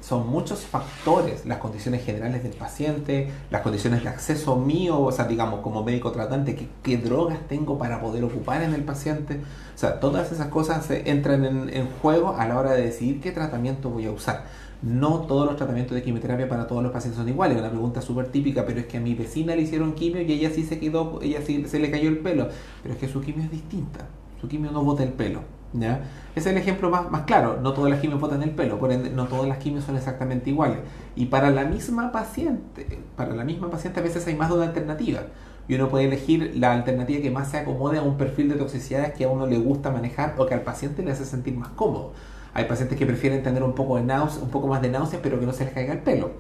Son 0.01 0.29
muchos 0.29 0.61
factores, 0.61 1.45
las 1.45 1.59
condiciones 1.59 2.05
generales 2.05 2.43
del 2.43 2.53
paciente, 2.53 3.31
las 3.51 3.63
condiciones 3.63 4.03
de 4.03 4.09
acceso 4.09 4.57
mío, 4.57 5.01
o 5.01 5.13
sea, 5.13 5.27
digamos, 5.27 5.61
como 5.61 5.83
médico 5.83 6.13
tratante, 6.13 6.69
qué, 6.83 6.97
drogas 6.99 7.39
tengo 7.49 7.79
para 7.79 8.01
poder 8.01 8.25
ocupar 8.25 8.63
en 8.63 8.75
el 8.75 8.85
paciente. 8.85 9.41
O 9.75 9.79
sea, 9.79 10.01
todas 10.01 10.33
esas 10.33 10.49
cosas 10.49 10.89
entran 10.91 11.45
en, 11.45 11.89
juego 12.01 12.37
a 12.37 12.47
la 12.47 12.59
hora 12.59 12.73
de 12.73 12.83
decidir 12.83 13.21
qué 13.21 13.33
tratamiento 13.33 13.91
voy 13.91 14.07
a 14.07 14.13
usar. 14.13 14.45
no 14.81 15.23
todos 15.23 15.47
los 15.47 15.57
tratamientos 15.57 15.95
de 15.95 16.03
quimioterapia 16.03 16.49
para 16.49 16.69
todos 16.69 16.83
los 16.83 16.93
pacientes 16.93 17.19
son 17.19 17.29
iguales. 17.29 17.59
Una 17.59 17.71
pregunta 17.71 18.01
súper 18.01 18.29
típica, 18.29 18.65
pero 18.65 18.81
es 18.81 18.87
que 18.87 18.99
a 18.99 19.01
mi 19.01 19.15
vecina 19.15 19.57
le 19.57 19.63
hicieron 19.63 19.95
quimio 19.95 20.23
y 20.23 20.33
ella 20.33 20.51
sí 20.51 20.65
se 20.65 20.79
quedó, 20.79 21.21
ella 21.21 21.41
sí 21.45 21.65
se 21.67 21.81
le 21.81 21.91
cayó 21.91 22.09
el 22.09 22.19
pelo. 22.19 22.49
Pero 22.83 22.95
es 22.95 23.01
que 23.01 23.09
su 23.09 23.21
quimio 23.21 23.45
es 23.45 23.51
distinta. 23.51 24.07
Su 24.41 24.49
quimio 24.49 24.71
no 24.71 24.85
bota 24.85 25.03
el 25.03 25.13
pelo. 25.13 25.41
¿ya? 25.73 26.01
Es 26.39 26.47
el 26.47 26.57
ejemplo 26.57 26.89
más, 26.89 27.11
más 27.11 27.23
claro. 27.23 27.59
No 27.61 27.73
todas 27.73 27.91
las 27.91 28.01
quimios 28.01 28.21
botan 28.21 28.45
el 28.45 28.51
pelo, 28.51 28.79
por 28.79 28.93
ende, 28.93 29.11
no 29.11 29.27
todas 29.27 29.49
las 29.49 29.59
quimios 29.59 29.85
son 29.85 29.97
exactamente 29.97 30.51
iguales. 30.51 30.79
Y 31.17 31.27
para 31.27 31.51
la 31.51 31.65
misma 31.65 32.13
paciente, 32.13 33.01
para 33.17 33.35
la 33.35 33.43
misma 33.43 33.71
paciente 33.71 33.99
a 33.99 34.03
veces 34.05 34.25
hay 34.29 34.37
más 34.37 34.49
de 34.49 34.55
una 34.55 34.67
alternativa. 34.67 35.23
Y 35.67 35.75
uno 35.75 35.89
puede 35.89 36.05
elegir 36.05 36.53
la 36.55 36.73
alternativa 36.73 37.21
que 37.21 37.33
más 37.33 37.51
se 37.51 37.59
acomode 37.59 37.99
a 37.99 38.03
un 38.03 38.17
perfil 38.17 38.49
de 38.49 38.55
toxicidades 38.55 39.15
que 39.15 39.25
a 39.25 39.29
uno 39.29 39.47
le 39.47 39.59
gusta 39.59 39.91
manejar 39.91 40.37
o 40.39 40.47
que 40.47 40.55
al 40.55 40.63
paciente 40.63 41.03
le 41.03 41.11
hace 41.11 41.25
sentir 41.25 41.55
más 41.55 41.71
cómodo. 41.71 42.13
Hay 42.55 42.67
pacientes 42.67 42.97
que 42.97 43.05
prefieren 43.05 43.43
tener 43.43 43.65
un 43.65 43.75
poco, 43.75 43.97
de 43.97 44.05
náusea, 44.05 44.41
un 44.41 44.51
poco 44.51 44.69
más 44.69 44.81
de 44.81 44.91
náuseas, 44.91 45.21
pero 45.23 45.41
que 45.41 45.47
no 45.47 45.53
se 45.53 45.65
les 45.65 45.75
caiga 45.75 45.93
el 45.93 46.01
pelo. 46.01 46.31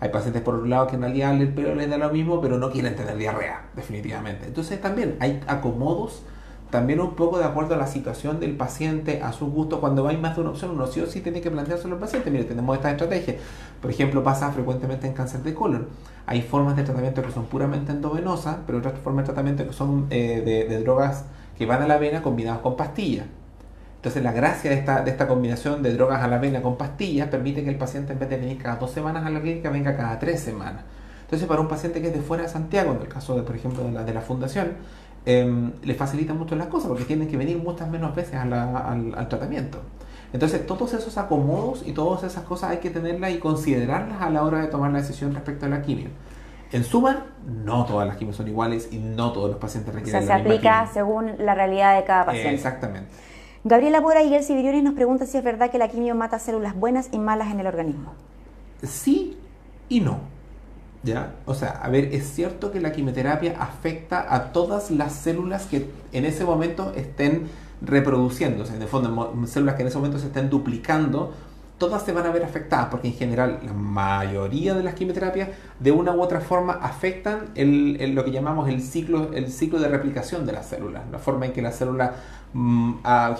Hay 0.00 0.08
pacientes, 0.08 0.42
por 0.42 0.54
un 0.54 0.70
lado, 0.70 0.86
que 0.86 0.96
en 0.96 1.02
realidad 1.02 1.38
el 1.38 1.48
pelo 1.52 1.74
les 1.74 1.90
da 1.90 1.98
lo 1.98 2.10
mismo, 2.10 2.40
pero 2.40 2.58
no 2.58 2.70
quieren 2.70 2.96
tener 2.96 3.16
diarrea, 3.16 3.66
definitivamente. 3.76 4.46
Entonces, 4.46 4.80
también 4.80 5.16
hay 5.20 5.40
acomodos, 5.46 6.22
también 6.70 7.00
un 7.00 7.14
poco 7.14 7.38
de 7.38 7.44
acuerdo 7.44 7.74
a 7.74 7.78
la 7.78 7.86
situación 7.86 8.40
del 8.40 8.56
paciente, 8.56 9.22
a 9.22 9.32
su 9.32 9.46
gusto. 9.46 9.80
Cuando 9.80 10.06
hay 10.08 10.16
más 10.16 10.34
de 10.34 10.42
una 10.42 10.50
opción, 10.50 10.72
uno 10.72 10.86
sí 10.86 11.00
o 11.00 11.06
sí 11.06 11.20
tiene 11.20 11.40
que 11.40 11.50
planteárselo 11.50 11.94
al 11.94 12.00
paciente. 12.00 12.30
Mire, 12.30 12.44
tenemos 12.44 12.76
esta 12.76 12.90
estrategia. 12.90 13.36
Por 13.80 13.90
ejemplo, 13.90 14.22
pasa 14.22 14.50
frecuentemente 14.50 15.06
en 15.06 15.12
cáncer 15.12 15.42
de 15.42 15.54
colon. 15.54 15.86
Hay 16.26 16.42
formas 16.42 16.76
de 16.76 16.82
tratamiento 16.82 17.22
que 17.22 17.30
son 17.30 17.44
puramente 17.46 17.92
endovenosas, 17.92 18.58
pero 18.66 18.78
otras 18.78 18.98
formas 18.98 19.24
de 19.24 19.32
tratamiento 19.32 19.66
que 19.66 19.72
son 19.72 20.06
eh, 20.10 20.42
de, 20.44 20.64
de 20.64 20.82
drogas 20.82 21.24
que 21.56 21.66
van 21.66 21.82
a 21.82 21.86
la 21.86 21.98
vena 21.98 22.22
combinadas 22.22 22.60
con 22.60 22.76
pastillas. 22.76 23.26
Entonces 23.96 24.22
la 24.22 24.32
gracia 24.32 24.70
de 24.70 24.76
esta, 24.76 25.02
de 25.02 25.10
esta 25.10 25.26
combinación 25.26 25.82
de 25.82 25.92
drogas 25.92 26.22
a 26.22 26.28
la 26.28 26.38
vena 26.38 26.62
con 26.62 26.76
pastillas 26.76 27.28
permite 27.28 27.64
que 27.64 27.70
el 27.70 27.76
paciente 27.76 28.12
en 28.12 28.18
vez 28.18 28.28
de 28.28 28.36
venir 28.36 28.58
cada 28.58 28.76
dos 28.76 28.92
semanas 28.92 29.26
a 29.26 29.30
la 29.30 29.40
clínica 29.40 29.70
venga 29.70 29.96
cada 29.96 30.18
tres 30.18 30.40
semanas. 30.40 30.84
Entonces 31.22 31.48
para 31.48 31.60
un 31.60 31.66
paciente 31.66 32.00
que 32.00 32.08
es 32.08 32.14
de 32.14 32.20
fuera 32.20 32.44
de 32.44 32.48
Santiago, 32.48 32.92
en 32.92 33.00
el 33.00 33.08
caso 33.08 33.34
de 33.34 33.42
por 33.42 33.56
ejemplo 33.56 33.82
de 33.82 33.90
la, 33.90 34.04
de 34.04 34.14
la 34.14 34.20
fundación, 34.20 34.74
eh, 35.26 35.70
le 35.82 35.94
facilita 35.94 36.34
mucho 36.34 36.54
las 36.54 36.68
cosas 36.68 36.88
porque 36.88 37.04
tienen 37.04 37.28
que 37.28 37.36
venir 37.36 37.58
muchas 37.58 37.90
menos 37.90 38.14
veces 38.14 38.36
al, 38.36 38.52
al, 38.52 39.28
tratamiento. 39.28 39.80
Entonces 40.32 40.64
todos 40.66 40.94
esos 40.94 41.18
acomodos 41.18 41.82
y 41.84 41.92
todas 41.92 42.22
esas 42.22 42.44
cosas 42.44 42.70
hay 42.70 42.78
que 42.78 42.90
tenerlas 42.90 43.32
y 43.32 43.38
considerarlas 43.38 44.22
a 44.22 44.30
la 44.30 44.44
hora 44.44 44.60
de 44.60 44.68
tomar 44.68 44.92
la 44.92 44.98
decisión 44.98 45.34
respecto 45.34 45.66
a 45.66 45.68
la 45.68 45.82
quimio. 45.82 46.10
En 46.72 46.84
suma, 46.84 47.26
no 47.44 47.84
todas 47.86 48.06
las 48.06 48.16
quimios 48.16 48.36
son 48.36 48.48
iguales 48.48 48.88
y 48.92 48.98
no 48.98 49.32
todos 49.32 49.50
los 49.50 49.58
pacientes 49.58 49.94
requieren 49.94 50.22
o 50.22 50.26
sea, 50.26 50.36
se 50.36 50.42
aplica 50.42 50.88
según 50.92 51.32
la 51.38 51.54
realidad 51.54 51.96
de 51.96 52.04
cada 52.04 52.26
paciente. 52.26 52.54
exactamente. 52.54 53.10
Gabriela 53.64 54.00
Bora 54.00 54.22
y 54.22 54.32
Elsie 54.32 54.54
Viriones 54.54 54.84
nos 54.84 54.94
pregunta 54.94 55.26
si 55.26 55.38
es 55.38 55.42
verdad 55.42 55.70
que 55.70 55.78
la 55.78 55.88
quimio 55.88 56.14
mata 56.14 56.38
células 56.38 56.76
buenas 56.76 57.08
y 57.10 57.18
malas 57.18 57.50
en 57.50 57.58
el 57.58 57.66
organismo. 57.66 58.12
Sí 58.82 59.36
y 59.88 60.00
no. 60.00 60.20
¿Ya? 61.06 61.36
O 61.46 61.54
sea, 61.54 61.70
a 61.70 61.88
ver, 61.88 62.12
es 62.12 62.26
cierto 62.34 62.72
que 62.72 62.80
la 62.80 62.90
quimioterapia 62.90 63.54
afecta 63.60 64.34
a 64.34 64.50
todas 64.52 64.90
las 64.90 65.12
células 65.12 65.66
que 65.66 65.88
en 66.12 66.24
ese 66.24 66.44
momento 66.44 66.92
estén 66.96 67.46
reproduciéndose, 67.80 68.74
en 68.74 68.82
el 68.82 68.88
fondo, 68.88 69.32
células 69.46 69.76
que 69.76 69.82
en 69.82 69.88
ese 69.88 69.98
momento 69.98 70.18
se 70.18 70.26
estén 70.26 70.50
duplicando 70.50 71.32
todas 71.78 72.02
se 72.02 72.12
van 72.12 72.26
a 72.26 72.30
ver 72.30 72.42
afectadas, 72.42 72.88
porque 72.90 73.08
en 73.08 73.14
general 73.14 73.60
la 73.64 73.72
mayoría 73.72 74.74
de 74.74 74.82
las 74.82 74.94
quimioterapias 74.94 75.50
de 75.78 75.92
una 75.92 76.12
u 76.12 76.22
otra 76.22 76.40
forma 76.40 76.72
afectan 76.72 77.50
el, 77.54 78.14
lo 78.14 78.24
que 78.24 78.30
llamamos 78.30 78.68
el 78.68 78.80
ciclo, 78.82 79.32
el 79.34 79.52
ciclo 79.52 79.78
de 79.78 79.88
replicación 79.88 80.46
de 80.46 80.52
las 80.52 80.66
células, 80.66 81.02
la 81.12 81.18
forma 81.18 81.46
en 81.46 81.52
que 81.52 81.62
la 81.62 81.72
célula 81.72 82.14
mm, 82.54 82.94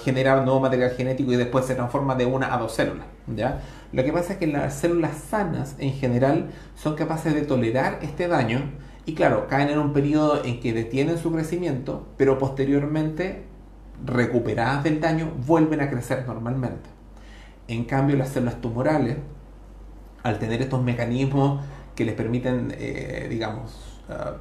genera 0.05 0.37
nuevo 0.45 0.61
material 0.61 0.91
genético 0.91 1.33
y 1.33 1.37
después 1.37 1.65
se 1.65 1.75
transforma 1.75 2.15
de 2.15 2.27
una 2.27 2.55
a 2.55 2.59
dos 2.59 2.75
células. 2.75 3.07
¿Ya? 3.35 3.63
Lo 3.93 4.05
que 4.05 4.13
pasa 4.13 4.35
es 4.35 4.39
que 4.39 4.47
las 4.47 4.75
células 4.75 5.17
sanas 5.17 5.77
en 5.79 5.93
general 5.93 6.51
son 6.75 6.95
capaces 6.95 7.35
de 7.35 7.43
tolerar 7.43 7.99
este 8.03 8.29
daño 8.29 8.61
y 9.07 9.15
claro, 9.15 9.47
caen 9.47 9.71
en 9.71 9.79
un 9.79 9.93
periodo 9.93 10.45
en 10.45 10.59
que 10.59 10.73
detienen 10.73 11.17
su 11.17 11.33
crecimiento, 11.33 12.09
pero 12.17 12.39
posteriormente, 12.39 13.45
recuperadas 14.05 14.83
del 14.83 15.01
daño, 15.01 15.33
vuelven 15.47 15.81
a 15.81 15.89
crecer 15.89 16.27
normalmente. 16.27 16.91
En 17.69 17.85
cambio, 17.85 18.17
las 18.17 18.31
células 18.31 18.61
tumorales, 18.61 19.17
al 20.25 20.41
tener 20.41 20.61
estos 20.61 20.83
mecanismos 20.83 21.65
que 21.95 22.05
les 22.05 22.15
permiten, 22.15 22.75
eh, 22.77 23.29
digamos, 23.31 24.03
ah, 24.09 24.39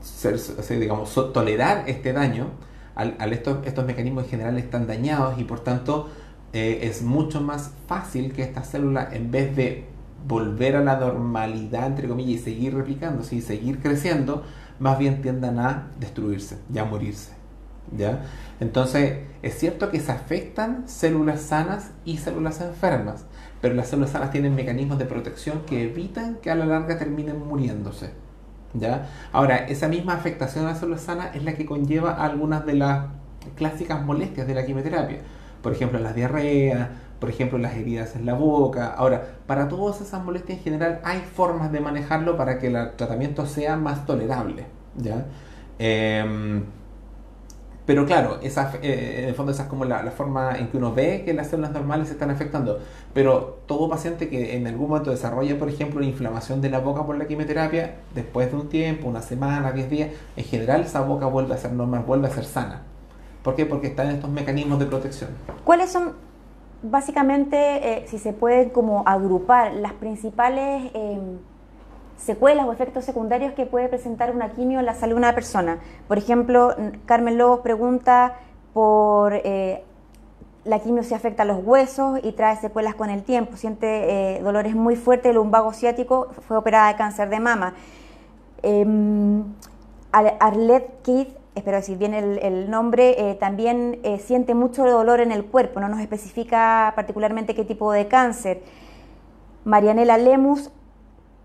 ser, 0.00 0.38
digamos, 0.78 1.12
tolerar 1.32 1.84
este 1.88 2.12
daño, 2.12 2.50
al, 2.94 3.32
estos, 3.32 3.66
estos, 3.66 3.84
mecanismos 3.84 4.24
en 4.24 4.30
general 4.30 4.58
están 4.58 4.86
dañados 4.86 5.40
y 5.40 5.44
por 5.44 5.58
tanto 5.60 6.08
eh, 6.54 6.86
es 6.88 7.02
mucho 7.02 7.40
más 7.40 7.72
fácil 7.88 8.32
que 8.32 8.42
estas 8.42 8.68
células, 8.68 9.12
en 9.12 9.32
vez 9.32 9.56
de 9.56 9.86
volver 10.26 10.76
a 10.76 10.82
la 10.82 10.96
normalidad, 10.96 11.88
entre 11.88 12.06
comillas, 12.06 12.40
y 12.40 12.44
seguir 12.44 12.74
replicándose 12.74 13.34
y 13.34 13.42
seguir 13.42 13.80
creciendo, 13.80 14.44
más 14.78 14.96
bien 14.96 15.20
tiendan 15.20 15.58
a 15.58 15.88
destruirse 15.98 16.58
y 16.72 16.78
a 16.78 16.84
morirse. 16.84 17.32
¿ya? 17.96 18.22
Entonces, 18.60 19.18
es 19.42 19.58
cierto 19.58 19.90
que 19.90 19.98
se 19.98 20.12
afectan 20.12 20.88
células 20.88 21.40
sanas 21.40 21.90
y 22.04 22.18
células 22.18 22.60
enfermas, 22.60 23.26
pero 23.60 23.74
las 23.74 23.88
células 23.88 24.10
sanas 24.10 24.30
tienen 24.30 24.54
mecanismos 24.54 24.98
de 24.98 25.06
protección 25.06 25.62
que 25.66 25.82
evitan 25.82 26.36
que 26.36 26.52
a 26.52 26.54
la 26.54 26.66
larga 26.66 26.98
terminen 26.98 27.44
muriéndose. 27.44 28.10
¿ya? 28.74 29.08
Ahora, 29.32 29.56
esa 29.56 29.88
misma 29.88 30.14
afectación 30.14 30.66
a 30.66 30.68
las 30.70 30.78
células 30.78 31.02
sanas 31.02 31.34
es 31.34 31.42
la 31.42 31.54
que 31.54 31.66
conlleva 31.66 32.12
algunas 32.12 32.64
de 32.64 32.74
las 32.74 33.06
clásicas 33.56 34.04
molestias 34.04 34.46
de 34.46 34.54
la 34.54 34.64
quimioterapia. 34.64 35.18
Por 35.64 35.72
ejemplo, 35.72 35.98
las 35.98 36.14
diarreas, 36.14 36.90
por 37.18 37.30
ejemplo, 37.30 37.56
las 37.56 37.74
heridas 37.74 38.16
en 38.16 38.26
la 38.26 38.34
boca. 38.34 38.92
Ahora, 38.92 39.38
para 39.46 39.66
todas 39.66 40.02
esas 40.02 40.22
molestias 40.22 40.58
en 40.58 40.64
general 40.64 41.00
hay 41.04 41.20
formas 41.20 41.72
de 41.72 41.80
manejarlo 41.80 42.36
para 42.36 42.58
que 42.58 42.66
el 42.66 42.92
tratamiento 42.96 43.46
sea 43.46 43.76
más 43.76 44.04
tolerable. 44.04 44.66
¿ya? 44.98 45.24
Em, 45.78 46.64
pero 47.86 48.04
claro, 48.04 48.40
esa, 48.42 48.72
eh, 48.82 49.20
en 49.22 49.28
el 49.30 49.34
fondo 49.34 49.52
esa 49.52 49.62
es 49.62 49.68
como 49.70 49.86
la, 49.86 50.02
forma 50.10 50.58
en 50.58 50.68
que 50.68 50.76
uno 50.76 50.92
ve 50.92 51.22
que 51.24 51.32
las 51.32 51.48
células 51.48 51.72
normales 51.72 52.08
se 52.08 52.12
están 52.12 52.30
afectando. 52.30 52.80
Pero 53.14 53.62
todo 53.66 53.88
paciente 53.88 54.28
que 54.28 54.56
en 54.56 54.66
algún 54.66 54.90
momento 54.90 55.10
desarrolla, 55.10 55.58
por 55.58 55.70
ejemplo, 55.70 56.00
una 56.00 56.06
inflamación 56.06 56.60
de 56.60 56.68
la 56.68 56.80
boca 56.80 57.06
por 57.06 57.16
la 57.16 57.26
quimioterapia, 57.26 57.96
después 58.14 58.50
de 58.50 58.56
un 58.58 58.68
tiempo, 58.68 59.08
una 59.08 59.22
semana, 59.22 59.72
10 59.72 59.88
días, 59.88 60.10
en 60.36 60.44
general 60.44 60.82
esa 60.82 61.00
boca 61.00 61.24
vuelve 61.24 61.54
a 61.54 61.56
ser 61.56 61.72
normal, 61.72 62.04
vuelve 62.06 62.28
a 62.28 62.30
ser 62.30 62.44
sana. 62.44 62.82
¿Por 63.44 63.54
qué? 63.54 63.66
Porque 63.66 63.88
están 63.88 64.08
estos 64.08 64.30
mecanismos 64.30 64.78
de 64.78 64.86
protección. 64.86 65.30
¿Cuáles 65.64 65.92
son, 65.92 66.14
básicamente, 66.82 67.56
eh, 67.58 68.06
si 68.08 68.18
se 68.18 68.32
pueden 68.32 68.70
como 68.70 69.04
agrupar, 69.06 69.74
las 69.74 69.92
principales... 69.92 70.90
Eh, 70.94 71.20
secuelas 72.16 72.64
o 72.66 72.72
efectos 72.72 73.04
secundarios 73.04 73.54
que 73.54 73.66
puede 73.66 73.88
presentar 73.88 74.30
una 74.30 74.50
quimio 74.50 74.78
en 74.78 74.86
la 74.86 74.94
salud 74.94 75.14
de 75.14 75.18
una 75.18 75.34
persona. 75.34 75.80
Por 76.06 76.16
ejemplo, 76.16 76.72
Carmen 77.06 77.36
Lobos 77.36 77.58
pregunta 77.60 78.36
por 78.72 79.34
eh, 79.34 79.82
la 80.64 80.78
quimio 80.78 81.02
si 81.02 81.12
afecta 81.12 81.42
a 81.42 81.44
los 81.44 81.62
huesos 81.64 82.20
y 82.22 82.30
trae 82.30 82.56
secuelas 82.56 82.94
con 82.94 83.10
el 83.10 83.24
tiempo, 83.24 83.56
siente 83.56 84.40
dolores 84.42 84.76
muy 84.76 84.94
fuertes, 84.94 85.30
el 85.30 85.34
lumbago 85.34 85.72
ciático, 85.72 86.28
fue 86.46 86.56
operada 86.56 86.92
de 86.92 86.96
cáncer 86.96 87.28
de 87.28 87.40
mama. 87.40 87.74
Eh, 88.62 88.86
Arlette 90.12 91.02
Keith, 91.02 91.36
espero 91.54 91.76
decir 91.76 91.98
bien 91.98 92.14
el, 92.14 92.70
nombre, 92.70 93.30
eh, 93.30 93.34
también 93.34 94.00
siente 94.18 94.54
mucho 94.54 94.84
dolor 94.84 95.20
en 95.20 95.32
el 95.32 95.44
cuerpo, 95.44 95.80
no 95.80 95.88
nos 95.88 96.00
especifica 96.00 96.92
particularmente 96.96 97.54
qué 97.54 97.64
tipo 97.64 97.92
de 97.92 98.08
cáncer. 98.08 98.62
Marianela 99.64 100.18
Lemus 100.18 100.70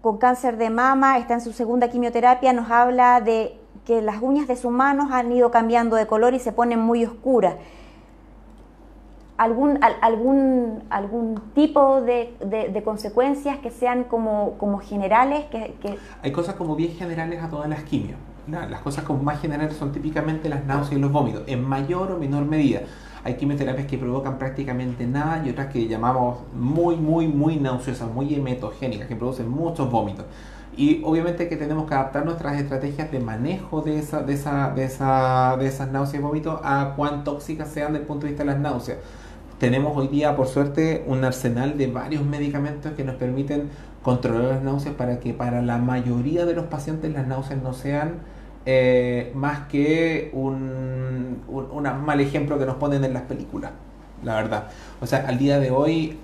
con 0.01 0.17
cáncer 0.17 0.57
de 0.57 0.69
mama, 0.69 1.17
está 1.17 1.33
en 1.33 1.41
su 1.41 1.51
segunda 1.51 1.89
quimioterapia, 1.89 2.53
nos 2.53 2.71
habla 2.71 3.21
de 3.21 3.59
que 3.85 4.01
las 4.01 4.21
uñas 4.21 4.47
de 4.47 4.55
sus 4.55 4.71
manos 4.71 5.11
han 5.11 5.31
ido 5.31 5.51
cambiando 5.51 5.95
de 5.95 6.07
color 6.07 6.33
y 6.33 6.39
se 6.39 6.51
ponen 6.51 6.79
muy 6.79 7.05
oscuras. 7.05 7.55
¿Algún, 9.37 9.79
algún, 10.01 10.83
algún 10.89 11.41
tipo 11.55 12.01
de, 12.01 12.35
de, 12.41 12.83
consecuencias 12.83 13.57
que 13.59 13.71
sean 13.71 14.03
como, 14.03 14.57
como 14.57 14.79
generales? 14.79 15.45
Que, 15.45 15.97
Hay 16.21 16.31
cosas 16.33 16.55
como 16.55 16.75
bien 16.75 16.91
generales 16.91 17.41
a 17.41 17.49
todas 17.49 17.69
las 17.69 17.83
quimios. 17.83 18.19
Las 18.51 18.81
cosas 18.81 19.03
como 19.03 19.23
más 19.23 19.39
generales 19.39 19.77
son 19.77 19.91
típicamente 19.91 20.49
las 20.49 20.65
náuseas 20.65 20.97
y 20.97 21.01
los 21.01 21.11
vómitos, 21.11 21.43
en 21.47 21.63
mayor 21.63 22.11
o 22.11 22.17
menor 22.17 22.45
medida. 22.45 22.81
Hay 23.23 23.35
quimioterapias 23.35 23.85
que 23.85 23.97
provocan 23.97 24.37
prácticamente 24.37 25.05
nada 25.05 25.43
y 25.45 25.49
otras 25.49 25.67
que 25.67 25.87
llamamos 25.87 26.39
muy, 26.53 26.95
muy, 26.95 27.27
muy 27.27 27.57
nauseosas, 27.57 28.09
muy 28.09 28.33
hematogénicas, 28.33 29.07
que 29.07 29.15
producen 29.15 29.49
muchos 29.49 29.91
vómitos. 29.91 30.25
Y 30.75 31.01
obviamente 31.03 31.49
que 31.49 31.57
tenemos 31.57 31.87
que 31.87 31.93
adaptar 31.93 32.25
nuestras 32.25 32.59
estrategias 32.59 33.11
de 33.11 33.19
manejo 33.19 33.81
de, 33.81 33.99
esa, 33.99 34.21
de, 34.23 34.33
esa, 34.33 34.71
de, 34.71 34.85
esa, 34.85 35.57
de 35.59 35.67
esas 35.67 35.91
náuseas 35.91 36.21
y 36.21 36.23
vómitos 36.23 36.59
a 36.63 36.93
cuán 36.95 37.23
tóxicas 37.23 37.69
sean 37.69 37.93
desde 37.93 38.03
el 38.03 38.07
punto 38.07 38.25
de 38.25 38.31
vista 38.31 38.43
de 38.43 38.51
las 38.51 38.59
náuseas. 38.59 38.97
Tenemos 39.59 39.97
hoy 39.97 40.07
día, 40.07 40.37
por 40.37 40.47
suerte, 40.47 41.03
un 41.05 41.25
arsenal 41.25 41.77
de 41.77 41.87
varios 41.87 42.23
medicamentos 42.23 42.93
que 42.93 43.03
nos 43.03 43.15
permiten 43.15 43.69
controlar 44.01 44.43
las 44.43 44.63
náuseas 44.63 44.95
para 44.95 45.19
que 45.19 45.33
para 45.33 45.61
la 45.61 45.77
mayoría 45.77 46.45
de 46.45 46.53
los 46.53 46.67
pacientes 46.67 47.11
las 47.11 47.27
náuseas 47.27 47.61
no 47.61 47.73
sean 47.73 48.19
eh, 48.65 49.31
más 49.35 49.67
que 49.67 50.29
un, 50.33 51.43
un, 51.47 51.83
mal 52.05 52.19
ejemplo 52.19 52.59
que 52.59 52.65
nos 52.65 52.75
ponen 52.75 53.03
en 53.03 53.13
las 53.13 53.23
películas. 53.23 53.71
la 54.23 54.35
verdad. 54.35 54.67
O 55.01 55.07
sea, 55.07 55.25
al 55.27 55.37
día 55.37 55.59
de 55.59 55.71
hoy, 55.71 56.19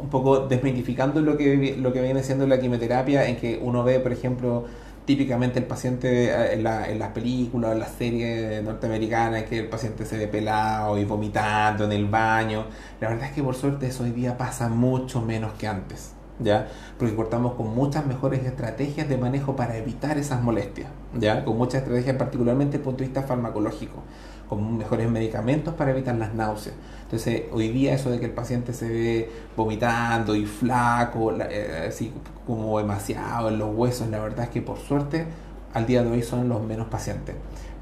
un 0.00 0.08
poco 0.08 0.46
desmitificando 0.48 1.20
lo 1.20 1.36
que, 1.36 1.76
lo 1.78 1.92
que 1.92 2.00
viene 2.00 2.22
siendo 2.22 2.46
la 2.46 2.58
quimioterapia, 2.58 3.28
en 3.28 3.36
que 3.36 3.60
uno 3.62 3.84
ve, 3.84 4.00
por 4.00 4.12
ejemplo, 4.12 4.66
típicamente 5.08 5.58
el 5.58 5.64
paciente 5.64 6.26
eh, 6.26 6.52
en, 6.52 6.64
la, 6.64 6.86
en 6.86 6.98
las 6.98 7.12
películas, 7.12 7.72
en 7.72 7.78
las 7.78 7.92
series 7.92 8.62
norteamericanas, 8.62 9.44
que 9.44 9.60
el 9.60 9.68
paciente 9.68 10.04
se 10.04 10.18
ve 10.18 10.28
pelado 10.28 10.98
y 10.98 11.04
vomitando 11.06 11.84
en 11.84 11.92
el 11.92 12.04
baño. 12.04 12.66
La 13.00 13.08
verdad 13.08 13.28
es 13.28 13.32
que 13.32 13.42
por 13.42 13.54
suerte 13.54 13.86
eso 13.86 14.04
hoy 14.04 14.10
día 14.10 14.36
pasa 14.36 14.68
mucho 14.68 15.22
menos 15.22 15.54
que 15.54 15.66
antes. 15.66 16.17
¿Ya? 16.40 16.68
Porque 16.98 17.16
cortamos 17.16 17.54
con 17.54 17.74
muchas 17.74 18.06
mejores 18.06 18.44
estrategias 18.44 19.08
de 19.08 19.16
manejo 19.16 19.56
para 19.56 19.76
evitar 19.76 20.18
esas 20.18 20.40
molestias, 20.40 20.88
¿ya? 21.18 21.44
Con 21.44 21.58
muchas 21.58 21.82
estrategias, 21.82 22.16
particularmente 22.16 22.78
desde 22.78 22.78
el 22.78 22.84
punto 22.84 22.98
de 22.98 23.06
vista 23.06 23.22
farmacológico 23.22 24.02
con 24.48 24.78
mejores 24.78 25.10
medicamentos 25.10 25.74
para 25.74 25.90
evitar 25.90 26.14
las 26.16 26.34
náuseas. 26.34 26.74
Entonces, 27.02 27.42
hoy 27.52 27.68
día 27.68 27.94
eso 27.94 28.10
de 28.10 28.18
que 28.18 28.26
el 28.26 28.32
paciente 28.32 28.72
se 28.72 28.88
ve 28.88 29.30
vomitando 29.56 30.34
y 30.34 30.46
flaco, 30.46 31.32
eh, 31.32 31.86
así 31.88 32.12
como 32.46 32.78
demasiado 32.78 33.48
en 33.48 33.58
los 33.58 33.74
huesos, 33.74 34.08
la 34.08 34.18
verdad 34.18 34.44
es 34.44 34.50
que 34.50 34.62
por 34.62 34.78
suerte 34.78 35.26
al 35.74 35.86
día 35.86 36.02
de 36.02 36.10
hoy 36.10 36.22
son 36.22 36.48
los 36.48 36.62
menos 36.62 36.88
pacientes. 36.88 37.34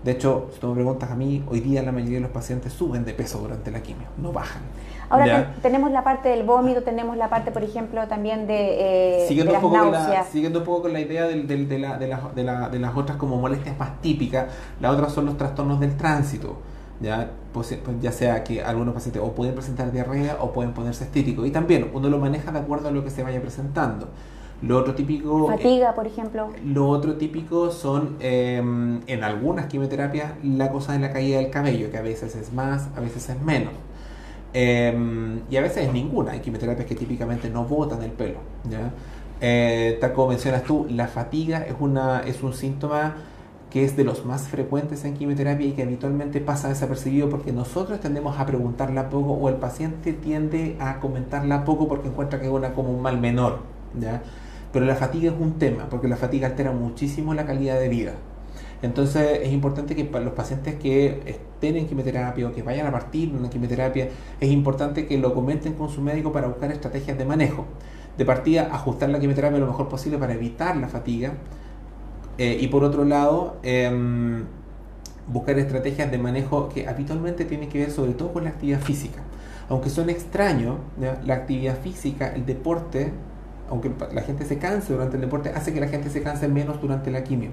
De 0.02 0.12
hecho, 0.12 0.50
si 0.52 0.60
tú 0.60 0.68
me 0.68 0.74
preguntas 0.74 1.10
a 1.10 1.14
mí, 1.14 1.44
hoy 1.48 1.60
día 1.60 1.82
la 1.82 1.92
mayoría 1.92 2.16
de 2.16 2.22
los 2.22 2.30
pacientes 2.30 2.72
suben 2.72 3.04
de 3.04 3.14
peso 3.14 3.38
durante 3.38 3.70
la 3.70 3.82
quimio, 3.82 4.08
no 4.18 4.32
bajan. 4.32 4.62
Ahora 5.08 5.54
tenemos 5.62 5.90
la 5.90 6.02
parte 6.02 6.28
del 6.28 6.44
vómito, 6.44 6.82
tenemos 6.82 7.16
la 7.16 7.28
parte, 7.28 7.50
por 7.50 7.62
ejemplo, 7.62 8.06
también 8.08 8.46
de, 8.46 9.22
eh, 9.22 9.28
siguiendo 9.28 9.54
un 9.54 9.60
poco 9.60 9.76
náuseas. 9.76 10.26
siguiendo 10.28 10.60
un 10.60 10.64
poco 10.64 10.82
con 10.82 10.92
la 10.92 11.00
idea 11.00 11.26
de, 11.26 11.42
de, 11.42 11.78
la, 11.78 11.98
de, 11.98 12.06
de, 12.34 12.78
las 12.78 12.96
otras 12.96 13.16
como 13.16 13.36
molestias 13.36 13.78
más 13.78 14.00
típicas, 14.00 14.46
las 14.80 14.92
otras 14.92 15.12
son 15.12 15.26
los 15.26 15.36
trastornos 15.36 15.80
del 15.80 15.96
tránsito. 15.96 16.56
¿ya? 17.00 17.30
Pues, 17.52 17.76
pues, 17.84 17.96
ya 18.00 18.12
sea 18.12 18.42
que 18.44 18.62
algunos 18.62 18.94
pacientes 18.94 19.22
o 19.22 19.32
pueden 19.32 19.54
presentar 19.54 19.92
diarrea 19.92 20.38
o 20.40 20.52
pueden 20.52 20.72
ponerse 20.72 21.04
estíticos. 21.04 21.46
Y 21.46 21.50
también 21.50 21.90
uno 21.92 22.08
lo 22.08 22.18
maneja 22.18 22.52
de 22.52 22.58
acuerdo 22.58 22.88
a 22.88 22.90
lo 22.90 23.04
que 23.04 23.10
se 23.10 23.22
vaya 23.22 23.40
presentando. 23.40 24.08
Lo 24.62 24.78
otro 24.78 24.94
típico... 24.94 25.48
Fatiga, 25.48 25.94
por 25.94 26.06
ejemplo. 26.06 26.48
Lo 26.64 26.88
otro 26.88 27.16
típico 27.16 27.70
son, 27.70 28.16
em, 28.20 29.02
en 29.06 29.22
algunas 29.22 29.66
quimioterapias, 29.66 30.32
la 30.42 30.70
cosa 30.70 30.94
de 30.94 31.00
la 31.00 31.12
caída 31.12 31.38
del 31.38 31.50
cabello, 31.50 31.90
que 31.90 31.98
a 31.98 32.02
veces 32.02 32.34
es 32.36 32.52
más, 32.54 32.88
a 32.96 33.00
veces 33.00 33.28
es 33.28 33.40
menos. 33.42 33.74
Em, 34.58 35.42
y 35.50 35.56
a 35.58 35.60
veces 35.60 35.86
es 35.86 35.92
ninguna. 35.92 36.32
Hay 36.32 36.40
quimioterapias 36.40 36.88
que 36.88 36.94
típicamente 36.94 37.50
no 37.50 37.64
botan 37.64 38.02
el 38.02 38.10
pelo. 38.10 38.38
¿ya? 38.70 38.90
Eh, 39.42 39.98
tal 40.00 40.14
como 40.14 40.28
mencionas 40.28 40.62
tú, 40.62 40.86
la 40.88 41.08
fatiga 41.08 41.58
es, 41.58 41.74
una, 41.78 42.20
es 42.20 42.42
un 42.42 42.54
síntoma 42.54 43.16
que 43.68 43.84
es 43.84 43.98
de 43.98 44.04
los 44.04 44.24
más 44.24 44.48
frecuentes 44.48 45.04
en 45.04 45.12
quimioterapia 45.12 45.66
y 45.66 45.72
que 45.72 45.82
habitualmente 45.82 46.40
pasa 46.40 46.68
desapercibido 46.68 47.28
porque 47.28 47.52
nosotros 47.52 48.00
tendemos 48.00 48.38
a 48.38 48.46
preguntarla 48.46 49.10
poco 49.10 49.32
o 49.34 49.50
el 49.50 49.56
paciente 49.56 50.14
tiende 50.14 50.78
a 50.80 51.00
comentarla 51.00 51.66
poco 51.66 51.86
porque 51.86 52.08
encuentra 52.08 52.40
que 52.40 52.46
es 52.46 52.50
una 52.50 52.72
como 52.72 52.92
un 52.92 53.02
mal 53.02 53.20
menor. 53.20 53.58
¿ya? 54.00 54.22
Pero 54.72 54.86
la 54.86 54.94
fatiga 54.94 55.32
es 55.32 55.38
un 55.38 55.58
tema 55.58 55.86
porque 55.90 56.08
la 56.08 56.16
fatiga 56.16 56.48
altera 56.48 56.72
muchísimo 56.72 57.34
la 57.34 57.44
calidad 57.44 57.78
de 57.78 57.90
vida. 57.90 58.12
Entonces 58.82 59.40
es 59.42 59.52
importante 59.52 59.96
que 59.96 60.04
los 60.04 60.34
pacientes 60.34 60.74
que 60.74 61.22
estén 61.26 61.76
en 61.76 61.86
quimioterapia 61.86 62.48
o 62.48 62.52
que 62.52 62.62
vayan 62.62 62.86
a 62.86 62.92
partir 62.92 63.32
de 63.32 63.38
una 63.38 63.48
quimioterapia, 63.48 64.08
es 64.40 64.50
importante 64.50 65.06
que 65.06 65.18
lo 65.18 65.34
comenten 65.34 65.74
con 65.74 65.88
su 65.88 66.02
médico 66.02 66.32
para 66.32 66.48
buscar 66.48 66.70
estrategias 66.70 67.16
de 67.16 67.24
manejo. 67.24 67.64
De 68.18 68.24
partida, 68.24 68.68
ajustar 68.72 69.08
la 69.08 69.18
quimioterapia 69.18 69.58
lo 69.58 69.66
mejor 69.66 69.88
posible 69.88 70.18
para 70.18 70.34
evitar 70.34 70.76
la 70.76 70.88
fatiga. 70.88 71.34
Eh, 72.38 72.58
y 72.60 72.68
por 72.68 72.84
otro 72.84 73.04
lado, 73.04 73.56
em, 73.62 74.44
buscar 75.28 75.58
estrategias 75.58 76.10
de 76.10 76.18
manejo 76.18 76.68
que 76.68 76.86
habitualmente 76.86 77.44
tienen 77.44 77.68
que 77.68 77.78
ver 77.78 77.90
sobre 77.90 78.12
todo 78.12 78.32
con 78.32 78.44
la 78.44 78.50
actividad 78.50 78.80
física. 78.80 79.22
Aunque 79.68 79.90
son 79.90 80.10
extraños, 80.10 80.76
la 81.00 81.34
actividad 81.34 81.80
física, 81.80 82.28
el 82.34 82.46
deporte, 82.46 83.12
aunque 83.68 83.90
la 84.12 84.22
gente 84.22 84.44
se 84.44 84.58
canse 84.58 84.92
durante 84.92 85.16
el 85.16 85.22
deporte, 85.22 85.50
hace 85.50 85.72
que 85.72 85.80
la 85.80 85.88
gente 85.88 86.08
se 86.08 86.22
canse 86.22 86.46
menos 86.46 86.80
durante 86.80 87.10
la 87.10 87.24
quimio. 87.24 87.50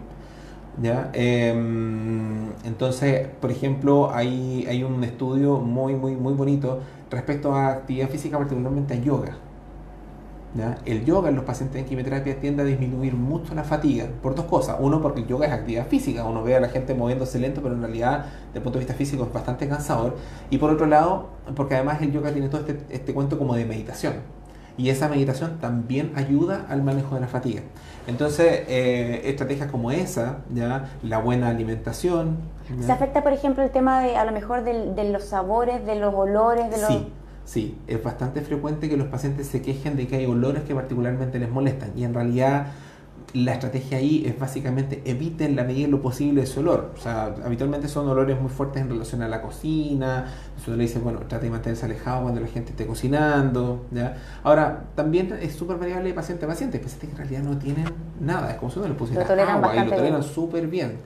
¿Ya? 0.81 1.09
Em, 1.13 2.51
entonces, 2.63 3.27
por 3.41 3.51
ejemplo, 3.51 4.11
hay, 4.13 4.65
hay 4.67 4.83
un 4.83 5.03
estudio 5.03 5.59
muy, 5.59 5.95
muy, 5.95 6.15
muy 6.15 6.33
bonito 6.33 6.79
respecto 7.09 7.53
a 7.53 7.69
actividad 7.71 8.09
física, 8.09 8.37
particularmente 8.37 8.93
a 8.95 8.97
yoga. 8.97 9.37
¿ya? 10.55 10.77
El 10.85 11.05
yoga 11.05 11.29
en 11.29 11.35
los 11.35 11.45
pacientes 11.45 11.81
en 11.81 11.85
quimioterapia 11.85 12.39
tiende 12.39 12.63
a 12.63 12.65
disminuir 12.65 13.13
mucho 13.13 13.55
la 13.55 13.63
fatiga 13.63 14.07
por 14.21 14.35
dos 14.35 14.45
cosas. 14.45 14.77
Uno, 14.79 15.01
porque 15.01 15.21
el 15.21 15.27
yoga 15.27 15.47
es 15.47 15.53
actividad 15.53 15.87
física, 15.87 16.25
uno 16.25 16.43
ve 16.43 16.55
a 16.55 16.59
la 16.59 16.69
gente 16.69 16.93
moviéndose 16.93 17.39
lento, 17.39 17.61
pero 17.61 17.75
en 17.75 17.81
realidad, 17.81 18.25
desde 18.47 18.59
el 18.59 18.63
punto 18.63 18.79
de 18.79 18.85
vista 18.85 18.93
físico, 18.93 19.23
es 19.23 19.33
bastante 19.33 19.67
cansador. 19.67 20.17
Y 20.49 20.57
por 20.57 20.71
otro 20.71 20.85
lado, 20.85 21.29
porque 21.55 21.75
además 21.75 22.01
el 22.01 22.11
yoga 22.11 22.31
tiene 22.31 22.49
todo 22.49 22.61
este, 22.61 22.79
este 22.89 23.13
cuento 23.13 23.37
como 23.37 23.55
de 23.55 23.65
meditación. 23.65 24.13
Y 24.75 24.89
esa 24.89 25.07
meditación 25.07 25.59
también 25.59 26.13
ayuda 26.15 26.65
al 26.67 26.81
manejo 26.81 27.13
de 27.15 27.21
la 27.21 27.27
fatiga. 27.27 27.61
Entonces, 28.07 28.63
eh, 28.67 29.21
estrategias 29.25 29.71
como 29.71 29.91
esa, 29.91 30.39
ya 30.53 30.91
la 31.03 31.19
buena 31.19 31.49
alimentación. 31.49 32.37
¿Se 32.81 32.91
afecta, 32.91 33.23
por 33.23 33.33
ejemplo, 33.33 33.63
el 33.63 33.71
tema 33.71 34.01
de 34.01 34.17
a 34.17 34.25
lo 34.25 34.31
mejor 34.31 34.63
de, 34.63 35.09
los 35.11 35.23
sabores, 35.23 35.85
de 35.85 35.95
los 35.95 36.13
olores? 36.13 36.69
De 36.69 36.77
los... 36.77 36.87
Sí, 36.87 37.07
sí, 37.45 37.77
es 37.87 38.03
bastante 38.03 38.41
frecuente 38.41 38.89
que 38.89 38.97
los 38.97 39.07
pacientes 39.07 39.47
se 39.47 39.61
quejen 39.61 39.95
de 39.95 40.07
que 40.07 40.17
hay 40.17 40.25
olores 40.25 40.63
que 40.63 40.75
particularmente 40.75 41.39
les 41.39 41.49
molestan 41.49 41.91
y 41.95 42.03
en 42.03 42.13
realidad 42.13 42.67
la 43.33 43.53
estrategia 43.53 43.97
ahí 43.97 44.23
es 44.27 44.37
básicamente 44.37 45.01
eviten 45.05 45.55
la 45.55 45.63
medida 45.63 45.87
de 45.87 45.91
lo 45.91 46.01
posible 46.01 46.43
ese 46.43 46.59
olor. 46.59 46.93
O 46.95 47.01
sea, 47.01 47.35
habitualmente 47.43 47.87
son 47.87 48.07
olores 48.07 48.39
muy 48.39 48.49
fuertes 48.49 48.81
en 48.83 48.89
relación 48.89 49.23
a 49.23 49.27
la 49.27 49.41
cocina. 49.41 50.31
Entonces 50.49 50.77
le 50.77 50.83
dicen, 50.83 51.03
bueno, 51.03 51.19
trate 51.27 51.45
de 51.45 51.51
mantenerse 51.51 51.85
alejado 51.85 52.23
cuando 52.23 52.41
la 52.41 52.47
gente 52.47 52.71
esté 52.71 52.85
cocinando. 52.85 53.87
¿ya? 53.91 54.17
Ahora, 54.43 54.83
también 54.95 55.37
es 55.41 55.55
súper 55.55 55.77
variable 55.77 56.09
de 56.09 56.13
paciente 56.13 56.45
a 56.45 56.47
paciente. 56.47 56.77
Hay 56.77 56.83
pacientes 56.83 57.09
que 57.09 57.15
en 57.15 57.17
realidad 57.17 57.51
no 57.51 57.57
tienen 57.57 57.85
nada. 58.19 58.51
Es 58.51 58.57
como 58.57 58.71
si 58.71 58.79
uno 58.79 58.87
le 58.87 58.93
pusiera 58.93 59.23
agua 59.23 59.75
y 59.75 59.85
lo 59.85 59.95
toleran 59.95 60.23
súper 60.23 60.67
bien. 60.67 60.97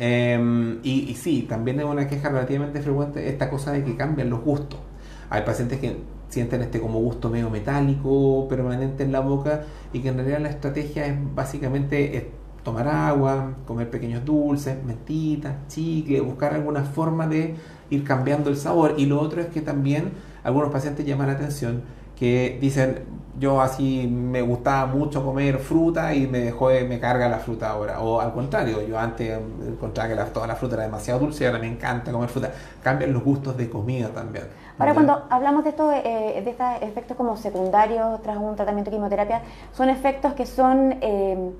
Em, 0.00 0.80
y, 0.82 1.10
y 1.10 1.14
sí, 1.14 1.46
también 1.48 1.78
es 1.78 1.86
una 1.86 2.08
queja 2.08 2.30
relativamente 2.30 2.80
frecuente 2.80 3.28
esta 3.28 3.48
cosa 3.48 3.70
de 3.70 3.84
que 3.84 3.96
cambian 3.96 4.28
los 4.28 4.40
gustos. 4.40 4.80
Hay 5.28 5.42
pacientes 5.42 5.78
que 5.78 5.98
sienten 6.30 6.62
este 6.62 6.80
como 6.80 7.00
gusto 7.00 7.28
medio 7.28 7.50
metálico 7.50 8.46
permanente 8.48 9.02
en 9.02 9.12
la 9.12 9.20
boca 9.20 9.64
y 9.92 10.00
que 10.00 10.08
en 10.08 10.16
realidad 10.16 10.40
la 10.40 10.48
estrategia 10.48 11.06
es 11.06 11.14
básicamente 11.34 12.30
tomar 12.62 12.88
agua, 12.88 13.54
comer 13.66 13.90
pequeños 13.90 14.24
dulces, 14.24 14.82
mentitas, 14.84 15.54
chicle, 15.68 16.20
buscar 16.20 16.54
alguna 16.54 16.84
forma 16.84 17.26
de 17.26 17.56
ir 17.90 18.04
cambiando 18.04 18.50
el 18.50 18.56
sabor. 18.56 18.94
Y 18.96 19.06
lo 19.06 19.20
otro 19.20 19.40
es 19.40 19.48
que 19.48 19.60
también 19.60 20.12
algunos 20.44 20.70
pacientes 20.70 21.06
llaman 21.06 21.28
la 21.28 21.34
atención 21.34 21.82
que 22.20 22.58
dicen, 22.60 23.02
yo 23.38 23.62
así 23.62 24.06
me 24.06 24.42
gustaba 24.42 24.84
mucho 24.84 25.24
comer 25.24 25.58
fruta 25.58 26.14
y 26.14 26.26
me 26.26 26.40
dejó 26.40 26.68
me 26.86 27.00
carga 27.00 27.30
la 27.30 27.38
fruta 27.38 27.70
ahora. 27.70 28.00
O 28.00 28.20
al 28.20 28.34
contrario, 28.34 28.86
yo 28.86 28.98
antes 28.98 29.40
encontraba 29.66 30.10
que 30.10 30.30
toda 30.30 30.46
la 30.46 30.54
fruta 30.54 30.74
era 30.74 30.82
demasiado 30.84 31.18
dulce 31.18 31.44
y 31.44 31.46
ahora 31.46 31.58
me 31.58 31.66
encanta 31.66 32.12
comer 32.12 32.28
fruta. 32.28 32.52
Cambian 32.82 33.14
los 33.14 33.24
gustos 33.24 33.56
de 33.56 33.70
comida 33.70 34.08
también. 34.08 34.44
Ahora, 34.78 34.92
cuando 34.92 35.24
hablamos 35.30 35.64
de 35.64 35.70
estos, 35.70 35.94
eh, 35.94 36.42
de 36.44 36.50
estos 36.50 36.66
efectos 36.82 37.16
como 37.16 37.38
secundarios 37.38 38.20
tras 38.20 38.36
un 38.36 38.54
tratamiento 38.54 38.90
de 38.90 38.98
quimioterapia, 38.98 39.40
¿son 39.72 39.88
efectos 39.88 40.34
que, 40.34 40.44
son, 40.44 40.96
eh, 41.00 41.52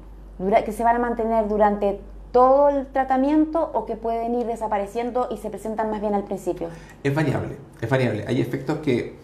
que 0.67 0.73
se 0.73 0.85
van 0.85 0.97
a 0.97 0.99
mantener 0.99 1.49
durante 1.49 2.01
todo 2.33 2.69
el 2.69 2.87
tratamiento 2.87 3.71
o 3.73 3.87
que 3.87 3.97
pueden 3.97 4.35
ir 4.35 4.47
desapareciendo 4.47 5.29
y 5.31 5.39
se 5.39 5.49
presentan 5.49 5.91
más 5.91 6.03
bien 6.03 6.15
al 6.15 6.25
principio? 6.25 6.69
Es 7.03 7.15
variable, 7.15 7.57
es 7.81 7.89
variable. 7.89 8.25
Hay 8.29 8.43
efectos 8.43 8.79
que 8.79 9.19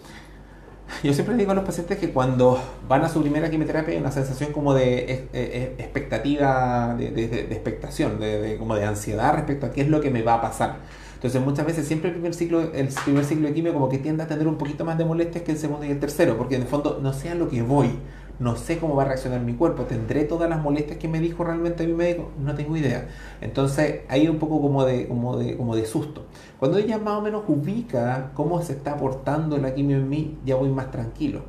yo 1.03 1.13
siempre 1.13 1.37
digo 1.37 1.53
a 1.53 1.55
los 1.55 1.65
pacientes 1.65 1.99
que 1.99 2.11
cuando 2.11 2.61
van 2.89 3.05
a 3.05 3.09
su 3.09 3.21
primera 3.21 3.51
quimioterapia 3.51 3.95
hay 3.95 4.01
una 4.01 4.13
sensación 4.13 4.53
como 4.53 4.75
de 4.75 5.29
expectativa, 5.79 6.95
de, 6.97 7.49
expectación, 7.51 8.21
de, 8.21 8.57
como 8.59 8.75
de 8.75 8.85
ansiedad 8.85 9.35
respecto 9.35 9.67
a 9.67 9.73
qué 9.73 9.83
es 9.83 9.89
lo 9.89 10.01
que 10.01 10.11
me 10.11 10.23
va 10.23 10.35
a 10.35 10.41
pasar. 10.41 10.77
Entonces 11.15 11.43
muchas 11.43 11.67
veces 11.67 11.87
siempre 11.87 12.11
el 12.11 12.15
primer 12.15 12.35
ciclo, 12.35 12.61
el 12.61 12.89
primer 13.05 13.25
ciclo 13.25 13.49
de 13.49 13.55
quimio 13.55 13.73
como 13.73 13.89
que 13.89 13.99
tiende 13.99 14.23
a 14.23 14.27
tener 14.27 14.47
un 14.47 14.59
poquito 14.59 14.85
más 14.85 14.99
de 14.99 15.05
molestias 15.05 15.45
que 15.45 15.53
el 15.53 15.59
segundo 15.59 15.87
y 15.87 15.91
el 15.91 15.99
tercero, 15.99 16.37
porque 16.37 16.57
en 16.57 16.63
el 16.63 16.69
fondo 16.69 17.01
no 17.03 17.13
sé 17.13 17.31
a 17.31 17.35
lo 17.35 17.49
que 17.49 17.63
voy, 17.63 17.99
no 18.39 18.57
sé 18.57 18.79
cómo 18.79 18.95
va 18.95 19.05
a 19.05 19.07
reaccionar 19.07 19.41
mi 19.41 19.55
cuerpo, 19.55 19.85
tendré 19.85 20.25
todas 20.25 20.49
las 20.51 20.63
molestias 20.63 20.99
que 20.99 21.09
me 21.09 21.21
dijo 21.21 21.45
realmente 21.45 21.87
mi 21.87 21.95
médico, 21.95 22.31
no 22.39 22.55
tengo 22.55 22.77
idea. 22.77 23.09
Entonces 23.41 24.01
hay 24.09 24.29
un 24.29 24.39
poco 24.39 24.61
como 24.61 24.85
de, 24.85 25.09
como 25.09 25.39
de, 25.39 25.57
como 25.57 25.75
de 25.75 25.87
susto. 25.87 26.27
Cuando 26.59 26.79
ella 26.79 26.99
más 26.99 27.15
o 27.15 27.23
menos 27.23 27.45
ubica 27.49 28.31
cómo 28.35 28.61
se 28.63 28.75
está 28.75 28.93
aportando 28.93 29.57
la 29.59 29.75
quimio 29.75 29.97
en 29.97 30.09
mí, 30.09 30.39
ya 30.45 30.57
voy 30.57 30.69
más 30.69 30.91
tranquilo, 30.91 31.43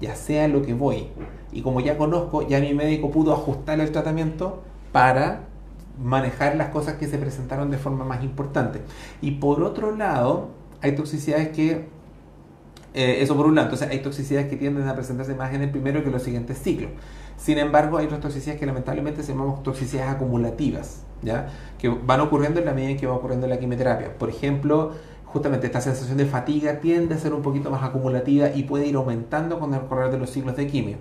ya 0.00 0.14
sea 0.14 0.48
lo 0.48 0.62
que 0.62 0.74
voy. 0.74 1.08
Y 1.52 1.62
como 1.62 1.80
ya 1.80 1.96
conozco, 1.96 2.46
ya 2.46 2.60
mi 2.60 2.74
médico 2.74 3.10
pudo 3.10 3.32
ajustar 3.32 3.80
el 3.80 3.90
tratamiento 3.90 4.62
para 4.92 5.44
manejar 6.02 6.56
las 6.56 6.68
cosas 6.68 6.94
que 6.94 7.06
se 7.06 7.18
presentaron 7.18 7.70
de 7.70 7.78
forma 7.78 8.04
más 8.04 8.22
importante. 8.22 8.80
Y 9.22 9.32
por 9.32 9.62
otro 9.62 9.94
lado, 9.96 10.48
hay 10.80 10.94
toxicidades 10.94 11.48
que 11.48 11.86
eh, 12.94 13.18
eso 13.20 13.36
por 13.36 13.46
un 13.46 13.56
lado, 13.56 13.66
entonces 13.66 13.88
hay 13.90 13.98
toxicidades 14.00 14.48
que 14.48 14.56
tienden 14.56 14.88
a 14.88 14.94
presentarse 14.94 15.34
más 15.34 15.52
en 15.52 15.62
el 15.62 15.70
primero 15.70 16.00
que 16.00 16.06
en 16.06 16.12
los 16.12 16.22
siguientes 16.22 16.58
ciclos. 16.58 16.90
Sin 17.36 17.58
embargo, 17.58 17.98
hay 17.98 18.06
otras 18.06 18.20
toxicidades 18.20 18.60
que 18.60 18.66
lamentablemente 18.66 19.22
se 19.22 19.32
llaman 19.32 19.62
toxicidades 19.62 20.12
acumulativas, 20.12 21.02
¿ya? 21.22 21.48
que 21.78 21.88
van 21.88 22.20
ocurriendo 22.20 22.60
en 22.60 22.66
la 22.66 22.72
medida 22.72 22.90
en 22.90 22.96
que 22.96 23.06
va 23.06 23.14
ocurriendo 23.14 23.46
la 23.48 23.58
quimioterapia. 23.58 24.16
Por 24.16 24.30
ejemplo, 24.30 24.92
justamente 25.26 25.66
esta 25.66 25.80
sensación 25.80 26.16
de 26.16 26.26
fatiga 26.26 26.78
tiende 26.78 27.16
a 27.16 27.18
ser 27.18 27.34
un 27.34 27.42
poquito 27.42 27.68
más 27.68 27.82
acumulativa 27.82 28.50
y 28.54 28.62
puede 28.62 28.86
ir 28.86 28.94
aumentando 28.94 29.58
con 29.58 29.74
el 29.74 29.80
correr 29.86 30.12
de 30.12 30.18
los 30.18 30.30
ciclos 30.30 30.56
de 30.56 30.68
quimio. 30.68 30.96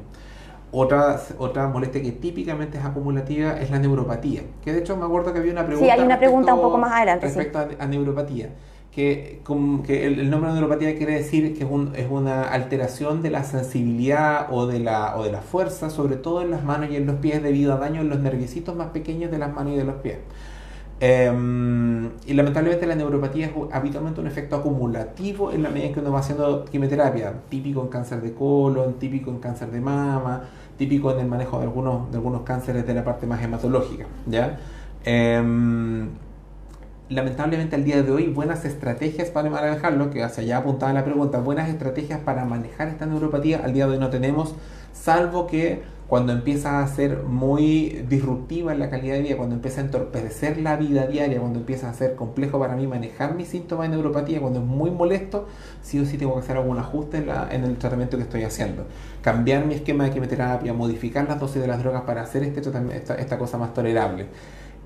Otra, 0.71 1.21
otra 1.37 1.67
molestia 1.67 2.01
que 2.01 2.11
típicamente 2.13 2.79
es 2.79 2.83
acumulativa 2.83 3.59
es 3.59 3.69
la 3.69 3.77
neuropatía. 3.77 4.41
Que 4.63 4.73
de 4.73 4.79
hecho 4.79 4.97
me 4.97 5.05
acuerdo 5.05 5.31
que 5.31 5.37
había 5.37 5.51
una 5.51 5.67
pregunta. 5.67 5.93
Sí, 5.93 5.99
hay 5.99 6.03
una 6.03 6.17
pregunta 6.17 6.55
un 6.55 6.61
poco 6.61 6.79
más 6.79 6.93
adelante. 6.93 7.27
Respecto 7.27 7.59
a, 7.79 7.85
neuropatía. 7.85 8.49
Que, 8.95 9.41
que 9.87 10.05
el, 10.05 10.29
nombre 10.29 10.49
de 10.51 10.59
neuropatía 10.59 10.95
quiere 10.95 11.15
decir 11.15 11.57
que 11.57 11.63
es, 11.63 11.69
un, 11.69 11.93
es, 11.95 12.05
una 12.07 12.43
alteración 12.43 13.23
de 13.23 13.31
la 13.31 13.43
sensibilidad 13.43 14.47
o 14.51 14.67
de 14.67 14.79
la, 14.79 15.17
o 15.17 15.23
de 15.23 15.31
la 15.31 15.41
fuerza, 15.41 15.89
sobre 15.89 16.15
todo 16.15 16.43
en 16.43 16.51
las 16.51 16.63
manos 16.63 16.91
y 16.91 16.97
en 16.97 17.07
los 17.07 17.15
pies, 17.15 17.41
debido 17.41 17.73
a 17.73 17.77
daño 17.77 18.01
en 18.01 18.09
los 18.09 18.19
nerviositos 18.19 18.75
más 18.75 18.89
pequeños 18.89 19.31
de 19.31 19.39
las 19.39 19.51
manos 19.51 19.73
y 19.73 19.77
de 19.77 19.83
los 19.83 19.95
pies. 19.95 20.17
Em, 21.05 22.11
y 22.25 22.33
lamentablemente 22.33 22.87
la 22.87 22.95
neuropatía 22.95 23.47
es 23.47 23.51
habitualmente 23.73 24.21
un 24.21 24.27
efecto 24.27 24.55
acumulativo 24.55 25.51
en 25.51 25.61
la 25.63 25.69
medida 25.69 25.87
en 25.87 25.93
que 25.93 25.99
uno 25.99 26.13
va 26.13 26.19
haciendo 26.19 26.63
quimioterapia, 26.63 27.33
típico 27.49 27.81
en 27.81 27.89
cáncer 27.89 28.21
de 28.21 28.33
colon, 28.33 28.93
típico 28.99 29.29
en 29.29 29.39
cáncer 29.39 29.69
de 29.69 29.81
mama, 29.81 30.43
típico 30.77 31.11
en 31.11 31.19
el 31.19 31.27
manejo 31.27 31.57
de 31.57 31.65
algunos, 31.65 32.09
de 32.09 32.17
algunos 32.17 32.43
cánceres 32.43 32.87
de 32.87 32.93
la 32.93 33.03
parte 33.03 33.27
más 33.27 33.43
hematológica. 33.43 34.05
¿ya? 34.27 34.57
Em, 35.03 36.07
lamentablemente 37.13 37.75
al 37.75 37.83
día 37.83 38.01
de 38.01 38.11
hoy 38.11 38.27
buenas 38.27 38.65
estrategias 38.65 39.29
para 39.29 39.49
manejarlo, 39.49 40.09
que 40.09 40.23
hacia 40.23 40.43
allá 40.43 40.57
apuntaba 40.57 40.93
la 40.93 41.05
pregunta, 41.05 41.39
buenas 41.39 41.69
estrategias 41.69 42.19
para 42.19 42.45
manejar 42.45 42.87
esta 42.87 43.05
neuropatía 43.05 43.61
al 43.63 43.73
día 43.73 43.85
de 43.87 43.93
hoy 43.93 43.99
no 43.99 44.09
tenemos, 44.09 44.55
salvo 44.93 45.47
que 45.47 45.81
cuando 46.07 46.33
empieza 46.33 46.79
a 46.79 46.87
ser 46.87 47.23
muy 47.23 48.05
disruptiva 48.07 48.73
en 48.73 48.79
la 48.79 48.89
calidad 48.89 49.15
de 49.15 49.21
vida, 49.21 49.37
cuando 49.37 49.55
empieza 49.55 49.81
a 49.81 49.85
entorpecer 49.85 50.57
la 50.59 50.75
vida 50.75 51.07
diaria, 51.07 51.39
cuando 51.39 51.59
empieza 51.59 51.89
a 51.89 51.93
ser 51.93 52.15
complejo 52.15 52.59
para 52.59 52.75
mí 52.75 52.85
manejar 52.85 53.33
mis 53.35 53.47
síntomas 53.47 53.89
de 53.89 53.95
neuropatía, 53.95 54.39
cuando 54.39 54.59
es 54.59 54.65
muy 54.65 54.91
molesto, 54.91 55.47
sí 55.81 55.99
o 55.99 56.05
sí 56.05 56.17
tengo 56.17 56.33
que 56.33 56.41
hacer 56.41 56.57
algún 56.57 56.77
ajuste 56.77 57.17
en, 57.17 57.27
la, 57.27 57.47
en 57.51 57.63
el 57.63 57.77
tratamiento 57.77 58.17
que 58.17 58.23
estoy 58.23 58.43
haciendo. 58.43 58.85
Cambiar 59.21 59.65
mi 59.65 59.73
esquema 59.73 60.03
de 60.03 60.11
quimioterapia, 60.11 60.73
modificar 60.73 61.27
las 61.27 61.39
dosis 61.39 61.61
de 61.61 61.67
las 61.67 61.79
drogas 61.79 62.03
para 62.03 62.21
hacer 62.21 62.43
este 62.43 62.59
esta, 62.59 63.15
esta 63.15 63.37
cosa 63.37 63.57
más 63.57 63.73
tolerable 63.73 64.27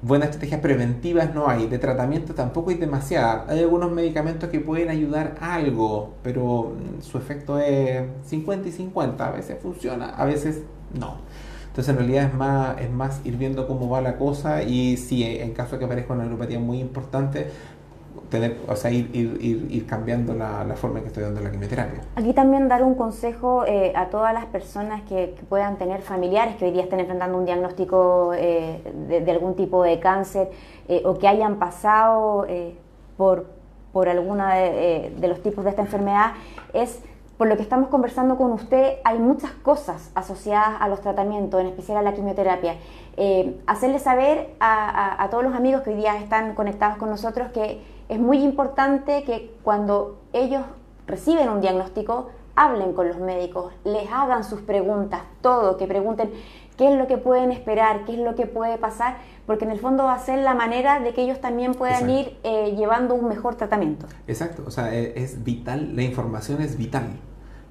buenas 0.02 0.30
estrategias 0.30 0.62
preventivas 0.62 1.34
no 1.34 1.50
hay, 1.50 1.68
de 1.68 1.80
tratamiento 1.80 2.34
tampoco 2.34 2.70
hay 2.70 2.78
demasiada. 2.78 3.46
Hay 3.48 3.60
algunos 3.60 3.92
medicamentos 3.92 4.50
que 4.50 4.60
pueden 4.60 4.90
ayudar 4.90 5.36
algo, 5.42 6.14
pero 6.24 6.76
mm, 6.76 7.02
su 7.02 7.18
efecto 7.18 7.60
es 7.60 8.04
50 8.26 8.70
y 8.70 8.72
50. 8.72 9.28
A 9.28 9.32
veces 9.32 9.58
funciona, 9.62 10.10
a 10.10 10.26
veces 10.26 10.64
no. 10.98 11.18
Entonces 11.68 11.94
en 11.94 11.98
realidad 12.00 12.26
es 12.26 12.34
más, 12.34 12.82
es 12.82 12.90
más 12.90 13.22
ir 13.24 13.38
viendo 13.38 13.68
cómo 13.68 13.88
va 13.88 14.02
la 14.02 14.18
cosa 14.18 14.64
y 14.64 14.98
si 14.98 15.24
en 15.24 15.54
caso 15.54 15.74
de 15.74 15.80
que 15.80 15.86
aparezca 15.86 16.14
una 16.14 16.24
neuropatía 16.24 16.60
muy 16.60 16.80
importante, 16.80 17.52
tener, 18.30 18.58
o 18.68 18.76
sea, 18.76 18.92
ir, 18.92 19.10
ir, 19.14 19.68
ir, 19.70 19.86
cambiando 19.86 20.34
la, 20.34 20.64
la, 20.64 20.76
forma 20.76 21.00
en 21.00 21.04
que 21.04 21.08
estoy 21.10 21.24
dando 21.24 21.42
la 21.42 21.52
quimioterapia. 21.52 22.02
Aquí 22.16 22.34
también 22.34 22.68
dar 22.68 22.84
un 22.84 22.96
consejo 22.96 23.66
eh, 23.66 23.94
a 23.96 24.08
todas 24.08 24.34
las 24.34 24.46
personas 24.46 25.02
que, 25.04 25.36
puedan 25.50 25.78
tener 25.78 26.02
familiares 26.02 26.56
que 26.58 26.66
hoy 26.66 26.72
día 26.72 26.84
estén 26.84 27.00
enfrentando 27.00 27.38
un 27.38 27.46
diagnóstico 27.46 28.34
eh, 28.34 28.82
de, 29.08 29.32
algún 29.32 29.56
tipo 29.56 29.84
de 29.84 30.00
cáncer 30.00 30.50
eh, 30.88 31.02
o 31.06 31.18
que 31.18 31.28
hayan 31.28 31.58
pasado 31.58 32.46
por, 33.16 33.46
por 33.94 34.10
alguna 34.10 34.56
de, 34.56 35.28
los 35.28 35.42
tipos 35.42 35.64
de 35.64 35.70
esta 35.70 35.82
enfermedad, 35.82 36.32
es 36.74 37.02
por 37.38 37.48
lo 37.48 37.56
que 37.56 37.62
estamos 37.62 37.90
conversando 37.90 38.36
con 38.36 38.52
usted, 38.52 38.96
hay 39.04 39.20
muchas 39.20 39.52
cosas 39.52 40.12
asociadas 40.16 40.82
a 40.82 40.88
los 40.88 41.02
tratamientos, 41.02 41.62
en 41.62 41.68
especial 41.68 42.00
a 42.00 42.02
la 42.02 42.14
quimioterapia. 42.14 42.78
Eh, 43.16 43.60
hacerle 43.68 44.00
saber 44.00 44.56
a, 44.60 45.28
todos 45.30 45.44
los 45.44 45.54
amigos 45.56 45.82
que 45.84 45.92
hoy 45.92 45.98
día 45.98 46.18
están 46.18 46.56
conectados 46.56 46.98
con 46.98 47.10
nosotros 47.10 47.50
que 47.52 47.82
es 48.10 48.20
muy 48.20 48.40
importante 48.40 49.24
que 49.24 49.56
cuando 49.64 50.20
ellos 50.34 50.64
reciben 51.06 51.50
un 51.50 51.62
diagnóstico, 51.62 52.30
hablen 52.56 52.94
con 52.94 53.08
los 53.08 53.20
médicos, 53.20 53.74
les 53.84 54.12
hagan 54.12 54.44
sus 54.44 54.62
preguntas, 54.62 55.22
todo, 55.42 55.78
que 55.78 55.86
pregunten 55.86 56.32
qué 56.76 56.92
es 56.92 56.98
lo 56.98 57.08
que 57.08 57.18
pueden 57.18 57.52
esperar, 57.52 58.06
qué 58.06 58.14
es 58.14 58.20
lo 58.20 58.36
que 58.36 58.48
puede 58.48 58.78
pasar, 58.78 59.18
porque 59.46 59.66
en 59.66 59.72
el 59.72 59.80
fondo 59.80 60.06
va 60.06 60.16
a 60.16 60.20
ser 60.20 60.40
la 60.40 60.56
manera 60.56 61.00
de 61.00 61.14
que 61.14 61.22
ellos 61.22 61.40
también 61.40 61.74
puedan 61.74 62.10
ir 62.10 62.38
eh, 62.44 62.76
llevando 62.76 63.14
un 63.14 63.28
mejor 63.28 63.56
tratamiento. 63.56 64.08
Exacto, 64.28 64.64
o 64.66 64.72
sea, 64.72 64.94
e, 64.94 65.14
es 65.22 65.44
vital, 65.44 65.96
la 65.96 66.02
información 66.02 66.62
es 66.62 66.78
vital 66.78 67.20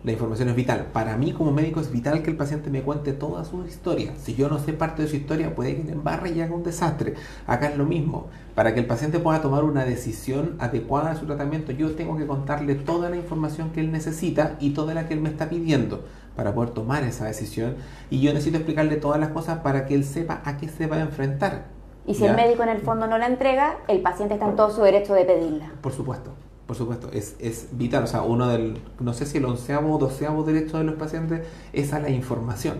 la 0.04 0.12
información 0.12 0.48
es 0.48 0.54
vital. 0.54 0.86
Para 0.92 1.16
mí 1.16 1.32
como 1.32 1.50
médico 1.50 1.80
es 1.80 1.90
vital 1.90 2.22
que 2.22 2.30
el 2.30 2.36
paciente 2.36 2.70
me 2.70 2.82
cuente 2.82 3.12
toda 3.12 3.44
su 3.44 3.64
historia. 3.66 4.12
Si 4.16 4.34
yo 4.34 4.48
no 4.48 4.58
sé 4.58 4.72
parte 4.72 5.02
de 5.02 5.08
su 5.08 5.16
historia, 5.16 5.54
puede 5.54 5.76
que 5.76 5.82
me 5.82 5.92
embarre 5.92 6.30
y 6.30 6.40
haga 6.40 6.54
un 6.54 6.62
desastre. 6.62 7.14
Acá 7.46 7.70
es 7.70 7.76
lo 7.76 7.86
mismo. 7.86 8.28
Para 8.54 8.72
que 8.72 8.80
el 8.80 8.86
paciente 8.86 9.18
pueda 9.18 9.42
tomar 9.42 9.64
una 9.64 9.84
decisión 9.84 10.56
adecuada 10.60 11.10
de 11.10 11.16
su 11.16 11.26
tratamiento, 11.26 11.72
yo 11.72 11.90
tengo 11.96 12.16
que 12.16 12.26
contarle 12.26 12.76
toda 12.76 13.10
la 13.10 13.16
información 13.16 13.70
que 13.70 13.80
él 13.80 13.90
necesita 13.90 14.56
y 14.60 14.70
toda 14.70 14.94
la 14.94 15.08
que 15.08 15.14
él 15.14 15.20
me 15.20 15.28
está 15.28 15.48
pidiendo 15.48 16.04
para 16.36 16.54
poder 16.54 16.70
tomar 16.70 17.02
esa 17.02 17.24
decisión. 17.24 17.76
Y 18.08 18.20
yo 18.20 18.32
necesito 18.32 18.58
explicarle 18.58 18.96
todas 18.96 19.18
las 19.18 19.30
cosas 19.30 19.58
para 19.58 19.86
que 19.86 19.94
él 19.94 20.04
sepa 20.04 20.40
a 20.44 20.56
qué 20.56 20.68
se 20.68 20.86
va 20.86 20.96
a 20.96 21.00
enfrentar. 21.00 21.66
Y 22.06 22.14
si 22.14 22.24
el 22.24 22.36
médico 22.36 22.62
en 22.62 22.68
el 22.68 22.78
fondo 22.78 23.08
no 23.08 23.18
la 23.18 23.26
entrega, 23.26 23.78
el 23.88 24.00
paciente 24.00 24.34
está 24.34 24.48
en 24.48 24.54
todo 24.54 24.70
su 24.70 24.82
derecho 24.82 25.14
de 25.14 25.24
pedirla. 25.24 25.72
Por 25.80 25.92
supuesto. 25.92 26.45
Por 26.66 26.76
supuesto, 26.76 27.10
es, 27.12 27.36
es 27.38 27.68
vital. 27.72 28.04
O 28.04 28.06
sea, 28.06 28.22
uno 28.22 28.48
del, 28.48 28.78
no 28.98 29.12
sé 29.12 29.26
si 29.26 29.38
el 29.38 29.44
onceavo 29.44 29.94
o 29.94 29.98
doceavo 29.98 30.42
derecho 30.42 30.78
de 30.78 30.84
los 30.84 30.96
pacientes 30.96 31.46
es 31.72 31.92
a 31.92 32.00
la 32.00 32.10
información. 32.10 32.78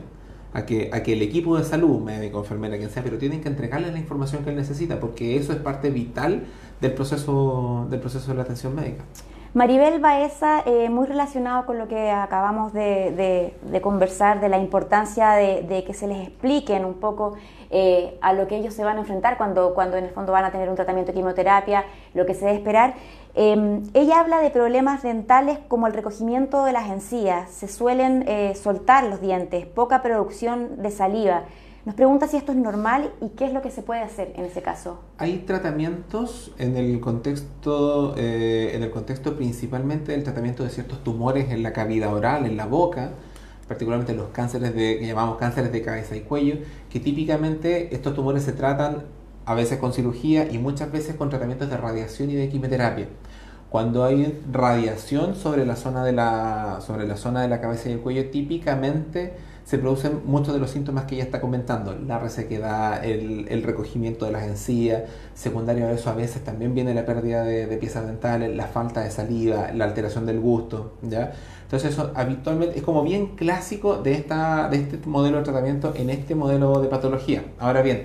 A 0.53 0.65
que, 0.65 0.89
a 0.93 1.03
que 1.03 1.13
el 1.13 1.21
equipo 1.21 1.59
de 1.59 1.65
salud, 1.65 2.01
médico, 2.01 2.39
enfermera, 2.39 2.79
quien 2.79 2.89
sea, 2.89 3.03
pero 3.03 3.19
tienen 3.19 3.43
que 3.43 3.49
entregarle 3.49 3.93
la 3.93 3.99
información 3.99 4.43
que 4.43 4.51
él 4.51 4.57
necesita, 4.57 4.99
porque 5.01 5.37
eso 5.37 5.53
es 5.53 5.59
parte 5.59 5.91
vital 5.91 6.45
del 6.81 6.95
proceso, 6.95 7.87
del 7.91 8.01
proceso 8.01 8.31
de 8.31 8.37
la 8.37 8.43
atención 8.43 8.75
médica. 8.75 9.05
Maribel 9.57 10.01
Baeza, 10.01 10.63
eh, 10.67 10.91
muy 10.91 11.07
relacionado 11.07 11.65
con 11.65 11.79
lo 11.79 11.89
que 11.89 12.11
acabamos 12.11 12.75
de, 12.75 13.55
conversar, 13.83 14.39
de 14.39 14.51
la 14.51 14.59
importancia 14.59 15.31
de, 15.31 15.83
que 15.87 15.95
se 15.95 16.07
les 16.07 16.29
expliquen 16.29 16.85
un 16.85 17.01
poco 17.01 17.37
eh, 17.71 18.19
a 18.21 18.35
lo 18.35 18.49
que 18.49 18.57
ellos 18.57 18.75
se 18.75 18.85
van 18.85 18.99
a 18.99 19.01
enfrentar 19.01 19.39
cuando, 19.39 19.73
cuando 19.73 19.97
en 19.97 20.05
el 20.05 20.11
fondo 20.11 20.31
van 20.31 20.45
a 20.45 20.51
tener 20.53 20.69
un 20.69 20.75
tratamiento 20.75 21.13
de 21.13 21.17
quimioterapia, 21.17 21.87
lo 22.13 22.27
que 22.27 22.35
se 22.35 22.45
debe 22.45 22.59
esperar. 22.59 22.97
Em, 23.39 23.83
ella 23.93 24.21
habla 24.21 24.41
de 24.41 24.49
problemas 24.49 25.03
dentales 25.03 25.59
como 25.69 25.87
el 25.87 25.93
recogimiento 25.93 26.65
de 26.65 26.73
las 26.73 26.89
encías, 26.89 27.51
se 27.51 27.69
suelen 27.69 28.25
eh, 28.27 28.55
soltar 28.55 29.05
los 29.05 29.21
dientes, 29.21 29.67
poca 29.67 30.03
producción 30.03 30.81
de 30.81 30.91
saliva. 30.91 31.45
Nos 31.85 31.95
pregunta 31.95 32.29
si 32.29 32.39
esto 32.39 32.53
es 32.53 32.59
normal 32.59 33.13
y 33.21 33.29
qué 33.37 33.45
es 33.45 33.53
lo 33.53 33.61
que 33.61 33.71
se 33.71 33.83
puede 33.83 34.01
hacer 34.01 34.33
en 34.37 34.47
ese 34.47 34.63
caso. 34.63 35.01
Hay 35.19 35.45
tratamientos 35.47 36.55
en 36.57 36.79
el 36.79 36.99
contexto, 36.99 38.15
eh, 38.17 38.73
en 38.75 38.83
el 38.83 38.91
contexto 38.91 39.37
principalmente 39.37 40.13
del 40.13 40.25
tratamiento 40.25 40.65
de 40.65 40.71
ciertos 40.71 41.05
tumores 41.05 41.51
en 41.51 41.63
la 41.63 41.75
cavidad 41.75 42.15
oral, 42.15 42.47
en 42.47 42.57
la 42.57 42.65
boca, 42.65 43.11
particularmente 43.69 44.15
los 44.15 44.31
cánceres 44.31 44.75
de, 44.75 44.99
que 44.99 45.07
llamamos 45.07 45.37
cánceres 45.37 45.71
de 45.73 45.83
cabeza 45.83 46.17
y 46.17 46.23
cuello, 46.23 46.57
que 46.89 47.01
típicamente 47.01 47.95
estos 47.95 48.15
tumores 48.15 48.45
se 48.45 48.53
tratan 48.53 49.05
a 49.45 49.55
veces 49.55 49.79
con 49.79 49.93
cirugía 49.93 50.51
y 50.51 50.59
muchas 50.59 50.91
veces 50.91 51.15
con 51.15 51.31
tratamientos 51.31 51.71
de 51.71 51.77
radiación 51.77 52.31
y 52.31 52.35
de 52.35 52.49
quimioterapia. 52.49 53.07
Cuando 53.71 54.05
hay 54.05 54.43
radiación 54.53 55.35
sobre 55.35 55.67
la 55.67 55.77
zona 55.77 56.05
de 56.05 56.13
la, 56.13 56.79
sobre 56.87 57.07
la, 57.07 57.17
zona 57.17 57.43
de 57.43 57.49
la 57.49 57.61
cabeza 57.61 57.89
y 57.89 57.93
el 57.93 58.01
cuello, 58.01 58.31
típicamente 58.31 59.35
se 59.65 59.79
producen 59.79 60.21
muchos 60.25 60.55
de 60.55 60.61
los 60.61 60.71
síntomas 60.71 61.07
que 61.07 61.17
ella 61.17 61.25
está 61.25 61.41
comentando, 61.41 61.93
la 61.93 62.21
resequedad, 62.21 63.05
el, 63.05 63.63
recogimiento 63.65 64.25
de 64.25 64.31
las 64.31 64.45
encías, 64.45 65.03
secundario 65.35 65.87
a 65.87 65.91
eso 65.91 66.09
a 66.09 66.15
veces 66.15 66.45
también 66.45 66.73
viene 66.73 66.95
la 66.95 67.05
pérdida 67.05 67.43
de, 67.43 67.67
piezas 67.77 68.07
dentales, 68.07 68.55
la 68.55 68.67
falta 68.67 69.01
de 69.01 69.11
saliva, 69.11 69.73
la 69.75 69.87
alteración 69.87 70.25
del 70.25 70.39
gusto, 70.39 70.95
¿ya? 71.03 71.33
Entonces 71.65 71.91
eso 71.91 72.13
habitualmente 72.15 72.79
es 72.79 72.85
como 72.85 73.03
bien 73.03 73.35
clásico 73.35 73.97
de, 73.97 74.13
esta, 74.13 74.69
de 74.69 74.77
este 74.77 74.99
modelo 75.09 75.39
de 75.39 75.43
tratamiento 75.43 75.93
en 75.97 76.11
este 76.11 76.37
modelo 76.37 76.81
de 76.81 76.87
patología. 76.87 77.43
Ahora 77.59 77.83
bien, 77.83 78.05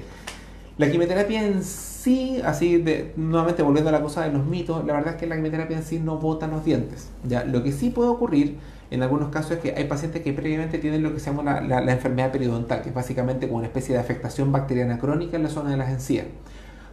la 0.79 0.89
quimioterapia 0.89 1.45
en 1.45 1.63
sí, 2.01 2.41
así 2.43 2.77
de, 2.77 3.13
nuevamente 3.15 3.61
volviendo 3.61 3.89
a 3.89 3.91
la 3.91 4.01
cosa 4.01 4.23
de 4.23 4.31
los 4.31 4.45
mitos, 4.45 4.85
la 4.85 4.93
verdad 4.93 5.13
es 5.13 5.19
que 5.19 5.27
la 5.27 5.35
quimioterapia 5.35 5.77
en 5.77 5.83
sí 5.83 5.99
no 5.99 6.17
bota 6.17 6.47
los 6.47 6.65
dientes. 6.65 7.09
¿ya? 7.27 7.43
Lo 7.43 7.63
que 7.63 7.71
sí 7.71 7.89
puede 7.89 8.09
ocurrir 8.09 8.57
en 8.89 9.03
algunos 9.03 9.29
casos 9.29 9.51
es 9.51 9.59
que 9.59 9.73
hay 9.75 9.85
pacientes 9.85 10.21
que 10.21 10.33
previamente 10.33 10.77
tienen 10.79 11.03
lo 11.03 11.13
que 11.13 11.19
se 11.19 11.31
llama 11.31 11.61
la, 11.61 11.91
enfermedad 11.91 12.31
periodontal, 12.31 12.81
que 12.81 12.89
es 12.89 12.95
básicamente 12.95 13.47
como 13.47 13.59
una 13.59 13.67
especie 13.67 13.93
de 13.95 14.01
afectación 14.01 14.51
bacteriana 14.51 14.99
crónica 14.99 15.37
en 15.37 15.43
la 15.43 15.49
zona 15.49 15.69
de 15.69 15.77
las 15.77 15.89
encías. 15.89 16.25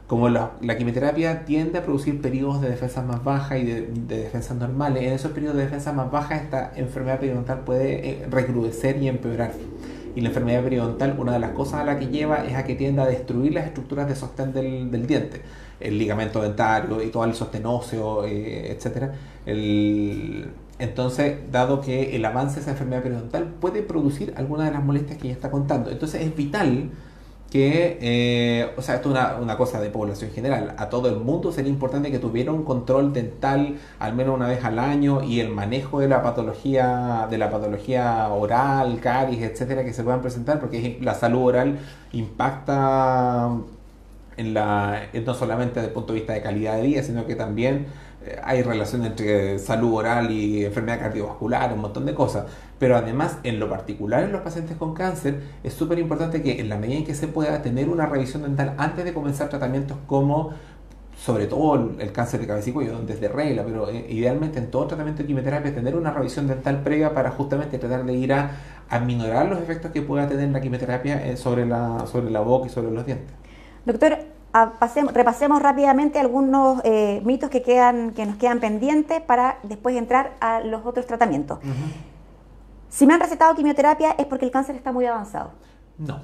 Como 0.06 0.28
la, 0.28 0.52
quimioterapia 0.76 1.44
tiende 1.44 1.78
a 1.78 1.82
producir 1.82 2.20
periodos 2.20 2.60
de 2.60 2.70
defensa 2.70 3.02
más 3.02 3.24
bajas 3.24 3.58
y 3.58 3.64
de, 3.64 3.86
de 3.86 4.18
defensas 4.24 4.56
normales, 4.56 5.02
en 5.02 5.12
esos 5.12 5.32
periodos 5.32 5.56
de 5.56 5.64
defensa 5.64 5.92
más 5.92 6.10
bajas 6.10 6.42
esta 6.42 6.72
enfermedad 6.76 7.18
periodontal 7.18 7.60
puede 7.60 8.10
eh, 8.10 8.26
recrudecer 8.30 9.02
y 9.02 9.08
empeorar. 9.08 9.52
Y 10.18 10.20
la 10.20 10.30
enfermedad 10.30 10.64
periodontal, 10.64 11.14
una 11.16 11.30
de 11.34 11.38
las 11.38 11.52
cosas 11.52 11.74
a 11.74 11.84
la 11.84 11.96
que 11.96 12.08
lleva 12.08 12.44
es 12.44 12.56
a 12.56 12.64
que 12.64 12.74
tienda 12.74 13.04
a 13.04 13.06
destruir 13.06 13.54
las 13.54 13.66
estructuras 13.66 14.08
de 14.08 14.16
sostén 14.16 14.52
del, 14.52 14.90
del 14.90 15.06
diente, 15.06 15.42
el 15.78 15.96
ligamento 15.96 16.42
dentario 16.42 17.00
y 17.00 17.10
todo 17.10 17.22
el 17.22 17.34
sostén 17.34 17.64
óseo, 17.66 18.24
eh, 18.26 18.72
etc. 18.72 19.12
entonces, 20.80 21.38
dado 21.52 21.80
que 21.80 22.16
el 22.16 22.24
avance 22.24 22.56
de 22.56 22.62
esa 22.62 22.72
enfermedad 22.72 23.04
periodontal 23.04 23.44
puede 23.60 23.80
producir 23.82 24.34
algunas 24.36 24.66
de 24.66 24.72
las 24.72 24.84
molestias 24.84 25.18
que 25.18 25.28
ella 25.28 25.34
está 25.34 25.52
contando, 25.52 25.88
entonces 25.88 26.20
es 26.22 26.34
vital 26.34 26.90
que, 27.50 27.98
eh, 28.02 28.70
o 28.76 28.82
sea, 28.82 28.96
esto 28.96 29.08
es 29.08 29.18
una, 29.18 29.36
una, 29.36 29.56
cosa 29.56 29.80
de 29.80 29.88
población 29.88 30.30
general, 30.32 30.74
a 30.76 30.90
todo 30.90 31.08
el 31.08 31.16
mundo 31.16 31.50
sería 31.50 31.70
importante 31.70 32.10
que 32.10 32.18
tuviera 32.18 32.52
un 32.52 32.62
control 32.62 33.14
dental 33.14 33.78
al 33.98 34.14
menos 34.14 34.36
una 34.36 34.48
vez 34.48 34.62
al 34.64 34.78
año 34.78 35.22
y 35.22 35.40
el 35.40 35.48
manejo 35.48 36.00
de 36.00 36.08
la 36.08 36.22
patología, 36.22 37.26
de 37.30 37.38
la 37.38 37.50
patología 37.50 38.28
oral, 38.28 39.00
caries, 39.00 39.42
etcétera, 39.42 39.82
que 39.84 39.94
se 39.94 40.02
puedan 40.04 40.20
presentar, 40.20 40.60
porque 40.60 40.98
la 41.00 41.14
salud 41.14 41.44
oral 41.44 41.78
impacta 42.12 43.50
en 44.36 44.54
la, 44.54 45.02
no 45.12 45.34
solamente 45.34 45.74
desde 45.76 45.88
el 45.88 45.94
punto 45.94 46.12
de 46.12 46.20
vista 46.20 46.32
de 46.34 46.42
calidad 46.42 46.76
de 46.76 46.82
vida, 46.82 47.02
sino 47.02 47.26
que 47.26 47.34
también 47.34 47.86
hay 48.42 48.62
relación 48.62 49.04
entre 49.04 49.58
salud 49.58 49.94
oral 49.94 50.30
y 50.30 50.64
enfermedad 50.64 51.00
cardiovascular, 51.00 51.72
un 51.72 51.80
montón 51.80 52.06
de 52.06 52.14
cosas. 52.14 52.46
Pero 52.78 52.96
además, 52.96 53.38
en 53.42 53.58
lo 53.58 53.68
particular 53.68 54.22
en 54.22 54.32
los 54.32 54.42
pacientes 54.42 54.76
con 54.76 54.94
cáncer, 54.94 55.40
es 55.64 55.72
súper 55.72 55.98
importante 55.98 56.42
que 56.42 56.60
en 56.60 56.68
la 56.68 56.76
medida 56.76 56.98
en 56.98 57.04
que 57.04 57.14
se 57.14 57.28
pueda 57.28 57.62
tener 57.62 57.88
una 57.88 58.06
revisión 58.06 58.42
dental 58.42 58.74
antes 58.78 59.04
de 59.04 59.12
comenzar 59.12 59.48
tratamientos 59.48 59.96
como 60.06 60.52
sobre 61.16 61.48
todo 61.48 61.90
el 61.98 62.12
cáncer 62.12 62.40
de 62.40 62.46
cabeza 62.46 62.70
y 62.70 62.72
cuello, 62.72 62.92
donde 62.92 63.12
es 63.12 63.20
de 63.20 63.28
regla, 63.28 63.64
pero 63.64 63.90
eh, 63.90 64.06
idealmente 64.08 64.60
en 64.60 64.70
todo 64.70 64.86
tratamiento 64.86 65.22
de 65.22 65.26
quimioterapia 65.26 65.74
tener 65.74 65.96
una 65.96 66.12
revisión 66.12 66.46
dental 66.46 66.82
previa 66.84 67.12
para 67.12 67.30
justamente 67.32 67.76
tratar 67.78 68.04
de 68.04 68.14
ir 68.14 68.32
a, 68.32 68.52
aminorar 68.88 69.46
los 69.46 69.60
efectos 69.60 69.90
que 69.90 70.00
pueda 70.00 70.28
tener 70.28 70.48
la 70.48 70.60
quimioterapia 70.60 71.26
eh, 71.26 71.36
sobre 71.36 71.66
la, 71.66 72.06
sobre 72.06 72.30
la 72.30 72.40
boca 72.40 72.68
y 72.68 72.70
sobre 72.70 72.90
los 72.92 73.04
dientes. 73.04 73.34
Doctor, 73.84 74.18
repasemos 74.52 75.62
rápidamente 75.62 76.18
algunos 76.18 76.80
eh, 76.84 77.20
mitos 77.24 77.50
que, 77.50 77.62
quedan, 77.62 78.12
que 78.12 78.26
nos 78.26 78.36
quedan 78.36 78.60
pendientes 78.60 79.20
para 79.20 79.58
después 79.62 79.96
entrar 79.96 80.36
a 80.40 80.60
los 80.60 80.84
otros 80.86 81.06
tratamientos. 81.06 81.58
Si 82.88 83.06
me 83.06 83.14
han 83.14 83.20
recetado 83.20 83.54
quimioterapia 83.54 84.12
es 84.12 84.26
porque 84.26 84.46
el 84.46 84.50
cáncer 84.50 84.76
está 84.76 84.92
muy 84.92 85.06
avanzado. 85.06 85.50
No, 85.98 86.20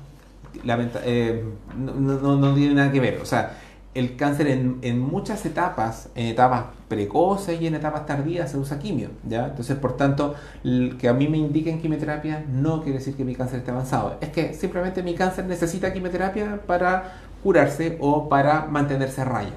eh, 1.04 1.44
no, 1.76 2.36
no, 2.36 2.54
tiene 2.54 2.74
nada 2.74 2.90
que 2.90 3.00
ver. 3.00 3.20
O 3.20 3.26
sea, 3.26 3.58
el 3.92 4.16
cáncer 4.16 4.48
en, 4.48 4.78
en, 4.82 4.98
muchas 4.98 5.44
etapas, 5.46 6.08
en 6.14 6.26
etapas 6.26 6.64
precoces 6.88 7.60
y 7.60 7.66
en 7.66 7.74
etapas 7.74 8.06
tardías 8.06 8.50
se 8.50 8.56
usa 8.58 8.78
quimio, 8.78 9.10
¿ya? 9.28 9.46
Entonces, 9.46 9.76
por 9.76 9.96
tanto, 9.96 10.34
que 10.98 11.08
a 11.08 11.12
mí 11.12 11.28
me 11.28 11.38
indiquen 11.38 11.80
quimioterapia 11.80 12.44
no 12.48 12.82
quiere 12.82 12.98
decir 12.98 13.14
que 13.14 13.24
mi 13.24 13.34
cáncer 13.34 13.60
esté 13.60 13.70
avanzado. 13.70 14.16
Es 14.20 14.30
que 14.30 14.54
simplemente 14.54 15.02
mi 15.02 15.14
cáncer 15.14 15.46
necesita 15.46 15.92
quimioterapia 15.92 16.60
para 16.66 17.23
curarse 17.44 17.96
o 18.00 18.28
para 18.28 18.66
mantenerse 18.66 19.20
a 19.20 19.24
raya. 19.24 19.52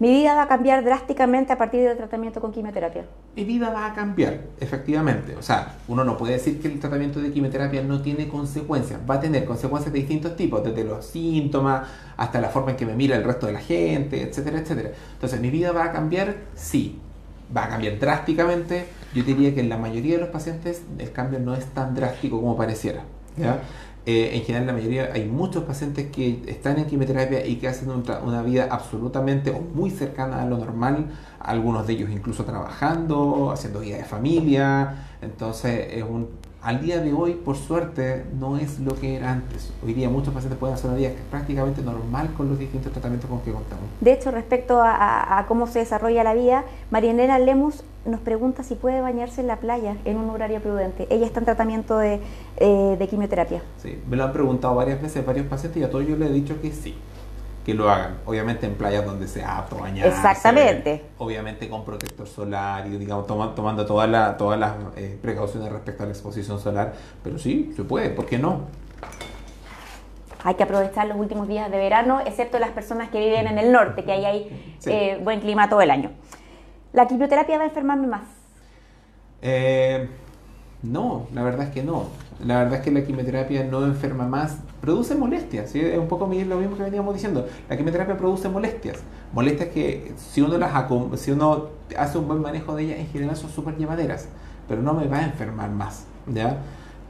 Mi 0.00 0.10
vida 0.10 0.34
va 0.34 0.42
a 0.42 0.48
cambiar 0.48 0.82
drásticamente 0.82 1.52
a 1.52 1.58
partir 1.58 1.82
del 1.82 1.96
tratamiento 1.96 2.40
con 2.40 2.50
quimioterapia. 2.50 3.04
Mi 3.36 3.44
vida 3.44 3.70
va 3.70 3.86
a 3.86 3.94
cambiar, 3.94 4.40
efectivamente. 4.58 5.36
O 5.36 5.42
sea, 5.42 5.76
uno 5.86 6.02
no 6.02 6.16
puede 6.16 6.32
decir 6.32 6.60
que 6.60 6.66
el 6.66 6.80
tratamiento 6.80 7.20
de 7.20 7.30
quimioterapia 7.30 7.82
no 7.82 8.02
tiene 8.02 8.26
consecuencias. 8.26 8.98
Va 9.08 9.14
a 9.14 9.20
tener 9.20 9.44
consecuencias 9.44 9.92
de 9.92 10.00
distintos 10.00 10.34
tipos, 10.34 10.64
desde 10.64 10.82
los 10.82 11.06
síntomas 11.06 11.88
hasta 12.16 12.40
la 12.40 12.48
forma 12.48 12.72
en 12.72 12.76
que 12.76 12.86
me 12.86 12.94
mira 12.94 13.16
el 13.16 13.22
resto 13.22 13.46
de 13.46 13.52
la 13.52 13.60
gente, 13.60 14.22
etcétera, 14.22 14.58
etcétera. 14.58 14.90
Entonces, 15.12 15.40
¿mi 15.40 15.50
vida 15.50 15.70
va 15.70 15.84
a 15.84 15.92
cambiar? 15.92 16.34
Sí. 16.56 16.98
Va 17.56 17.66
a 17.66 17.68
cambiar 17.68 17.98
drásticamente. 18.00 18.86
Yo 19.14 19.22
diría 19.22 19.54
que 19.54 19.60
en 19.60 19.68
la 19.68 19.76
mayoría 19.76 20.14
de 20.14 20.22
los 20.22 20.30
pacientes 20.30 20.82
el 20.98 21.12
cambio 21.12 21.38
no 21.38 21.54
es 21.54 21.66
tan 21.66 21.94
drástico 21.94 22.40
como 22.40 22.56
pareciera. 22.56 23.04
¿ya? 23.36 23.60
Eh, 24.06 24.36
en 24.36 24.42
general, 24.42 24.66
la 24.66 24.72
mayoría, 24.74 25.10
hay 25.14 25.24
muchos 25.24 25.64
pacientes 25.64 26.10
que 26.10 26.42
están 26.46 26.78
en 26.78 26.84
quimioterapia 26.84 27.46
y 27.46 27.56
que 27.56 27.68
hacen 27.68 27.90
una 27.90 28.42
vida 28.42 28.68
absolutamente 28.70 29.50
o 29.50 29.60
muy 29.60 29.90
cercana 29.90 30.42
a 30.42 30.46
lo 30.46 30.58
normal, 30.58 31.06
algunos 31.40 31.86
de 31.86 31.94
ellos 31.94 32.10
incluso 32.10 32.44
trabajando, 32.44 33.50
haciendo 33.50 33.80
vida 33.80 33.96
de 33.96 34.04
familia. 34.04 35.06
Entonces, 35.22 35.88
es 35.90 36.02
un 36.02 36.28
al 36.64 36.80
día 36.80 36.98
de 37.00 37.12
hoy, 37.12 37.34
por 37.34 37.56
suerte, 37.56 38.24
no 38.40 38.56
es 38.56 38.80
lo 38.80 38.94
que 38.94 39.16
era 39.16 39.32
antes. 39.32 39.70
Hoy 39.84 39.92
día 39.92 40.08
muchos 40.08 40.32
pacientes 40.32 40.58
pueden 40.58 40.74
hacer 40.74 40.88
una 40.88 40.98
vida 40.98 41.10
prácticamente 41.30 41.82
normal 41.82 42.30
con 42.34 42.48
los 42.48 42.58
distintos 42.58 42.90
tratamientos 42.90 43.28
con 43.28 43.40
que 43.40 43.52
contamos. 43.52 43.84
De 44.00 44.12
hecho, 44.12 44.30
respecto 44.30 44.80
a, 44.82 45.44
cómo 45.46 45.66
se 45.66 45.80
desarrolla 45.80 46.24
la 46.24 46.32
vida, 46.32 46.64
Marianela 46.90 47.38
Lemus 47.38 47.84
nos 48.06 48.20
pregunta 48.20 48.62
si 48.62 48.76
puede 48.76 49.02
bañarse 49.02 49.42
en 49.42 49.46
la 49.46 49.56
playa 49.56 49.96
en 50.06 50.16
un 50.16 50.30
horario 50.30 50.60
prudente. 50.60 51.06
Ella 51.10 51.26
está 51.26 51.40
en 51.40 51.44
tratamiento 51.44 51.98
de, 51.98 52.20
eh, 52.56 52.96
de 52.98 53.08
quimioterapia. 53.08 53.62
Sí, 53.82 54.00
me 54.08 54.16
lo 54.16 54.24
han 54.24 54.32
preguntado 54.32 54.74
varias 54.74 55.02
veces 55.02 55.24
varios 55.24 55.46
pacientes 55.46 55.80
y 55.82 55.84
a 55.84 55.90
todos 55.90 56.06
yo 56.06 56.16
les 56.16 56.30
he 56.30 56.32
dicho 56.32 56.60
que 56.62 56.72
sí 56.72 56.94
que 57.64 57.74
lo 57.74 57.90
hagan. 57.90 58.18
Obviamente 58.26 58.66
en 58.66 58.74
playas 58.74 59.04
donde 59.04 59.26
sea 59.26 59.58
apto 59.58 59.78
bañarse. 59.78 60.14
Exactamente. 60.14 61.04
Obviamente 61.18 61.68
con 61.68 61.84
protector 61.84 62.26
solar 62.28 62.86
y 62.86 62.96
digamos 62.96 63.26
tomando 63.26 63.86
todas 63.86 64.08
la, 64.08 64.36
todas 64.36 64.58
las 64.58 64.74
eh, 64.96 65.18
precauciones 65.20 65.72
respecto 65.72 66.02
a 66.02 66.06
la 66.06 66.12
exposición 66.12 66.60
solar. 66.60 66.92
Pero 67.22 67.38
sí, 67.38 67.72
se 67.74 67.84
puede, 67.84 68.10
¿por 68.10 68.26
qué 68.26 68.38
no? 68.38 68.62
Hay 70.46 70.56
que 70.56 70.62
aprovechar 70.62 71.06
los 71.06 71.16
últimos 71.16 71.48
días 71.48 71.70
de 71.70 71.78
verano, 71.78 72.20
excepto 72.20 72.58
las 72.58 72.70
personas 72.70 73.08
que 73.08 73.18
viven 73.18 73.46
en 73.46 73.58
el 73.58 73.72
norte, 73.72 74.04
que 74.04 74.12
ahí 74.12 74.24
hay 74.26 74.76
eh, 74.84 75.18
buen 75.22 75.40
clima 75.40 75.70
todo 75.70 75.80
el 75.80 75.90
año. 75.90 76.10
¿La 76.92 77.08
quimioterapia 77.08 77.56
va 77.56 77.64
a 77.64 77.66
enfermarme 77.68 78.06
más? 78.06 78.24
Eh, 79.40 80.06
no, 80.82 81.28
la 81.32 81.42
verdad 81.42 81.68
es 81.68 81.72
que 81.72 81.82
no. 81.82 82.08
La 82.44 82.58
verdad 82.58 82.80
es 82.80 82.84
que 82.84 82.90
la 82.90 83.04
quimioterapia 83.04 83.64
no 83.64 83.84
enferma 83.84 84.26
más, 84.26 84.58
produce 84.84 85.14
molestias, 85.14 85.74
es 85.74 85.98
un 85.98 86.08
poco 86.08 86.26
lo 86.26 86.56
mismo 86.58 86.76
que 86.76 86.82
veníamos 86.82 87.14
diciendo. 87.14 87.46
La 87.70 87.76
quimioterapia 87.76 88.18
produce 88.18 88.50
molestias, 88.50 88.98
molestias 89.32 89.70
que 89.70 90.12
si 90.16 90.42
uno 90.42 90.58
las 90.58 90.72
si 91.18 91.30
uno 91.30 91.68
hace 91.96 92.18
un 92.18 92.28
buen 92.28 92.42
manejo 92.42 92.76
de 92.76 92.82
ellas, 92.84 92.98
en 92.98 93.06
general 93.08 93.34
son 93.34 93.48
súper 93.48 93.76
llevaderas, 93.78 94.28
pero 94.68 94.82
no 94.82 94.92
me 94.92 95.08
va 95.08 95.18
a 95.18 95.24
enfermar 95.24 95.70
más, 95.70 96.04
¿ya? 96.26 96.58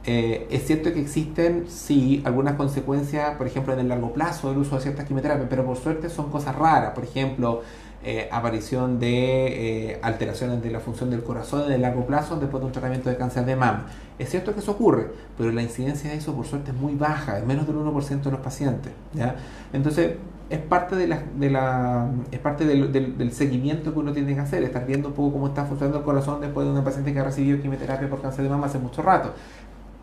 Eh, 0.07 0.47
es 0.51 0.65
cierto 0.67 0.93
que 0.93 1.01
existen, 1.01 1.65
sí, 1.67 2.21
algunas 2.25 2.55
consecuencias, 2.55 3.35
por 3.37 3.47
ejemplo, 3.47 3.73
en 3.73 3.79
el 3.79 3.89
largo 3.89 4.13
plazo 4.13 4.49
del 4.49 4.59
uso 4.59 4.75
de 4.75 4.83
ciertas 4.83 5.05
quimioterapias, 5.05 5.47
pero 5.49 5.65
por 5.65 5.75
suerte 5.77 6.09
son 6.09 6.29
cosas 6.29 6.55
raras. 6.55 6.93
Por 6.93 7.03
ejemplo, 7.03 7.63
eh, 8.07 8.29
aparición 8.31 8.99
de 8.99 9.93
eh, 9.93 9.99
alteraciones 10.03 10.61
de 10.61 10.69
la 10.69 10.79
función 10.79 11.09
del 11.09 11.23
corazón 11.23 11.65
en 11.65 11.71
el 11.71 11.81
largo 11.81 12.05
plazo 12.05 12.35
después 12.39 12.61
de 12.61 12.67
un 12.67 12.71
tratamiento 12.71 13.09
de 13.09 13.17
cáncer 13.17 13.45
de 13.45 13.55
mama. 13.55 13.87
Es 14.19 14.29
cierto 14.29 14.53
que 14.53 14.59
eso 14.59 14.73
ocurre, 14.73 15.07
pero 15.35 15.51
la 15.51 15.63
incidencia 15.63 16.11
de 16.11 16.17
eso 16.17 16.35
por 16.35 16.45
suerte 16.45 16.69
es 16.69 16.77
muy 16.77 16.93
baja, 16.93 17.39
es 17.39 17.45
menos 17.47 17.65
del 17.65 17.77
1% 17.77 18.21
de 18.21 18.29
los 18.31 18.41
pacientes. 18.41 18.91
¿ya? 19.15 19.35
Entonces, 19.73 20.17
es 20.51 20.59
parte, 20.59 20.95
de 20.95 21.07
la, 21.07 21.23
de 21.35 21.49
la, 21.49 22.11
es 22.31 22.37
parte 22.37 22.67
del, 22.67 22.91
del, 22.91 23.31
seguimiento 23.31 23.91
que 23.91 23.97
uno 23.97 24.13
tiene 24.13 24.35
que 24.35 24.39
hacer, 24.39 24.61
estar 24.63 24.85
viendo 24.85 25.07
un 25.07 25.15
poco 25.15 25.33
cómo 25.33 25.47
está 25.47 25.65
funcionando 25.65 25.97
el 25.97 26.03
corazón 26.05 26.41
después 26.41 26.67
de 26.67 26.73
una 26.73 26.83
paciente 26.83 27.11
que 27.11 27.19
ha 27.19 27.23
recibido 27.23 27.59
quimioterapia 27.59 28.07
por 28.07 28.21
cáncer 28.21 28.43
de 28.43 28.51
mama 28.51 28.67
hace 28.67 28.77
mucho 28.77 29.01
rato. 29.01 29.33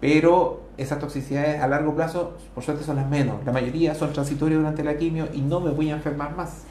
Pero 0.00 0.62
esas 0.76 0.98
toxicidades 0.98 1.62
a 1.62 1.68
largo 1.68 1.94
plazo, 1.94 2.36
por 2.52 2.64
suerte, 2.64 2.82
son 2.82 2.96
las 2.96 3.08
menos. 3.08 3.36
La 3.46 3.52
mayoría 3.52 3.94
son 3.94 4.12
transitorias 4.12 4.58
durante 4.58 4.82
la 4.82 4.96
quimio 4.96 5.28
y 5.32 5.40
no 5.40 5.60
me 5.60 5.70
voy 5.70 5.90
a 5.90 5.94
enfermar 5.94 6.34
más. 6.34 6.64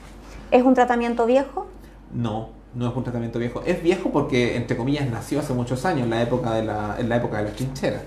¿Es 0.51 0.63
un 0.63 0.73
tratamiento 0.73 1.25
viejo? 1.25 1.67
No, 2.13 2.49
no 2.75 2.89
es 2.89 2.95
un 2.95 3.03
tratamiento 3.03 3.39
viejo. 3.39 3.61
Es 3.65 3.81
viejo 3.81 4.11
porque, 4.11 4.57
entre 4.57 4.75
comillas, 4.75 5.09
nació 5.09 5.39
hace 5.39 5.53
muchos 5.53 5.85
años, 5.85 6.03
en 6.03 6.09
la 6.09 6.21
época 6.21 6.53
de 6.53 6.63
la, 6.63 6.97
en 6.99 7.07
la 7.09 7.15
época 7.15 7.37
de 7.37 7.45
las 7.45 7.55
trincheras. 7.55 8.03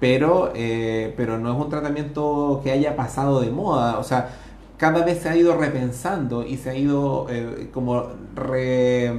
Pero, 0.00 0.52
eh, 0.54 1.12
pero 1.16 1.38
no 1.38 1.52
es 1.52 1.60
un 1.60 1.68
tratamiento 1.68 2.60
que 2.64 2.72
haya 2.72 2.96
pasado 2.96 3.40
de 3.40 3.50
moda. 3.50 3.98
O 3.98 4.04
sea, 4.04 4.30
cada 4.78 5.04
vez 5.04 5.20
se 5.20 5.28
ha 5.28 5.36
ido 5.36 5.56
repensando 5.56 6.44
y 6.44 6.56
se 6.56 6.70
ha 6.70 6.74
ido 6.74 7.26
eh, 7.30 7.68
como 7.72 8.08
re, 8.34 9.12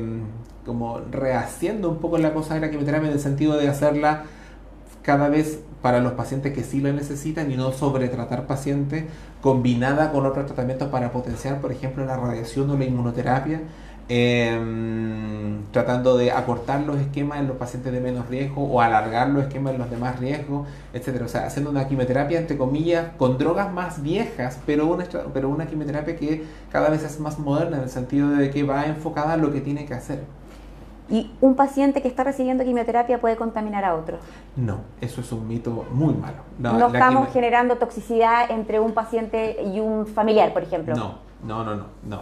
como 0.65 0.99
rehaciendo 1.11 1.89
un 1.89 1.97
poco 1.99 2.17
la 2.17 2.33
cosa 2.33 2.55
de 2.55 2.59
la 2.59 2.69
quimioterapia 2.69 3.07
en 3.07 3.13
el 3.13 3.21
sentido 3.21 3.55
de 3.55 3.69
hacerla 3.69 4.23
cada 5.03 5.29
vez 5.29 5.61
para 5.83 5.99
los 5.99 6.13
pacientes 6.13 6.53
que 6.53 6.63
sí 6.63 6.79
lo 6.79 6.93
necesitan 6.93 7.51
y 7.51 7.57
no 7.57 7.73
sobretratar 7.73 8.47
pacientes 8.47 9.03
combinada 9.41 10.13
con 10.13 10.25
otros 10.25 10.45
tratamientos 10.45 10.87
para 10.87 11.11
potenciar, 11.11 11.59
por 11.59 11.73
ejemplo, 11.73 12.05
la 12.05 12.15
radiación 12.15 12.69
o 12.69 12.77
la 12.77 12.85
inmunoterapia, 12.85 13.59
em, 14.07 15.63
tratando 15.71 16.15
de 16.17 16.31
acortar 16.31 16.81
los 16.83 16.97
esquemas 17.01 17.41
en 17.41 17.49
los 17.49 17.57
pacientes 17.57 17.91
de 17.91 17.99
menos 17.99 18.29
riesgo 18.29 18.63
o 18.63 18.79
alargar 18.79 19.27
los 19.27 19.43
esquemas 19.43 19.73
en 19.73 19.79
los 19.79 19.89
de 19.91 19.97
más 19.97 20.19
riesgo, 20.19 20.65
etcétera. 20.93 21.25
O 21.25 21.27
sea, 21.27 21.45
haciendo 21.47 21.69
una 21.69 21.85
quimioterapia, 21.85 22.39
entre 22.39 22.57
comillas, 22.57 23.07
con 23.17 23.37
drogas 23.37 23.69
más 23.73 24.01
viejas, 24.01 24.59
pero 24.65 24.87
una, 24.87 25.05
pero 25.33 25.49
una 25.49 25.65
quimioterapia 25.65 26.15
que 26.15 26.45
cada 26.71 26.89
vez 26.89 27.03
es 27.03 27.19
más 27.19 27.39
moderna 27.39 27.75
en 27.77 27.83
el 27.83 27.89
sentido 27.89 28.29
de 28.29 28.49
que 28.51 28.63
va 28.63 28.85
enfocada 28.85 29.33
a 29.33 29.37
lo 29.37 29.51
que 29.51 29.59
tiene 29.59 29.85
que 29.85 29.95
hacer. 29.95 30.19
¿Y 31.09 31.31
un 31.41 31.55
paciente 31.55 32.01
que 32.01 32.07
está 32.07 32.23
recibiendo 32.23 32.63
quimioterapia 32.63 33.19
puede 33.19 33.35
contaminar 33.35 33.83
a 33.83 33.95
otro? 33.95 34.17
No, 34.55 34.79
eso 35.01 35.21
es 35.21 35.31
un 35.31 35.47
mito 35.47 35.85
muy 35.91 36.13
malo. 36.13 36.37
no 36.57 36.87
estamos 36.87 37.31
generando 37.33 37.75
toxicidad 37.75 38.49
entre 38.49 38.79
un 38.79 38.93
paciente 38.93 39.61
y 39.63 39.79
un 39.79 40.07
familiar, 40.07 40.53
por 40.53 40.63
ejemplo. 40.63 40.95
No, 40.95 41.17
no, 41.45 41.63
no, 41.63 41.75
no, 41.75 41.85
no. 42.07 42.21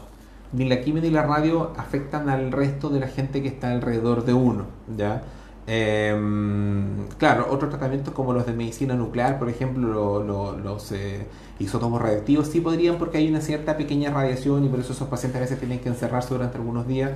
Ni 0.53 0.67
la 0.67 0.81
quimio 0.81 1.01
ni 1.01 1.09
la 1.09 1.23
radio 1.23 1.71
afectan 1.77 2.27
al 2.27 2.51
resto 2.51 2.89
de 2.89 2.99
la 2.99 3.07
gente 3.07 3.41
que 3.41 3.47
está 3.47 3.71
alrededor 3.71 4.25
de 4.25 4.33
uno, 4.33 4.65
¿ya? 4.97 5.21
Em, 5.67 7.07
claro, 7.17 7.47
otros 7.49 7.69
tratamientos 7.69 8.13
como 8.13 8.33
los 8.33 8.45
de 8.45 8.53
medicina 8.53 8.95
nuclear, 8.95 9.37
por 9.37 9.47
ejemplo, 9.47 10.21
los 10.57 10.91
eh, 10.91 11.27
isótopos 11.59 12.01
radiactivos, 12.01 12.47
sí 12.47 12.59
podrían 12.59 12.97
porque 12.97 13.19
hay 13.19 13.29
una 13.29 13.41
cierta 13.41 13.77
pequeña 13.77 14.11
radiación 14.11 14.65
y 14.65 14.69
por 14.69 14.79
eso 14.79 14.91
esos 14.91 15.07
pacientes 15.07 15.37
a 15.37 15.41
veces 15.41 15.59
tienen 15.59 15.79
que 15.79 15.89
encerrarse 15.89 16.33
durante 16.33 16.57
algunos 16.57 16.87
días 16.87 17.11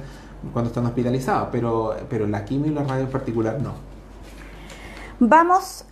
cuando 0.54 0.70
están 0.70 0.86
hospitalizados, 0.86 1.50
pero, 1.52 1.96
pero 2.10 2.28
la 2.28 2.46
quimio 2.46 2.72
y 2.72 2.76
la 2.76 2.84
radio 2.84 3.04
en 3.04 3.12
particular 3.12 3.60
no. 3.62 3.74
Vamos 5.20 5.86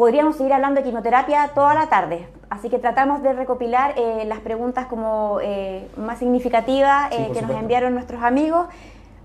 podríamos 0.00 0.36
seguir 0.36 0.54
hablando 0.54 0.80
de 0.80 0.86
quimioterapia 0.86 1.48
toda 1.54 1.74
la 1.74 1.90
tarde. 1.90 2.26
Así 2.48 2.70
que 2.70 2.78
tratamos 2.78 3.22
de 3.22 3.34
recopilar 3.34 3.92
eh, 3.98 4.24
las 4.26 4.38
preguntas 4.38 4.86
como 4.86 5.40
eh, 5.42 5.90
más 5.98 6.18
significativas 6.18 7.12
eh, 7.12 7.30
que 7.34 7.42
nos 7.42 7.50
enviaron 7.50 7.92
nuestros 7.92 8.22
amigos. 8.22 8.66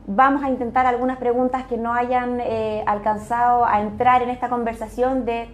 Vamos 0.06 0.44
a 0.44 0.50
intentar 0.50 0.86
algunas 0.86 1.18
preguntas 1.18 1.64
que 1.64 1.78
no 1.78 1.94
hayan 1.94 2.42
alcanzado 2.86 3.64
a 3.64 3.80
entrar 3.80 4.22
en 4.22 4.30
esta 4.30 4.50
conversación 4.50 5.24
de 5.24 5.48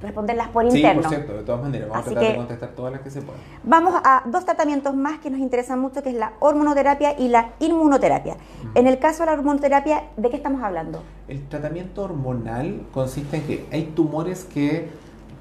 responderlas 0.00 0.48
por 0.48 0.64
interno. 0.64 1.02
Sí, 1.02 1.08
por 1.08 1.08
cierto, 1.08 1.32
de 1.34 1.42
todas 1.42 1.62
maneras, 1.62 1.88
vamos 1.88 2.06
a 2.06 2.10
tratar 2.10 2.30
de 2.30 2.36
contestar 2.36 2.68
todas 2.70 2.92
las 2.92 3.00
que 3.02 3.10
se 3.10 3.22
puedan. 3.22 3.40
Vamos 3.64 3.94
a 4.04 4.22
dos 4.26 4.44
tratamientos 4.44 4.94
más 4.94 5.18
que 5.18 5.30
nos 5.30 5.40
interesan 5.40 5.80
mucho, 5.80 6.02
que 6.02 6.10
es 6.10 6.14
la 6.14 6.32
hormonoterapia 6.40 7.18
y 7.18 7.28
la 7.28 7.52
inmunoterapia. 7.58 8.36
En 8.74 8.86
el 8.86 8.98
caso 8.98 9.20
de 9.20 9.26
la 9.26 9.32
hormonoterapia, 9.32 10.04
¿de 10.16 10.30
qué 10.30 10.36
estamos 10.36 10.62
hablando? 10.62 11.02
El 11.26 11.46
tratamiento 11.48 12.02
hormonal 12.02 12.82
consiste 12.92 13.38
en 13.38 13.42
que 13.42 13.66
hay 13.72 13.84
tumores 13.94 14.44
que 14.44 14.88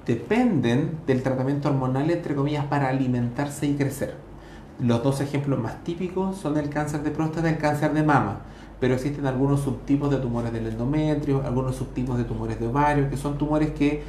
dependen 0.06 1.00
del 1.06 1.22
tratamiento 1.22 1.70
hormonal, 1.70 2.10
entre 2.10 2.36
comillas, 2.36 2.66
para 2.66 2.90
alimentarse 2.90 3.68
y 3.68 3.76
crecer. 3.76 4.16
Los 4.80 5.04
dos 5.04 5.22
ejemplos 5.22 5.60
más 5.60 5.84
típicos 5.84 6.38
son 6.38 6.58
el 6.58 6.70
cáncer 6.70 7.02
de 7.02 7.12
próstata 7.12 7.50
y 7.50 7.54
el 7.54 7.58
cáncer 7.58 7.94
de 7.94 8.04
mama 8.04 8.42
pero 8.80 8.94
existen 8.94 9.26
algunos 9.26 9.62
subtipos 9.62 10.12
de 10.12 10.18
tumores 10.18 10.54
del 10.54 10.68
endometrio, 10.68 11.42
algunos 11.44 11.76
subtipos 11.76 12.18
de 12.18 12.24
tumores 12.26 12.60
de 12.60 12.68
ovario, 12.68 13.10
que 13.10 13.18
son 13.18 13.38
tumores 13.38 13.72
que 13.72 14.04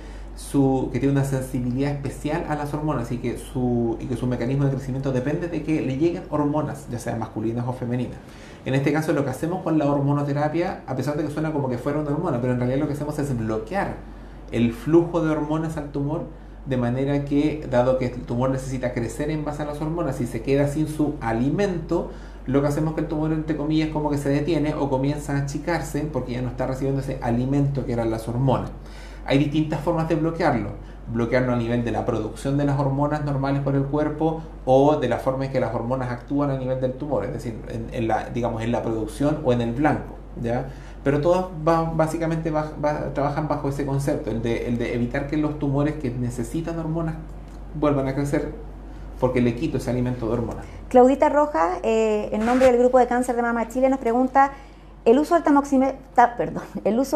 que 0.93 1.01
tiene 1.01 1.13
una 1.13 1.25
sensibilidad 1.25 1.91
especial 1.91 2.47
a 2.49 2.55
las 2.55 2.73
hormonas 2.73 3.11
y 3.11 3.19
que, 3.19 3.37
su, 3.39 3.97
y 4.01 4.07
que 4.07 4.17
su 4.17 4.27
mecanismo 4.27 4.65
de 4.65 4.71
crecimiento 4.71 5.11
depende 5.13 5.49
de 5.49 5.65
que 5.65 5.83
le 5.83 5.97
lleguen 5.97 6.23
hormonas, 6.31 6.87
ya 6.91 6.99
sean 6.99 7.19
masculinas 7.19 7.67
o 7.67 7.73
femeninas. 7.73 8.17
En 8.65 8.75
este 8.75 8.93
caso 8.93 9.13
lo 9.13 9.25
que 9.25 9.31
hacemos 9.31 9.63
con 9.63 9.79
la 9.79 9.87
hormonoterapia, 9.87 10.83
a 10.87 10.95
pesar 10.95 11.17
de 11.17 11.25
que 11.25 11.31
suena 11.31 11.53
como 11.53 11.69
que 11.69 11.77
fuera 11.77 11.99
una 11.99 12.11
hormona, 12.11 12.41
pero 12.41 12.53
en 12.53 12.61
realidad 12.61 12.79
lo 12.79 12.87
que 12.87 12.95
hacemos 12.95 13.19
es 13.19 13.37
bloquear 13.37 13.97
el 14.53 14.73
flujo 14.73 15.21
de 15.21 15.31
hormonas 15.31 15.77
al 15.77 15.91
tumor 15.91 16.27
de 16.67 16.77
manera 16.77 17.25
que, 17.25 17.67
dado 17.71 17.99
que 17.99 18.07
el 18.07 18.23
tumor 18.23 18.51
necesita 18.51 18.93
crecer 18.93 19.31
en 19.31 19.45
base 19.45 19.63
a 19.63 19.67
las 19.67 19.81
hormonas 19.81 20.21
y 20.21 20.27
se 20.27 20.43
queda 20.43 20.69
sin 20.69 20.87
su 20.87 21.15
alimento, 21.21 22.11
lo 22.47 22.63
que 22.63 22.69
hacemos 22.69 22.91
es 22.91 22.95
que 22.95 23.01
el 23.03 23.09
tumor, 23.09 23.33
entre 23.33 23.57
comillas, 23.57 23.89
como 23.89 24.11
que 24.11 24.19
se 24.19 24.29
detiene 24.29 24.75
o 24.75 24.89
comienza 24.89 25.35
a 25.35 25.39
achicarse 25.41 26.03
porque 26.13 26.33
ya 26.33 26.43
no 26.43 26.49
está 26.49 26.67
recibiendo 26.67 27.01
ese 27.01 27.19
alimento 27.23 27.85
que 27.85 27.93
eran 27.93 28.11
las 28.11 28.29
hormonas. 28.29 28.71
Hay 29.29 29.39
distintas 29.39 29.81
formas 29.81 30.09
de 30.09 30.17
bloquearlo. 30.17 30.71
Bloquearlo 31.13 31.53
a 31.53 31.57
nivel 31.57 31.85
de 31.85 31.93
la 31.93 32.05
producción 32.05 32.57
de 32.57 32.65
las 32.65 32.79
hormonas 32.79 33.25
normales 33.25 33.63
por 33.63 33.75
el 33.75 33.85
cuerpo 33.85 34.43
o 34.65 34.97
de 34.97 35.09
la 35.09 35.19
forma 35.19 35.45
en 35.45 35.53
que 35.53 35.61
las 35.61 35.75
hormonas 35.75 36.11
actúan 36.11 36.51
a 36.51 36.57
nivel 36.59 36.81
del 36.81 36.95
tumor, 36.95 37.25
es 37.25 37.33
decir, 37.33 37.55
en, 37.93 38.09
la, 38.09 38.31
digamos, 38.31 38.63
en 38.63 38.73
la 38.73 38.83
producción 38.83 39.41
o 39.45 39.53
en 39.53 39.61
el 39.61 39.73
blanco. 39.73 40.17
¿ya? 40.43 40.69
Pero 41.05 41.21
todas 41.21 41.47
básicamente 41.95 42.53
trabajan 43.15 43.49
bajo 43.49 43.69
ese 43.69 43.87
concepto, 43.87 44.31
el 44.31 44.43
de, 44.43 44.67
el 44.67 44.79
de 44.79 44.95
evitar 44.95 45.27
que 45.27 45.37
los 45.37 45.59
tumores 45.59 45.95
que 45.95 46.11
necesitan 46.11 46.79
hormonas 46.79 47.15
vuelvan 47.75 48.09
a 48.09 48.15
crecer 48.15 48.53
porque 49.21 49.41
le 49.41 49.55
quito 49.55 49.79
ese 49.79 49.91
alimento 49.91 50.27
de 50.27 50.33
hormonas. 50.33 50.65
Claudita 50.89 51.29
Rojas, 51.29 51.81
eh, 51.83 52.31
en 52.33 52.47
nombre 52.47 52.67
del 52.67 52.79
Grupo 52.79 52.99
de 52.99 53.07
Cáncer 53.07 53.37
de 53.37 53.43
Mama 53.43 53.69
Chile, 53.69 53.89
nos 53.91 53.99
pregunta 53.99 54.53
el 55.11 55.19
uso, 55.19 55.35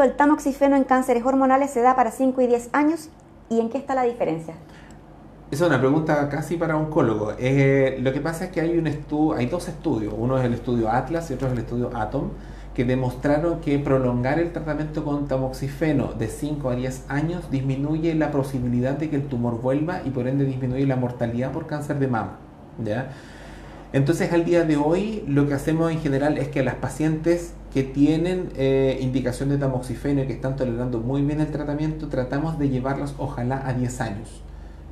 del 0.01 0.17
tamoxifeno 0.17 0.77
en 0.77 0.85
cánceres 0.85 1.25
hormonales 1.25 1.71
se 1.71 1.83
da 1.83 1.95
para 1.95 2.11
5 2.11 2.41
y 2.41 2.47
10 2.47 2.71
años. 2.73 3.11
¿Y 3.51 3.61
en 3.61 3.69
qué 3.69 3.79
está 3.79 3.95
la 3.95 4.05
diferencia? 4.05 4.55
Esa 5.51 5.65
es 5.65 5.69
una 5.69 5.79
pregunta 5.79 6.29
casi 6.31 6.57
para 6.57 6.77
oncólogo. 6.77 7.35
Eh, 7.39 7.99
lo 8.01 8.13
que 8.15 8.23
pasa 8.23 8.47
es 8.47 8.51
que 8.51 8.63
hay, 8.63 8.79
un 8.79 8.87
estudio, 8.87 9.37
hay 9.37 9.47
dos 9.47 9.69
estudios. 9.69 10.15
Uno 10.17 10.39
es 10.39 10.45
el 10.45 10.55
estudio 10.55 10.91
Atlas 10.91 11.31
y 11.31 11.35
otro 11.35 11.49
es 11.49 11.53
el 11.53 11.59
estudio 11.59 11.91
Atom, 11.95 12.31
que 12.75 12.87
demostraron 12.87 13.61
que 13.61 13.79
prolongar 13.79 14.39
el 14.39 14.53
tratamiento 14.53 15.05
con 15.05 15.29
tamoxifeno 15.29 16.15
de 16.15 16.29
5 16.29 16.71
a 16.71 16.75
10 16.75 17.05
años 17.09 17.51
disminuye 17.51 18.15
la 18.15 18.31
posibilidad 18.31 18.93
de 18.93 19.11
que 19.11 19.17
el 19.17 19.29
tumor 19.29 19.61
vuelva 19.61 20.01
y 20.05 20.11
por 20.11 20.27
ende 20.27 20.47
disminuye 20.47 20.87
la 20.87 20.97
mortalidad 20.97 21.53
por 21.53 21.67
cáncer 21.67 21.99
de 21.99 22.09
mama. 22.09 22.39
¿ya? 22.83 23.11
Entonces 23.93 24.33
al 24.33 24.47
día 24.47 24.65
de 24.65 24.79
hoy 24.79 25.23
lo 25.29 25.47
que 25.47 25.53
hacemos 25.53 25.93
en 25.93 26.01
general 26.01 26.39
es 26.39 26.49
que 26.49 26.61
a 26.61 26.65
las 26.65 26.77
pacientes 26.77 27.53
que 27.73 27.83
tienen 27.83 28.51
eh, 28.57 28.99
indicación 29.01 29.49
de 29.49 29.59
tamoxifeno 29.59 30.23
y 30.23 30.27
que 30.27 30.35
están 30.35 30.57
tolerando 30.57 31.01
muy 31.01 31.23
bien 31.23 31.41
el 31.41 31.51
tratamiento, 31.51 32.09
tratamos 32.09 32.59
de 32.59 32.69
llevarlas 32.69 33.15
ojalá 33.19 33.67
a 33.67 33.73
10 33.73 34.01
años, 34.03 34.43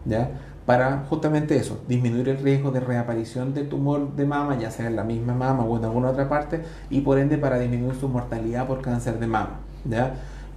¿ya? 0.07 0.31
Para 0.65 1.05
justamente 1.09 1.57
eso, 1.57 1.81
disminuir 1.89 2.29
el 2.29 2.39
riesgo 2.39 2.71
de 2.71 2.81
reaparición 2.81 3.55
de 3.55 3.65
tumor 3.65 4.15
de 4.15 4.25
mama, 4.25 4.59
ya 4.59 4.71
sea 4.71 4.87
en 4.87 4.97
la 4.97 5.05
misma 5.05 5.35
mama 5.35 5.65
o 5.65 5.77
en 5.77 5.85
alguna 5.85 6.11
otra 6.11 6.29
parte, 6.29 6.63
y 6.89 7.01
por 7.01 7.19
ende 7.19 7.39
para 7.39 7.59
disminuir 7.59 7.95
su 7.97 8.09
mortalidad 8.09 8.67
por 8.67 8.81
cáncer 8.81 9.19
de 9.19 9.27
mama, 9.27 9.61
¿ya? 9.85 10.15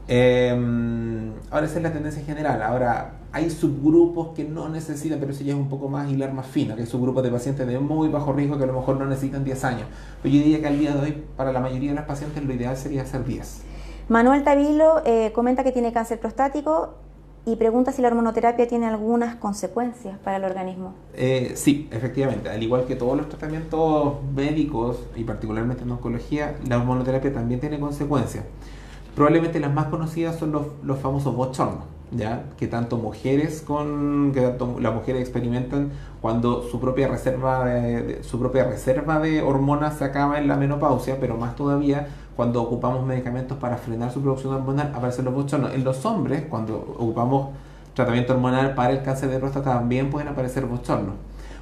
Em, 0.08 1.32
ahora 1.49 1.66
esa 1.66 1.78
es 1.78 1.84
la 1.84 1.93
tendencia 1.93 2.24
general. 2.24 2.62
Ahora, 2.62 3.14
hay 3.32 3.49
subgrupos 3.49 4.30
que 4.36 4.43
no 4.43 4.70
necesitan, 4.70 5.20
pero 5.20 5.32
eso 5.32 5.43
ya 5.43 5.54
es 5.54 5.60
un 5.60 5.70
poco 5.70 5.89
más 5.89 6.10
hilar 6.10 6.34
más 6.34 6.45
fino, 6.45 6.76
que 6.76 6.82
hay 6.82 6.88
subgrupos 6.88 7.24
de 7.24 7.32
pacientes 7.32 7.66
de 7.66 7.80
muy 7.80 8.10
bajo 8.10 8.34
riesgo 8.34 8.58
que 8.58 8.64
a 8.64 8.68
lo 8.68 8.74
mejor 8.74 8.97
no 8.97 9.06
necesitan 9.06 9.43
10 9.43 9.64
años. 9.64 9.88
Pero 10.22 10.36
yo 10.36 10.41
diría 10.41 10.60
que 10.60 10.68
al 10.68 10.80
día 10.80 10.93
de 10.93 11.01
hoy, 11.01 11.24
para 11.36 11.51
la 11.51 11.60
mayoría 11.60 11.89
de 11.91 11.95
las 11.95 12.06
pacientes, 12.06 12.43
lo 12.43 12.54
ideal 12.54 12.78
sería 12.78 13.01
hacer 13.04 13.26
10. 13.26 13.64
Manuel 14.10 14.43
Tavilo 14.43 15.01
eh, 15.06 15.32
comenta 15.34 15.64
que 15.64 15.72
tiene 15.72 15.93
cáncer 15.93 16.20
prostático 16.20 16.95
y 17.45 17.56
pregunta 17.56 17.91
si 17.91 18.01
la 18.01 18.10
hormonoterapia 18.10 18.68
tiene 18.68 18.86
algunas 18.86 19.36
consecuencias 19.36 20.18
para 20.20 20.38
el 20.38 20.43
organismo. 20.43 20.93
Eh, 21.14 21.54
sí, 21.56 21.89
efectivamente. 21.91 22.49
Al 22.49 22.62
igual 22.62 22.86
que 22.86 22.95
todos 22.95 23.18
los 23.18 23.28
tratamientos 23.30 24.16
médicos 24.34 24.99
y 25.16 25.24
particularmente 25.24 25.84
en 25.84 25.91
oncología, 25.91 26.56
la 26.68 26.78
hormonoterapia 26.78 27.34
también 27.34 27.60
tiene 27.60 27.80
consecuencias. 27.80 28.45
Probablemente 29.16 29.59
las 29.59 29.74
más 29.74 29.88
conocidas 29.88 30.38
son 30.38 30.51
los, 30.51 30.64
los 30.84 30.97
famosos 30.97 31.36
bochornos, 31.36 31.84
¿ya? 32.11 32.43
que 32.57 32.68
tanto 32.68 32.97
mujeres 32.97 33.61
con 33.61 34.32
que 34.34 34.41
tanto 34.41 34.80
las 34.80 34.93
mujeres 34.93 35.22
experimentan 35.22 35.91
cuando 36.20 36.64
su 36.64 36.80
propia 36.80 37.07
reserva 37.07 37.66
de, 37.66 38.24
su 38.24 38.39
propia 38.39 38.64
reserva 38.64 39.20
de 39.20 39.41
hormonas 39.43 39.97
se 39.97 40.05
acaba 40.05 40.39
en 40.39 40.47
la 40.47 40.55
menopausia, 40.55 41.18
pero 41.20 41.38
más 41.38 41.55
todavía 41.55 42.07
cuando 42.36 42.64
ocupamos 42.64 43.05
medicamentos 43.05 43.57
para 43.59 43.78
frenar 43.78 44.11
su 44.11 44.22
producción 44.22 44.55
hormonal 44.55 44.91
aparecen 44.95 45.26
los 45.26 45.34
bochornos. 45.36 45.74
En 45.76 45.84
los 45.84 46.03
hombres, 46.05 46.45
cuando 46.49 46.95
ocupamos 46.97 47.49
tratamiento 47.93 48.34
hormonal 48.34 48.74
para 48.74 48.93
el 48.93 49.03
cáncer 49.03 49.30
de 49.30 49.38
próstata 49.38 49.74
también 49.74 50.09
pueden 50.09 50.28
aparecer 50.28 50.66
bochornos. 50.66 51.14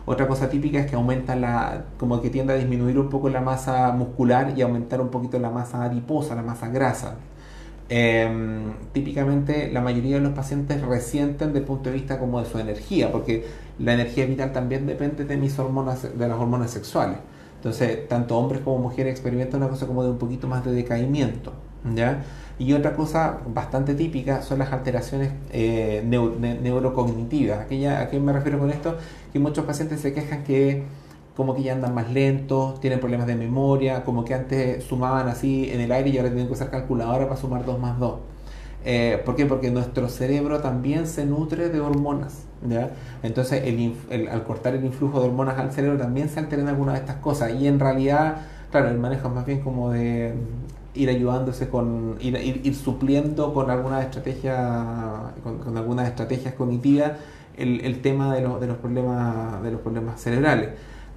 Otra 0.06 0.28
cosa 0.28 0.49
típica 0.49 0.80
es 0.80 0.89
que 0.89 0.95
aumenta 0.95 1.36
la, 1.36 1.84
como 1.99 2.22
que 2.22 2.30
tiende 2.30 2.54
a 2.54 2.56
disminuir 2.56 2.97
un 2.97 3.10
poco 3.10 3.30
la 3.30 3.41
masa 3.41 3.91
muscular 3.91 4.54
y 4.58 4.62
aumentar 4.62 4.99
un 4.99 5.10
poquito 5.10 5.38
la 5.38 5.49
masa 5.49 5.84
adiposa, 5.84 6.34
la 6.34 6.41
masa 6.41 6.70
grasa. 6.70 7.16
Em, 7.94 8.72
típicamente 8.94 9.70
la 9.70 9.82
mayoría 9.82 10.16
de 10.16 10.22
los 10.22 10.32
pacientes 10.32 10.82
resienten 10.82 11.50
desde 11.50 11.60
el 11.60 11.66
punto 11.66 11.89
de 11.89 11.96
vista 11.98 12.20
como 12.20 12.42
de 12.42 12.50
su 12.50 12.58
energía, 12.58 13.12
porque 13.12 13.46
la 13.80 13.94
energía 13.94 14.26
vital 14.26 14.54
también 14.54 14.88
depende 14.88 15.26
de 15.26 15.36
mis 15.36 15.60
hormonas, 15.60 16.04
de 16.18 16.28
las 16.30 16.39
hormonas 16.39 16.72
sexuales. 16.72 17.18
Entonces, 17.58 18.08
tanto 18.08 18.38
hombres 18.38 18.62
como 18.62 18.78
mujeres 18.78 19.12
experimentan 19.12 19.62
una 19.62 19.70
cosa 19.70 19.88
como 19.88 20.06
de 20.06 20.12
un 20.12 20.18
poquito 20.20 20.48
más 20.48 20.64
de 20.64 20.72
decaimiento, 20.72 21.52
¿ya? 21.94 22.24
Y 22.58 22.72
otra 22.72 22.96
cosa 22.96 23.39
bastante 23.54 23.94
típica 23.94 24.42
son 24.42 24.60
las 24.60 24.72
alteraciones 24.72 25.34
eh, 25.52 26.02
neurocognitivas. 26.06 27.60
¿A 27.60 27.68
qué 27.68 28.20
me 28.22 28.32
refiero 28.32 28.58
con 28.58 28.70
esto? 28.70 28.98
Que 29.34 29.39
muchos 29.39 29.66
pacientes 29.66 30.00
se 30.00 30.14
quejan 30.14 30.46
que 30.46 30.84
como 31.36 31.56
que 31.56 31.64
ya 31.64 31.74
andan 31.74 31.96
más 31.96 32.12
lentos, 32.12 32.80
tienen 32.82 33.00
problemas 33.00 33.28
de 33.28 33.36
memoria, 33.36 34.04
como 34.04 34.26
que 34.26 34.34
antes 34.34 34.84
sumaban 34.84 35.28
así 35.28 35.70
en 35.72 35.82
el 35.82 35.92
aire 35.92 36.10
y 36.10 36.18
ahora 36.18 36.30
tienen 36.30 36.48
que 36.48 36.54
usar 36.54 36.70
calculadora 36.70 37.28
para 37.28 37.40
sumar 37.40 37.66
2 37.66 37.80
más 37.80 38.00
2. 38.00 38.20
Eh, 38.84 39.22
¿Por 39.26 39.36
qué? 39.36 39.46
Porque 39.46 39.70
nuestro 39.70 40.10
cerebro 40.10 40.60
también 40.60 41.08
se 41.08 41.26
nutre 41.26 41.70
de 41.70 41.80
hormonas. 41.80 42.46
¿ya? 42.68 42.92
Entonces, 43.24 43.64
al 44.32 44.44
cortar 44.44 44.76
el 44.76 44.86
influjo 44.86 45.20
de 45.20 45.28
hormonas 45.28 45.58
al 45.58 45.72
cerebro 45.72 45.98
también 45.98 46.30
se 46.30 46.40
alteran 46.40 46.68
algunas 46.68 46.96
de 46.96 47.02
estas 47.02 47.18
cosas. 47.18 47.54
Y 47.54 47.68
en 47.68 47.80
realidad, 47.80 48.38
claro, 48.72 48.90
el 48.90 48.98
manejo 48.98 49.28
es 49.28 49.34
más 49.34 49.46
bien 49.46 49.62
como 49.62 49.92
de 49.92 50.34
ir 50.94 51.10
ayudándose 51.10 51.70
con, 51.70 52.18
ir, 52.20 52.76
supliendo 52.76 53.54
con 53.54 53.70
algunas 53.70 54.04
estrategias, 54.04 54.60
con, 55.44 55.78
algunas 55.78 56.08
estrategias 56.08 56.54
cognitivas 56.56 57.14
el, 57.56 58.02
tema 58.02 58.34
de, 58.34 58.42
los 58.42 58.60
de 58.60 58.68
los 58.68 58.78
problemas 58.78 60.20
cerebrales. 60.20 60.70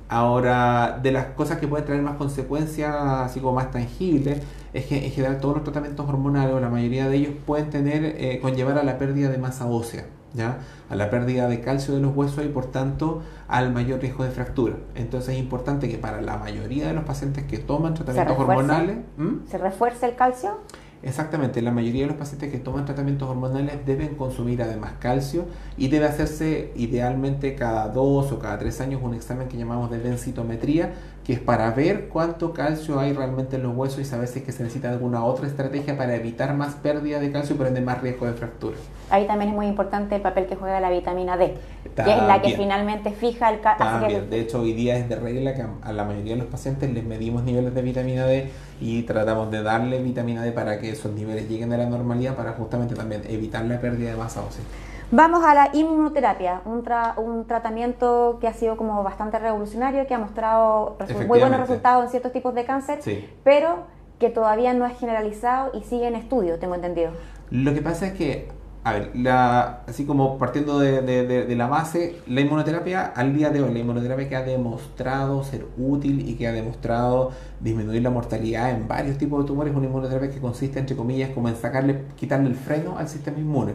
Ahora, 0.09 1.01
de 1.03 1.13
las 1.13 1.27
cosas 1.27 1.59
que 1.59 1.67
pueden 1.67 1.87
traer 1.87 2.03
más 2.03 2.17
consecuencias, 2.17 2.95
así 2.95 3.41
como 3.41 3.55
más 3.55 3.71
tangibles, 3.71 4.43
es 4.73 4.87
que 4.87 5.07
en 5.07 5.11
general 5.11 5.41
todos 5.41 5.57
los 5.57 5.65
tratamientos 5.65 6.07
hormonales, 6.09 6.55
o 6.55 6.61
la 6.61 6.69
mayoría 6.69 7.09
de 7.09 7.17
ellos, 7.17 7.35
pueden 7.47 7.71
tener, 7.71 8.05
eh, 8.05 8.39
conllevar 8.41 8.79
a 8.79 8.83
la 8.83 8.99
pérdida 8.99 9.31
de 9.31 9.39
masa 9.39 9.67
ósea, 9.67 10.05
¿ya? 10.35 10.59
a 10.91 10.95
la 10.95 11.09
pérdida 11.09 11.49
de 11.49 11.61
calcio 11.61 11.95
de 11.95 12.01
los 12.01 12.15
huesos 12.15 12.45
y 12.45 12.49
por 12.49 12.67
tanto 12.67 13.23
al 13.49 13.73
mayor 13.73 14.01
riesgo 14.01 14.25
de 14.25 14.31
fractura. 14.31 14.77
Entonces 14.95 15.35
es 15.35 15.41
importante 15.41 15.89
que 15.89 15.97
para 15.97 16.21
la 16.21 16.37
mayoría 16.37 16.87
de 16.89 16.93
los 16.93 17.05
pacientes 17.05 17.45
que 17.45 17.59
toman 17.59 17.95
tratamientos 17.95 18.39
hormonales... 18.39 18.99
¿Se 19.49 19.57
refuerce 19.57 20.07
el 20.07 20.17
calcio? 20.17 20.59
Exactamente, 21.07 21.61
la 21.61 21.71
mayoría 21.71 22.05
de 22.05 22.09
los 22.09 22.17
pacientes 22.17 22.51
que 22.51 22.59
toman 22.59 22.87
tratamientos 22.87 23.29
hormonales 23.29 23.85
deben 23.85 24.15
consumir 24.15 24.63
además 24.63 24.93
calcio 25.01 25.45
y 25.77 25.89
debe 25.89 26.07
hacerse 26.07 26.73
idealmente 26.77 27.55
cada 27.55 27.89
dos 27.89 28.33
o 28.33 28.39
cada 28.39 28.59
tres 28.59 28.81
años 28.81 29.03
un 29.05 29.13
examen 29.13 29.49
que 29.49 29.59
llamamos 29.59 29.91
de 29.91 29.99
densitometría 29.99 30.95
que 31.23 31.35
es 31.35 31.41
para 31.41 31.71
ver 31.73 32.09
cuánto 32.09 32.55
calcio 32.55 32.99
hay 33.01 33.13
realmente 33.13 33.57
en 33.57 33.65
los 33.65 33.77
huesos 33.77 34.01
y 34.01 34.07
saber 34.07 34.29
si 34.29 34.39
es 34.39 34.47
que 34.47 34.53
se 34.53 34.63
necesita 34.63 34.89
alguna 34.89 35.25
otra 35.25 35.47
estrategia 35.47 35.95
para 35.99 36.17
evitar 36.17 36.55
más 36.57 36.75
pérdida 36.77 37.21
de 37.21 37.31
calcio 37.31 37.55
y 37.55 37.59
por 37.59 37.67
ende 37.67 37.83
más 37.83 38.01
riesgo 38.01 38.25
de 38.25 38.33
fractura. 38.33 38.77
Ahí 39.11 39.27
también 39.27 39.51
es 39.51 39.57
muy 39.57 39.67
importante 39.67 40.17
el 40.17 40.23
papel 40.23 40.47
que 40.47 40.57
juega 40.57 40.81
la 40.81 40.91
vitamina 40.91 41.37
D, 41.37 41.55
que 41.95 42.03
es 42.03 42.23
la 42.23 42.41
que 42.41 42.57
finalmente 42.57 43.11
fija 43.13 43.51
el 43.51 43.61
calcio. 43.61 44.23
De 44.23 44.41
hecho, 44.41 44.61
hoy 44.61 44.73
día 44.73 44.97
es 44.97 45.09
de 45.09 45.17
regla 45.17 45.55
que 45.55 45.65
a 45.83 45.93
la 45.93 46.05
mayoría 46.05 46.35
de 46.35 46.41
los 46.41 46.49
pacientes 46.49 46.91
les 46.93 47.05
medimos 47.05 47.45
niveles 47.45 47.75
de 47.75 47.83
vitamina 47.83 48.25
D 48.27 48.51
y 48.81 49.03
tratamos 49.03 49.51
de 49.51 49.63
darle 49.63 50.03
vitamina 50.03 50.43
D 50.43 50.53
para 50.53 50.79
que 50.79 50.91
esos 50.91 51.13
niveles 51.13 51.49
lleguen 51.49 51.73
a 51.73 51.77
la 51.77 51.87
normalidad 51.87 52.35
para 52.35 52.53
justamente 52.53 52.95
también 52.95 53.23
evitar 53.29 53.65
la 53.65 53.81
pérdida 53.81 54.11
de 54.11 54.17
masa 54.17 54.41
ósea. 54.41 54.65
Vamos 55.11 55.45
a 55.45 55.55
la 55.55 55.71
inmunoterapia, 55.73 56.63
un, 56.65 56.83
un, 57.19 57.47
tratamiento 57.47 58.39
que 58.41 58.49
ha 58.49 58.55
sido 58.55 58.77
como 58.77 59.03
bastante 59.03 59.39
revolucionario, 59.39 60.07
que 60.07 60.15
ha 60.15 60.19
mostrado 60.19 60.97
muy 61.29 61.39
buenos 61.39 61.61
resultados 61.61 62.05
en 62.05 62.11
ciertos 62.11 62.33
tipos 62.33 62.55
de 62.55 62.65
cáncer, 62.65 63.01
pero 63.45 63.85
que 64.19 64.31
todavía 64.31 64.73
no 64.75 64.87
es 64.87 64.99
generalizado 64.99 65.71
y 65.75 65.83
sigue 65.83 66.07
en 66.07 66.15
estudio, 66.15 66.59
tengo 66.59 66.75
entendido. 66.75 67.13
Lo 67.51 67.75
que 67.75 67.83
pasa 67.83 68.07
es 68.07 68.15
que, 68.15 68.49
a 68.85 68.93
ver, 68.93 69.13
la, 69.15 69.81
así 69.89 70.05
como 70.05 70.37
partiendo 70.37 70.79
de, 70.79 71.55
la 71.57 71.67
base, 71.67 72.17
la 72.27 72.43
inmunoterapia 72.43 73.07
al 73.07 73.35
día 73.35 73.49
de 73.49 73.63
hoy, 73.63 73.73
la 73.73 73.79
inmunoterapia 73.79 74.29
que 74.29 74.37
ha 74.37 74.43
demostrado 74.43 75.43
ser 75.43 75.67
útil 75.79 76.29
y 76.29 76.35
que 76.35 76.47
ha 76.47 76.53
demostrado 76.53 77.33
disminuir 77.61 78.03
la 78.03 78.11
mortalidad 78.11 78.71
en 78.71 78.87
varios 78.87 79.17
tipos 79.17 79.43
de 79.43 79.47
tumores, 79.47 79.73
es 79.73 79.77
una 79.77 79.87
inmunoterapia 79.87 80.31
que 80.31 80.39
consiste, 80.39 80.79
entre 80.79 80.97
comillas, 80.97 81.31
como 81.31 81.49
en 81.49 81.57
sacarle, 81.57 82.03
quitarle 82.17 82.51
el 82.51 82.57
freno 82.57 82.99
al 82.99 83.09
sistema 83.09 83.39
inmune. 83.39 83.73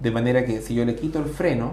De 0.00 0.12
manera 0.12 0.44
que 0.44 0.62
si 0.62 0.76
yo 0.76 0.84
le 0.84 0.94
quito 0.94 1.18
el 1.18 1.26
freno, 1.26 1.72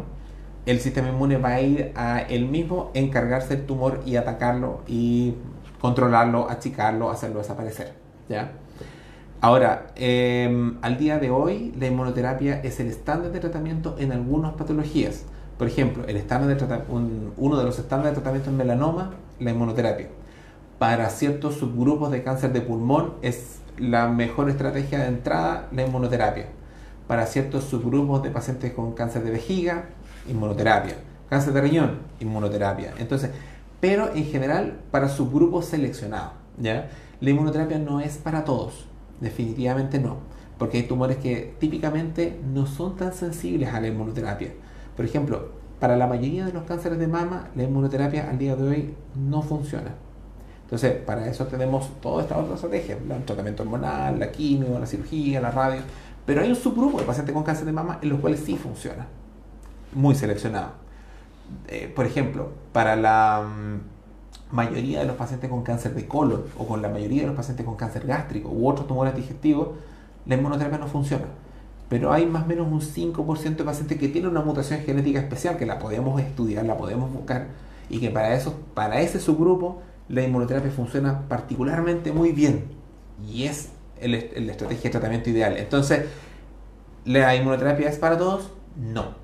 el 0.65 0.79
sistema 0.79 1.09
inmune 1.09 1.37
va 1.37 1.49
a 1.49 1.61
ir 1.61 1.91
a 1.95 2.21
él 2.21 2.47
mismo 2.47 2.89
encargarse 2.95 3.57
del 3.57 3.67
tumor 3.67 4.01
y 4.07 4.15
atacarlo 4.15 4.81
y 4.87 5.35
controlarlo, 5.79 6.49
achicarlo, 6.49 7.11
hacerlo 7.11 7.39
desaparecer. 7.39 7.93
¿ya? 8.27 8.53
Ahora, 9.41 9.87
em, 9.95 10.77
al 10.81 10.97
día 10.97 11.17
de 11.17 11.31
hoy, 11.31 11.73
la 11.79 11.87
inmunoterapia 11.87 12.61
es 12.61 12.79
el 12.79 12.87
estándar 12.87 13.31
de 13.31 13.39
tratamiento 13.39 13.95
en 13.97 14.11
algunas 14.11 14.53
patologías. 14.53 15.23
Por 15.57 15.67
ejemplo, 15.67 16.05
el 16.07 16.15
estándar 16.15 16.55
de 16.55 16.83
uno 17.37 17.57
de 17.57 17.63
los 17.63 17.79
estándares 17.79 18.11
de 18.11 18.21
tratamiento 18.21 18.51
en 18.51 18.57
melanoma, 18.57 19.11
la 19.39 19.51
inmunoterapia. 19.51 20.09
Para 20.77 21.09
ciertos 21.09 21.55
subgrupos 21.55 22.11
de 22.11 22.23
cáncer 22.23 22.53
de 22.53 22.61
pulmón 22.61 23.15
es 23.21 23.59
la 23.77 24.07
mejor 24.07 24.49
estrategia 24.49 24.99
de 24.99 25.07
entrada 25.07 25.67
la 25.71 25.85
inmunoterapia 25.85 26.45
para 27.11 27.25
ciertos 27.25 27.65
subgrupos 27.65 28.23
de 28.23 28.29
pacientes 28.29 28.71
con 28.71 28.93
cáncer 28.93 29.23
de 29.25 29.31
vejiga, 29.31 29.89
inmunoterapia. 30.29 30.95
Cáncer 31.29 31.51
de 31.51 31.59
riñón, 31.59 31.99
inmunoterapia. 32.21 32.93
Entonces, 32.99 33.31
pero 33.81 34.15
en 34.15 34.23
general 34.23 34.79
para 34.91 35.09
subgrupos 35.09 35.65
seleccionados. 35.65 36.31
¿ya? 36.57 36.87
La 37.19 37.29
inmunoterapia 37.29 37.79
no 37.79 37.99
es 37.99 38.15
para 38.17 38.45
todos, 38.45 38.85
definitivamente 39.21 39.99
no, 39.99 40.17
porque 40.57 40.79
hay 40.79 40.83
tumores 40.83 41.17
que 41.17 41.55
típicamente 41.59 42.39
no 42.53 42.65
son 42.65 42.97
tan 42.97 43.13
sensibles 43.13 43.73
a 43.73 43.79
la 43.79 43.87
inmunoterapia. 43.87 44.51
Por 44.95 45.05
ejemplo, 45.05 45.51
para 45.79 45.95
la 45.95 46.07
mayoría 46.07 46.45
de 46.45 46.53
los 46.53 46.63
cánceres 46.63 46.99
de 46.99 47.07
mama, 47.07 47.49
la 47.55 47.63
inmunoterapia 47.63 48.29
al 48.29 48.37
día 48.37 48.55
de 48.55 48.67
hoy 48.67 48.93
no 49.15 49.41
funciona. 49.41 49.95
Entonces, 50.63 50.93
para 51.03 51.27
eso 51.27 51.47
tenemos 51.47 51.89
toda 52.01 52.23
esta 52.23 52.37
otra 52.37 52.55
estrategia, 52.55 52.97
el 52.97 53.23
tratamiento 53.25 53.63
hormonal, 53.63 54.19
la 54.19 54.31
quimio, 54.31 54.79
la 54.79 54.85
cirugía, 54.85 55.41
la 55.41 55.51
radio, 55.51 55.81
pero 56.25 56.41
hay 56.41 56.49
un 56.49 56.55
subgrupo 56.55 56.99
de 56.99 57.05
pacientes 57.05 57.33
con 57.33 57.43
cáncer 57.43 57.65
de 57.65 57.73
mama 57.73 57.99
en 58.01 58.09
los 58.09 58.19
cuales 58.19 58.39
sí 58.41 58.55
funciona, 58.55 59.07
muy 59.93 60.15
seleccionado. 60.15 60.73
Eh, 61.67 61.91
por 61.93 62.05
ejemplo, 62.05 62.51
para 62.71 62.95
la 62.95 63.41
mm, 63.41 63.81
mayoría 64.51 64.99
de 64.99 65.05
los 65.05 65.15
pacientes 65.15 65.49
con 65.49 65.63
cáncer 65.63 65.93
de 65.93 66.07
colon 66.07 66.43
o 66.57 66.67
con 66.67 66.81
la 66.81 66.89
mayoría 66.89 67.21
de 67.21 67.27
los 67.27 67.35
pacientes 67.35 67.65
con 67.65 67.75
cáncer 67.75 68.05
gástrico 68.05 68.49
u 68.49 68.67
otros 68.67 68.87
tumores 68.87 69.15
digestivos, 69.15 69.69
la 70.25 70.35
inmunoterapia 70.35 70.77
no 70.77 70.87
funciona. 70.87 71.25
Pero 71.89 72.13
hay 72.13 72.25
más 72.25 72.43
o 72.43 72.47
menos 72.47 72.67
un 72.71 72.81
5% 72.81 73.55
de 73.57 73.63
pacientes 73.63 73.97
que 73.97 74.07
tienen 74.07 74.31
una 74.31 74.41
mutación 74.41 74.79
genética 74.79 75.19
especial 75.19 75.57
que 75.57 75.65
la 75.65 75.79
podemos 75.79 76.21
estudiar, 76.21 76.65
la 76.65 76.77
podemos 76.77 77.11
buscar 77.11 77.47
y 77.89 77.99
que 77.99 78.09
para, 78.09 78.33
eso, 78.33 78.55
para 78.73 79.01
ese 79.01 79.19
subgrupo 79.19 79.81
la 80.07 80.23
inmunoterapia 80.23 80.71
funciona 80.71 81.27
particularmente 81.27 82.11
muy 82.11 82.31
bien. 82.31 82.63
Y 83.29 83.43
es 83.43 83.69
la 84.01 84.17
estrategia 84.17 84.83
de 84.83 84.89
tratamiento 84.89 85.29
ideal. 85.29 85.57
Entonces, 85.57 86.05
¿la 87.05 87.35
inmunoterapia 87.35 87.89
es 87.89 87.97
para 87.97 88.17
todos? 88.17 88.51
No. 88.77 89.15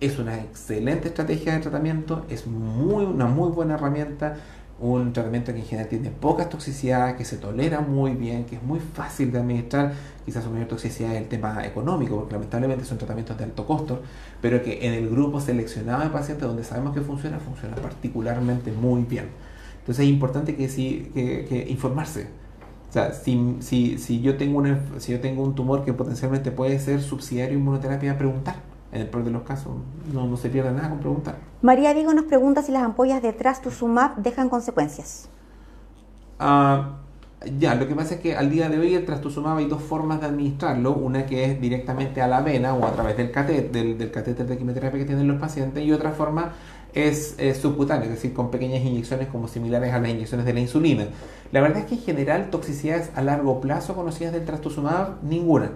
Es 0.00 0.18
una 0.18 0.40
excelente 0.40 1.08
estrategia 1.08 1.54
de 1.54 1.60
tratamiento, 1.60 2.24
es 2.28 2.46
muy, 2.46 3.04
una 3.04 3.26
muy 3.26 3.50
buena 3.50 3.74
herramienta, 3.74 4.36
un 4.82 5.12
tratamiento 5.12 5.52
que 5.52 5.60
en 5.60 5.64
general 5.64 5.88
tiene 5.88 6.10
pocas 6.10 6.48
toxicidades, 6.48 7.16
que 7.16 7.24
se 7.24 7.36
tolera 7.36 7.80
muy 7.80 8.12
bien, 8.12 8.44
que 8.44 8.56
es 8.56 8.62
muy 8.62 8.80
fácil 8.80 9.32
de 9.32 9.38
administrar. 9.38 9.92
Quizás 10.24 10.44
su 10.44 10.50
mayor 10.50 10.68
toxicidad 10.68 11.14
es 11.14 11.22
el 11.22 11.28
tema 11.28 11.64
económico, 11.64 12.16
porque 12.16 12.34
lamentablemente 12.34 12.84
son 12.84 12.98
tratamientos 12.98 13.38
de 13.38 13.44
alto 13.44 13.66
costo, 13.66 14.02
pero 14.40 14.62
que 14.62 14.86
en 14.86 14.92
el 14.94 15.08
grupo 15.08 15.40
seleccionado 15.40 16.02
de 16.02 16.10
pacientes 16.10 16.46
donde 16.46 16.64
sabemos 16.64 16.94
que 16.94 17.00
funciona, 17.00 17.38
funciona 17.38 17.76
particularmente 17.76 18.72
muy 18.72 19.02
bien. 19.02 19.26
Entonces 19.80 20.04
es 20.04 20.10
importante 20.10 20.54
que, 20.54 20.68
sí, 20.68 21.10
que 21.14 21.66
informarse 21.68 22.42
o 22.88 22.94
sea, 22.94 23.14
si, 23.14 23.56
si, 23.60 23.96
si, 23.96 24.20
yo 24.20 24.36
tengo 24.36 24.58
una, 24.58 24.78
si 24.98 25.12
yo 25.12 25.20
tengo 25.20 25.42
un 25.42 25.54
tumor 25.54 25.82
que 25.82 25.94
potencialmente 25.94 26.50
puede 26.50 26.78
ser 26.78 27.00
subsidiario 27.00 27.54
de 27.54 27.58
inmunoterapia, 27.58 28.18
preguntar. 28.18 28.56
En 28.92 29.00
el 29.00 29.08
peor 29.08 29.24
de 29.24 29.30
los 29.30 29.42
casos, 29.42 29.72
no, 30.12 30.26
no 30.26 30.36
se 30.36 30.50
pierde 30.50 30.70
nada 30.70 30.90
con 30.90 30.98
preguntar. 30.98 31.36
María 31.62 31.94
Vigo 31.94 32.12
nos 32.12 32.26
pregunta 32.26 32.62
si 32.62 32.72
las 32.72 32.82
ampollas 32.82 33.22
de 33.22 33.32
trastuzumab 33.32 34.16
dejan 34.16 34.50
consecuencias. 34.50 35.30
Ah, 36.38 36.98
ya, 37.58 37.74
lo 37.74 37.88
que 37.88 37.94
pasa 37.94 38.16
es 38.16 38.20
que 38.20 38.36
al 38.36 38.50
día 38.50 38.68
de 38.68 38.78
hoy 38.78 38.94
el 38.94 39.06
trastuzumab 39.06 39.58
hay 39.58 39.66
dos 39.66 39.82
formas 39.82 40.20
de 40.20 40.26
administrarlo. 40.26 40.92
Una 40.92 41.24
que 41.24 41.44
es 41.44 41.60
directamente 41.60 42.20
a 42.20 42.26
la 42.26 42.42
vena 42.42 42.74
o 42.74 42.86
a 42.86 42.92
través 42.92 43.16
del 43.16 43.30
catéter, 43.30 43.72
del, 43.72 43.96
del 43.96 44.10
catéter 44.10 44.46
de 44.46 44.58
quimioterapia 44.58 45.00
que 45.00 45.06
tienen 45.06 45.26
los 45.26 45.40
pacientes, 45.40 45.82
y 45.82 45.90
otra 45.90 46.10
forma 46.10 46.52
es, 46.94 47.36
subcutáneo, 47.60 48.04
es 48.04 48.10
decir, 48.10 48.32
con 48.34 48.50
pequeñas 48.50 48.84
inyecciones 48.84 49.28
como 49.28 49.48
similares 49.48 49.92
a 49.92 49.98
las 49.98 50.10
inyecciones 50.10 50.46
de 50.46 50.52
la 50.52 50.60
insulina. 50.60 51.06
La 51.50 51.60
verdad 51.60 51.78
es 51.78 51.86
que 51.86 51.94
en 51.94 52.02
general 52.02 52.50
toxicidades 52.50 53.10
a 53.14 53.22
largo 53.22 53.60
plazo 53.60 53.94
conocidas 53.94 54.32
del 54.32 54.44
trastuzumab, 54.44 55.22
ninguna. 55.22 55.70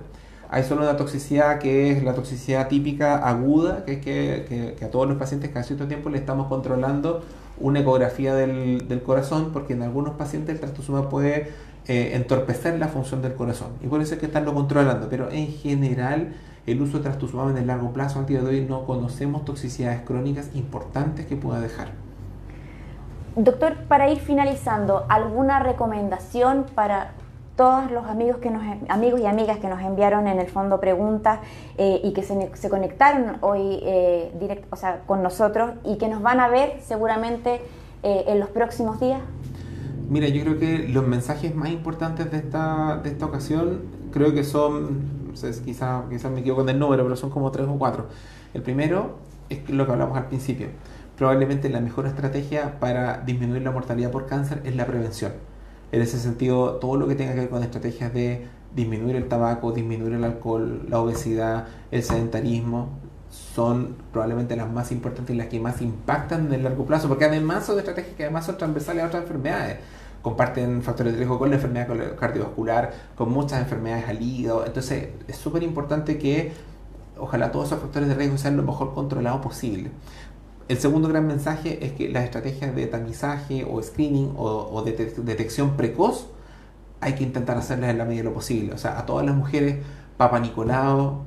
Hay 0.50 0.62
solo 0.64 0.82
una 0.82 0.96
toxicidad 0.96 1.58
que 1.58 1.92
es 1.92 2.02
la 2.02 2.14
toxicidad 2.14 2.68
típica 2.68 3.16
aguda, 3.28 3.84
que 3.84 3.92
es 3.92 3.98
que, 4.00 4.84
a 4.84 4.90
todos 4.90 5.08
los 5.08 5.18
pacientes 5.18 5.50
cada 5.50 5.64
cierto 5.64 5.86
tiempo 5.86 6.08
le 6.10 6.18
estamos 6.18 6.48
controlando 6.48 7.22
una 7.58 7.80
ecografía 7.80 8.34
del, 8.34 8.86
del 8.86 9.02
corazón, 9.02 9.50
porque 9.52 9.72
en 9.72 9.82
algunos 9.82 10.14
pacientes 10.14 10.54
el 10.54 10.60
trastuzumab 10.60 11.08
puede 11.08 11.52
eh, 11.88 12.16
entorpecer 12.16 12.78
la 12.78 12.88
función 12.88 13.22
del 13.22 13.34
corazón. 13.34 13.68
Y 13.80 13.86
por 13.86 14.00
eso 14.00 14.14
es 14.14 14.20
que 14.20 14.26
estarlo 14.26 14.54
controlando. 14.54 15.08
Pero 15.08 15.30
en 15.30 15.48
general 15.48 16.34
el 16.66 16.82
uso 16.82 16.98
de 16.98 17.04
trastuzumab 17.04 17.50
en 17.50 17.58
el 17.58 17.68
largo 17.68 17.92
plazo, 17.92 18.18
al 18.18 18.26
día 18.26 18.40
de 18.42 18.48
hoy 18.48 18.66
no 18.68 18.84
conocemos 18.86 19.44
toxicidades 19.44 20.00
crónicas 20.02 20.50
importantes 20.54 21.26
que 21.26 21.36
pueda 21.36 21.60
dejar. 21.60 21.90
Doctor, 23.36 23.76
para 23.86 24.10
ir 24.10 24.18
finalizando, 24.18 25.04
¿alguna 25.08 25.60
recomendación 25.60 26.66
para 26.74 27.12
todos 27.56 27.90
los 27.90 28.06
amigos, 28.06 28.36
que 28.38 28.50
nos, 28.50 28.62
amigos 28.88 29.20
y 29.20 29.26
amigas 29.26 29.58
que 29.58 29.68
nos 29.68 29.80
enviaron 29.80 30.26
en 30.28 30.38
el 30.38 30.46
fondo 30.46 30.78
preguntas 30.78 31.40
eh, 31.78 32.00
y 32.04 32.12
que 32.12 32.22
se, 32.22 32.68
conectaron 32.68 33.38
hoy 33.40 33.80
eh, 33.82 34.60
o 34.70 34.76
sea, 34.76 35.02
con 35.06 35.22
nosotros 35.22 35.72
y 35.84 35.96
que 35.96 36.08
nos 36.08 36.22
van 36.22 36.38
a 36.40 36.48
ver 36.48 36.80
seguramente 36.82 37.62
eh, 38.02 38.24
en 38.28 38.40
los 38.40 38.50
próximos 38.50 39.00
días? 39.00 39.20
Mira, 40.08 40.28
yo 40.28 40.42
creo 40.42 40.58
que 40.58 40.86
los 40.88 41.06
mensajes 41.06 41.54
más 41.54 41.70
importantes 41.70 42.30
de 42.30 42.36
esta, 42.36 43.00
de 43.02 43.08
esta 43.08 43.26
ocasión 43.26 43.80
creo 44.12 44.32
que 44.34 44.44
son 44.44 45.16
quizás 45.64 46.04
quizá 46.08 46.30
me 46.30 46.40
equivoco 46.40 46.66
el 46.68 46.78
número, 46.78 47.02
pero 47.02 47.16
son 47.16 47.30
como 47.30 47.50
tres 47.50 47.66
o 47.68 47.78
cuatro. 47.78 48.06
El 48.54 48.62
primero 48.62 49.16
es 49.48 49.68
lo 49.68 49.86
que 49.86 49.92
hablamos 49.92 50.16
al 50.16 50.26
principio. 50.26 50.68
Probablemente 51.16 51.68
la 51.68 51.80
mejor 51.80 52.06
estrategia 52.06 52.78
para 52.78 53.18
disminuir 53.18 53.62
la 53.62 53.70
mortalidad 53.70 54.10
por 54.10 54.26
cáncer 54.26 54.60
es 54.64 54.76
la 54.76 54.86
prevención. 54.86 55.32
En 55.92 56.02
ese 56.02 56.18
sentido, 56.18 56.76
todo 56.76 56.96
lo 56.96 57.06
que 57.08 57.14
tenga 57.14 57.34
que 57.34 57.40
ver 57.40 57.48
con 57.48 57.62
estrategias 57.62 58.12
de 58.12 58.46
disminuir 58.74 59.16
el 59.16 59.28
tabaco, 59.28 59.72
disminuir 59.72 60.14
el 60.14 60.24
alcohol, 60.24 60.86
la 60.88 61.00
obesidad, 61.00 61.68
el 61.90 62.02
sedentarismo, 62.02 62.88
son 63.30 63.96
probablemente 64.12 64.56
las 64.56 64.70
más 64.70 64.92
importantes 64.92 65.34
y 65.34 65.38
las 65.38 65.46
que 65.48 65.60
más 65.60 65.80
impactan 65.80 66.46
en 66.46 66.54
el 66.54 66.64
largo 66.64 66.84
plazo, 66.86 67.08
porque 67.08 67.24
además 67.24 67.66
son 67.66 67.78
estrategias 67.78 68.16
que 68.16 68.24
además 68.24 68.46
son 68.46 68.58
transversales 68.58 69.04
a 69.04 69.06
otras 69.06 69.22
enfermedades 69.22 69.78
comparten 70.26 70.82
factores 70.82 71.12
de 71.12 71.18
riesgo 71.18 71.38
con 71.38 71.50
la 71.50 71.54
enfermedad 71.54 72.16
cardiovascular, 72.18 72.92
con 73.14 73.30
muchas 73.30 73.60
enfermedades 73.60 74.08
al 74.08 74.20
hígado. 74.20 74.66
Entonces 74.66 75.10
es 75.28 75.36
súper 75.36 75.62
importante 75.62 76.18
que 76.18 76.50
ojalá 77.16 77.52
todos 77.52 77.68
esos 77.68 77.78
factores 77.78 78.08
de 78.08 78.16
riesgo 78.16 78.36
sean 78.36 78.56
lo 78.56 78.64
mejor 78.64 78.92
controlados 78.92 79.40
posible. 79.40 79.92
El 80.68 80.78
segundo 80.78 81.08
gran 81.08 81.28
mensaje 81.28 81.84
es 81.86 81.92
que 81.92 82.08
las 82.08 82.24
estrategias 82.24 82.74
de 82.74 82.86
tamizaje 82.88 83.64
o 83.64 83.80
screening 83.80 84.34
o, 84.36 84.82
de 84.82 84.92
detección 84.92 85.76
precoz 85.76 86.26
hay 87.00 87.14
que 87.14 87.22
intentar 87.22 87.56
hacerlas 87.56 87.90
en 87.90 87.98
la 87.98 88.04
medida 88.04 88.22
de 88.22 88.28
lo 88.30 88.34
posible. 88.34 88.72
O 88.72 88.78
sea, 88.78 88.98
a 88.98 89.06
todas 89.06 89.24
las 89.24 89.36
mujeres, 89.36 89.76
Papa 90.16 90.40
Nicolau, 90.40 91.22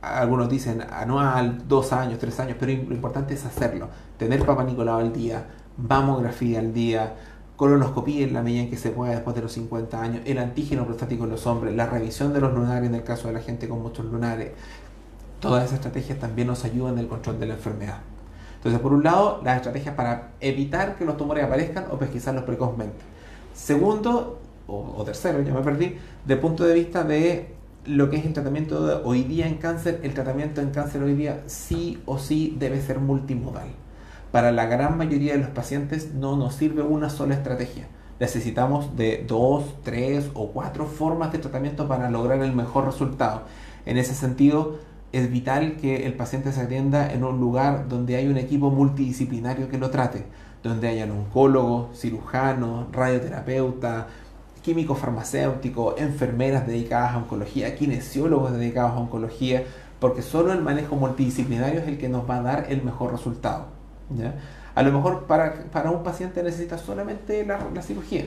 algunos 0.00 0.48
dicen 0.48 0.82
anual, 0.90 1.68
dos 1.68 1.92
años, 1.92 2.18
tres 2.18 2.40
años, 2.40 2.56
pero 2.58 2.72
lo 2.72 2.94
importante 2.94 3.34
es 3.34 3.44
hacerlo. 3.44 3.88
Tener 4.16 4.46
Papa 4.46 4.64
Nicolau 4.64 4.98
al 4.98 5.12
día, 5.12 5.46
mamografía 5.76 6.60
al 6.60 6.72
día, 6.72 7.16
colonoscopía 7.56 8.24
en 8.26 8.32
la 8.32 8.42
medida 8.42 8.62
en 8.62 8.70
que 8.70 8.78
se 8.78 8.90
pueda 8.90 9.12
después 9.12 9.36
de 9.36 9.42
los 9.42 9.52
50 9.52 10.00
años, 10.00 10.22
el 10.24 10.38
antígeno 10.38 10.86
prostático 10.86 11.24
en 11.24 11.30
los 11.30 11.46
hombres, 11.46 11.74
la 11.74 11.86
revisión 11.86 12.32
de 12.32 12.40
los 12.40 12.54
lunares 12.54 12.88
en 12.88 12.94
el 12.94 13.04
caso 13.04 13.28
de 13.28 13.34
la 13.34 13.40
gente 13.40 13.68
con 13.68 13.82
muchos 13.82 14.06
lunares. 14.06 14.52
Todas 15.38 15.64
esas 15.64 15.74
estrategias 15.74 16.18
también 16.18 16.48
nos 16.48 16.64
ayudan 16.64 16.94
en 16.94 17.00
el 17.00 17.08
control 17.08 17.38
de 17.38 17.46
la 17.46 17.54
enfermedad. 17.54 18.13
Entonces, 18.64 18.80
por 18.80 18.94
un 18.94 19.04
lado, 19.04 19.42
las 19.44 19.58
estrategias 19.58 19.94
para 19.94 20.30
evitar 20.40 20.96
que 20.96 21.04
los 21.04 21.18
tumores 21.18 21.44
aparezcan 21.44 21.84
o 21.90 21.98
pesquisarlos 21.98 22.44
precozmente. 22.44 22.96
Segundo, 23.52 24.40
o, 24.66 25.02
tercero, 25.04 25.42
ya 25.42 25.52
me 25.52 25.60
perdí, 25.60 25.98
del 26.24 26.38
punto 26.38 26.64
de 26.64 26.72
vista 26.72 27.04
de 27.04 27.54
lo 27.84 28.08
que 28.08 28.16
es 28.16 28.24
el 28.24 28.32
tratamiento 28.32 29.02
hoy 29.04 29.24
día 29.24 29.46
en 29.46 29.56
cáncer, 29.56 30.00
el 30.02 30.14
tratamiento 30.14 30.62
en 30.62 30.70
cáncer 30.70 31.02
hoy 31.02 31.12
día 31.12 31.42
sí 31.44 32.02
o 32.06 32.16
sí 32.16 32.56
debe 32.58 32.80
ser 32.80 33.00
multimodal. 33.00 33.68
Para 34.32 34.50
la 34.50 34.64
gran 34.64 34.96
mayoría 34.96 35.34
de 35.34 35.40
los 35.40 35.50
pacientes 35.50 36.14
no 36.14 36.34
nos 36.38 36.54
sirve 36.54 36.80
una 36.80 37.10
sola 37.10 37.34
estrategia. 37.34 37.86
Necesitamos 38.18 38.96
de 38.96 39.26
dos, 39.28 39.74
tres 39.82 40.30
o 40.32 40.52
cuatro 40.52 40.86
formas 40.86 41.32
de 41.32 41.38
tratamiento 41.38 41.86
para 41.86 42.08
lograr 42.08 42.40
el 42.40 42.54
mejor 42.54 42.86
resultado. 42.86 43.42
En 43.84 43.98
ese 43.98 44.14
sentido, 44.14 44.78
es 45.14 45.30
vital 45.30 45.76
que 45.76 46.06
el 46.06 46.14
paciente 46.14 46.50
se 46.50 46.60
atienda 46.60 47.12
en 47.12 47.22
un 47.22 47.38
lugar 47.38 47.88
donde 47.88 48.16
hay 48.16 48.26
un 48.26 48.36
equipo 48.36 48.70
multidisciplinario 48.70 49.68
que 49.68 49.78
lo 49.78 49.90
trate, 49.90 50.24
donde 50.64 50.88
hayan 50.88 51.12
oncólogo, 51.12 51.90
cirujano, 51.94 52.88
radioterapeuta, 52.90 54.08
químico 54.60 54.96
farmacéutico, 54.96 55.94
enfermeras 55.98 56.66
dedicadas 56.66 57.12
a 57.12 57.18
oncología, 57.18 57.76
kinesiólogos 57.76 58.52
dedicados 58.54 58.92
a 58.92 58.98
oncología, 58.98 59.62
porque 60.00 60.20
solo 60.20 60.52
el 60.52 60.62
manejo 60.62 60.96
multidisciplinario 60.96 61.80
es 61.80 61.86
el 61.86 61.96
que 61.96 62.08
nos 62.08 62.28
va 62.28 62.38
a 62.38 62.42
dar 62.42 62.66
el 62.68 62.82
mejor 62.82 63.12
resultado. 63.12 63.66
A 64.74 64.82
lo 64.82 64.90
mejor 64.90 65.26
para, 65.26 65.90
un 65.92 66.02
paciente 66.02 66.42
necesita 66.42 66.76
solamente 66.76 67.46
la, 67.46 67.60
la 67.72 67.82
cirugía, 67.82 68.24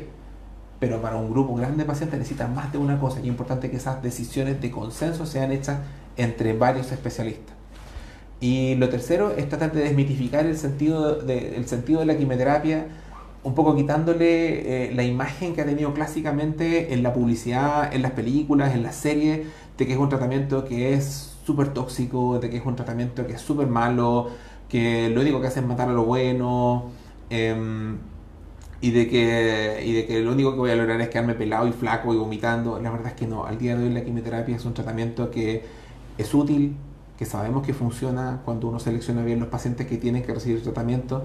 pero 0.79 1.01
para 1.01 1.17
un 1.17 1.29
grupo 1.29 1.53
grande 1.55 1.79
de 1.79 1.85
pacientes 1.85 2.17
necesita 2.17 2.47
más 2.47 2.71
de 2.71 2.77
una 2.77 2.97
cosa 2.97 3.19
y 3.19 3.23
es 3.23 3.27
importante 3.27 3.69
que 3.69 3.75
esas 3.75 4.01
decisiones 4.01 4.61
de 4.61 4.71
consenso 4.71 5.25
sean 5.25 5.51
hechas 5.51 5.79
entre 6.17 6.53
varios 6.53 6.91
especialistas. 6.91 7.55
Y 8.39 8.75
lo 8.75 8.89
tercero 8.89 9.31
es 9.31 9.49
tratar 9.49 9.71
de 9.71 9.81
desmitificar 9.81 10.45
el 10.45 10.57
sentido 10.57 11.15
de, 11.15 11.63
sentido 11.65 12.01
de 12.01 12.05
la 12.05 12.17
quimioterapia, 12.17 12.87
un 13.43 13.55
poco 13.55 13.75
quitándole 13.75 14.87
eh, 14.89 14.93
la 14.93 15.03
imagen 15.03 15.55
que 15.55 15.61
ha 15.61 15.65
tenido 15.65 15.93
clásicamente 15.93 16.93
en 16.93 17.01
la 17.01 17.13
publicidad, 17.13 17.93
en 17.93 18.01
las 18.01 18.11
películas, 18.11 18.75
en 18.75 18.83
las 18.83 18.95
series, 18.95 19.47
de 19.77 19.87
que 19.87 19.93
es 19.93 19.99
un 19.99 20.09
tratamiento 20.09 20.65
que 20.65 20.93
es 20.93 21.35
súper 21.45 21.69
tóxico, 21.73 22.39
de 22.39 22.49
que 22.49 22.57
es 22.57 22.65
un 22.65 22.75
tratamiento 22.75 23.25
que 23.25 23.33
es 23.33 23.41
súper 23.41 23.67
malo, 23.67 24.29
que 24.69 25.09
lo 25.09 25.21
único 25.21 25.39
que 25.41 25.47
hace 25.47 25.61
es 25.61 25.65
matar 25.65 25.89
a 25.89 25.93
lo 25.93 26.05
bueno. 26.05 26.91
Em, 27.29 27.97
y 28.79 28.91
de 28.91 29.07
que 29.07 29.83
y 29.85 29.93
de 29.93 30.05
que 30.05 30.19
lo 30.21 30.31
único 30.31 30.51
que 30.53 30.59
voy 30.59 30.71
a 30.71 30.75
lograr 30.75 31.01
es 31.01 31.09
quedarme 31.09 31.33
pelado 31.33 31.67
y 31.67 31.71
flaco 31.71 32.13
y 32.13 32.17
vomitando. 32.17 32.79
La 32.79 32.91
verdad 32.91 33.07
es 33.07 33.13
que 33.13 33.27
no. 33.27 33.45
Al 33.45 33.57
día 33.57 33.75
de 33.75 33.85
hoy 33.85 33.93
la 33.93 34.03
quimioterapia 34.03 34.55
es 34.55 34.65
un 34.65 34.73
tratamiento 34.73 35.31
que 35.31 35.63
es 36.17 36.33
útil, 36.33 36.75
que 37.17 37.25
sabemos 37.25 37.65
que 37.65 37.73
funciona 37.73 38.41
cuando 38.45 38.67
uno 38.67 38.79
selecciona 38.79 39.23
bien 39.23 39.39
los 39.39 39.49
pacientes 39.49 39.87
que 39.87 39.97
tienen 39.97 40.23
que 40.23 40.33
recibir 40.33 40.61
tratamiento. 40.61 41.23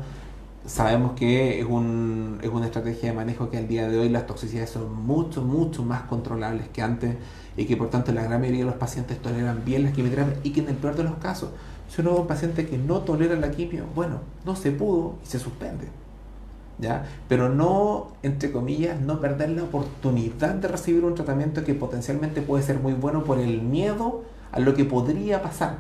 Sabemos 0.66 1.12
que 1.12 1.60
es, 1.60 1.66
un, 1.66 2.38
es 2.40 2.48
una 2.48 2.66
estrategia 2.66 3.10
de 3.10 3.16
manejo 3.16 3.50
que 3.50 3.58
al 3.58 3.68
día 3.68 3.88
de 3.88 3.98
hoy 3.98 4.08
las 4.08 4.26
toxicidades 4.26 4.70
son 4.70 4.94
mucho, 4.94 5.42
mucho 5.42 5.82
más 5.82 6.02
controlables 6.02 6.68
que 6.68 6.82
antes 6.82 7.16
y 7.56 7.66
que 7.66 7.76
por 7.76 7.90
tanto 7.90 8.12
la 8.12 8.22
gran 8.22 8.40
mayoría 8.40 8.60
de 8.60 8.70
los 8.70 8.76
pacientes 8.76 9.20
toleran 9.20 9.64
bien 9.64 9.82
las 9.82 9.92
quimioterapias 9.92 10.38
y 10.44 10.50
que 10.52 10.60
en 10.60 10.68
el 10.68 10.76
peor 10.76 10.96
de 10.96 11.04
los 11.04 11.16
casos, 11.16 11.50
si 11.88 12.00
uno 12.00 12.12
es 12.12 12.20
un 12.20 12.26
paciente 12.26 12.66
que 12.66 12.78
no 12.78 13.00
tolera 13.00 13.34
la 13.34 13.50
quimio, 13.50 13.84
bueno, 13.94 14.20
no 14.46 14.56
se 14.56 14.70
pudo 14.70 15.16
y 15.22 15.26
se 15.26 15.38
suspende. 15.38 15.88
¿Ya? 16.78 17.04
Pero 17.28 17.48
no, 17.48 18.08
entre 18.22 18.50
comillas, 18.50 18.98
no 19.00 19.20
perder 19.20 19.50
la 19.50 19.64
oportunidad 19.64 20.54
de 20.54 20.68
recibir 20.68 21.04
un 21.04 21.14
tratamiento 21.14 21.64
que 21.64 21.74
potencialmente 21.74 22.40
puede 22.40 22.62
ser 22.62 22.80
muy 22.80 22.94
bueno 22.94 23.24
por 23.24 23.38
el 23.38 23.60
miedo 23.60 24.22
a 24.52 24.60
lo 24.60 24.74
que 24.74 24.84
podría 24.84 25.42
pasar. 25.42 25.78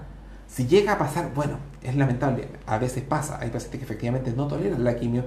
Si 0.48 0.66
llega 0.66 0.92
a 0.94 0.98
pasar, 0.98 1.32
bueno, 1.34 1.56
es 1.82 1.96
lamentable, 1.96 2.48
a 2.66 2.78
veces 2.78 3.02
pasa, 3.02 3.38
hay 3.40 3.50
pacientes 3.50 3.78
que 3.78 3.84
efectivamente 3.84 4.32
no 4.36 4.48
toleran 4.48 4.84
la 4.84 4.96
quimio 4.96 5.24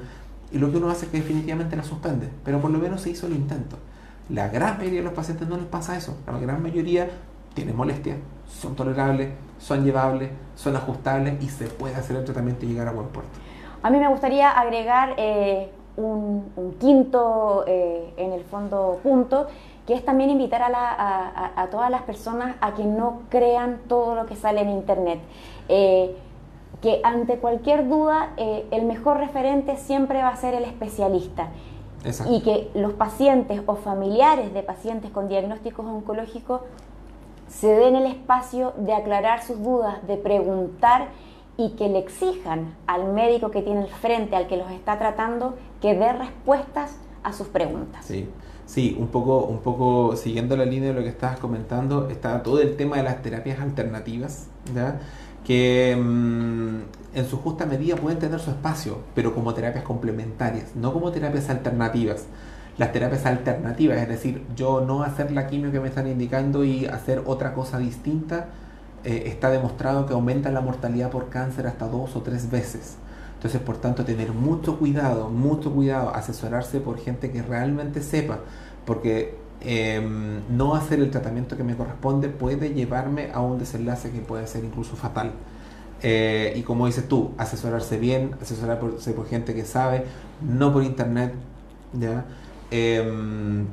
y 0.51 0.57
lo 0.59 0.71
que 0.71 0.77
uno 0.77 0.89
hace 0.89 1.05
es 1.05 1.11
que 1.11 1.17
definitivamente 1.17 1.75
la 1.75 1.83
suspende, 1.83 2.29
pero 2.43 2.59
por 2.59 2.71
lo 2.71 2.77
menos 2.77 3.01
se 3.01 3.09
hizo 3.09 3.27
el 3.27 3.33
intento. 3.33 3.77
La 4.29 4.49
gran 4.49 4.77
mayoría 4.77 4.99
de 4.99 5.05
los 5.05 5.13
pacientes 5.13 5.47
no 5.47 5.57
les 5.57 5.65
pasa 5.65 5.97
eso, 5.97 6.17
la 6.27 6.37
gran 6.39 6.61
mayoría 6.61 7.09
tiene 7.53 7.73
molestia, 7.73 8.17
son 8.47 8.75
tolerables, 8.75 9.29
son 9.57 9.83
llevables, 9.83 10.29
son 10.55 10.75
ajustables 10.75 11.41
y 11.41 11.49
se 11.49 11.65
puede 11.65 11.95
hacer 11.95 12.17
el 12.17 12.25
tratamiento 12.25 12.65
y 12.65 12.69
llegar 12.69 12.87
a 12.87 12.91
buen 12.91 13.07
puerto. 13.07 13.31
A 13.81 13.89
mí 13.89 13.97
me 13.97 14.07
gustaría 14.07 14.51
agregar 14.51 15.15
eh, 15.17 15.69
un, 15.97 16.75
quinto, 16.79 17.63
eh, 17.67 18.13
en 18.17 18.33
el 18.33 18.43
fondo, 18.43 18.99
punto, 19.03 19.47
que 19.86 19.93
es 19.93 20.03
también 20.03 20.29
invitar 20.29 20.61
a, 20.63 21.67
todas 21.71 21.91
las 21.91 22.01
personas 22.03 22.55
a 22.61 22.73
que 22.73 22.83
no 22.83 23.21
crean 23.29 23.81
todo 23.88 24.15
lo 24.15 24.25
que 24.25 24.36
sale 24.36 24.61
en 24.61 24.69
Internet. 24.69 25.19
Eh, 25.69 26.15
que 26.81 27.01
ante 27.03 27.38
cualquier 27.38 27.88
duda, 27.88 28.33
eh, 28.38 28.67
el 28.71 28.86
mejor 28.86 29.17
referente 29.17 29.77
siempre 29.77 30.21
va 30.21 30.29
a 30.29 30.36
ser 30.36 30.53
el 30.53 30.63
especialista. 30.63 31.49
Y 32.29 32.41
que 32.41 32.69
los 32.75 32.93
pacientes 32.93 33.61
o 33.65 33.75
familiares 33.75 34.53
de 34.53 34.61
pacientes 34.61 35.09
con 35.09 35.27
diagnósticos 35.27 35.88
oncológicos 35.88 36.61
se 37.47 37.67
den 37.67 37.95
el 37.95 38.05
espacio 38.05 38.73
de 38.77 38.93
aclarar 38.93 39.41
sus 39.41 39.63
dudas, 39.63 40.05
de 40.05 40.17
preguntar 40.17 41.07
y 41.57 41.71
que 41.71 41.89
le 41.89 41.99
exijan 41.99 42.75
al 42.86 43.11
médico 43.11 43.49
que 43.49 43.63
tiene 43.63 43.81
el 43.81 43.88
frente, 43.88 44.36
al 44.36 44.45
que 44.45 44.57
los 44.57 44.69
está 44.69 44.99
tratando, 44.99 45.55
que 45.81 45.95
dé 45.95 46.13
respuestas 46.13 46.99
a 47.23 47.33
sus 47.33 47.47
preguntas. 47.47 48.05
Sí. 48.05 48.29
Sí, 48.66 48.95
un 48.99 49.07
poco, 49.07 49.45
un 49.45 49.59
poco 49.59 50.16
siguiendo 50.16 50.57
la 50.57 50.66
línea 50.66 50.89
de 50.89 50.95
lo 50.95 51.03
que 51.03 51.09
estabas 51.09 51.39
comentando, 51.39 52.09
está 52.09 52.41
todo 52.41 52.59
el 52.61 52.76
tema 52.76 52.97
de 52.97 53.03
las 53.03 53.22
terapias 53.22 53.59
alternativas, 53.59 54.47
que 55.45 55.95
mm, 55.95 57.18
en 57.18 57.30
su 57.30 57.38
justa 57.38 57.66
medida 57.66 57.95
pueden 57.95 58.20
tener 58.20 58.39
su 58.39 58.49
espacio, 58.49 58.99
pero 59.13 59.34
como 59.36 59.53
terapias 59.53 59.84
complementarias, 59.84 60.76
no 60.76 60.91
como 60.93 61.11
terapias 61.11 61.49
alternativas. 61.49 62.26
Las 62.78 62.91
terapias 62.91 63.26
alternativas, 63.26 63.99
es 63.99 64.09
decir, 64.09 64.43
yo 64.55 64.82
no 64.82 65.03
hacer 65.03 65.32
la 65.32 65.47
quimio 65.47 65.72
que 65.72 65.80
me 65.80 65.88
están 65.88 66.07
indicando 66.07 66.66
y 66.66 66.86
hacer 66.88 67.24
otra 67.26 67.53
cosa 67.53 67.78
distinta, 67.78 68.47
eh, 69.05 69.24
está 69.28 69.49
demostrado 69.51 70.07
que 70.07 70.13
aumenta 70.13 70.51
la 70.51 70.61
mortalidad 70.61 71.11
por 71.11 71.30
cáncer 71.30 71.68
hasta 71.68 71.88
dos 71.88 72.16
o 72.16 72.22
tres 72.22 72.49
veces. 72.49 72.97
Entonces, 73.45 73.61
por 73.61 73.77
tanto, 73.77 74.03
tener 74.03 74.31
mucho 74.31 74.79
cuidado, 74.79 75.29
mucho 75.29 75.71
cuidado, 75.71 76.09
asesorarse 76.15 76.79
por 76.79 76.97
gente 76.97 77.29
que 77.29 77.43
realmente 77.43 78.01
sepa, 78.01 78.39
porque 78.87 79.35
em, 79.61 80.39
no 80.49 80.73
hacer 80.73 80.99
el 80.99 81.11
tratamiento 81.11 81.55
que 81.55 81.63
me 81.63 81.75
corresponde 81.75 82.29
puede 82.29 82.73
llevarme 82.73 83.29
a 83.31 83.41
un 83.41 83.59
desenlace 83.59 84.09
que 84.09 84.21
puede 84.21 84.47
ser 84.47 84.63
incluso 84.63 84.95
fatal. 84.95 85.33
Eh, 86.01 86.53
y 86.55 86.63
como 86.63 86.87
dices 86.87 87.07
tú, 87.07 87.33
asesorarse 87.37 87.99
bien, 87.99 88.31
asesorarse 88.41 89.11
por 89.11 89.27
gente 89.27 89.53
que 89.53 89.63
sabe, 89.63 90.05
no 90.41 90.73
por 90.73 90.81
internet, 90.81 91.35
¿ya? 91.93 92.25
Em, 92.71 93.67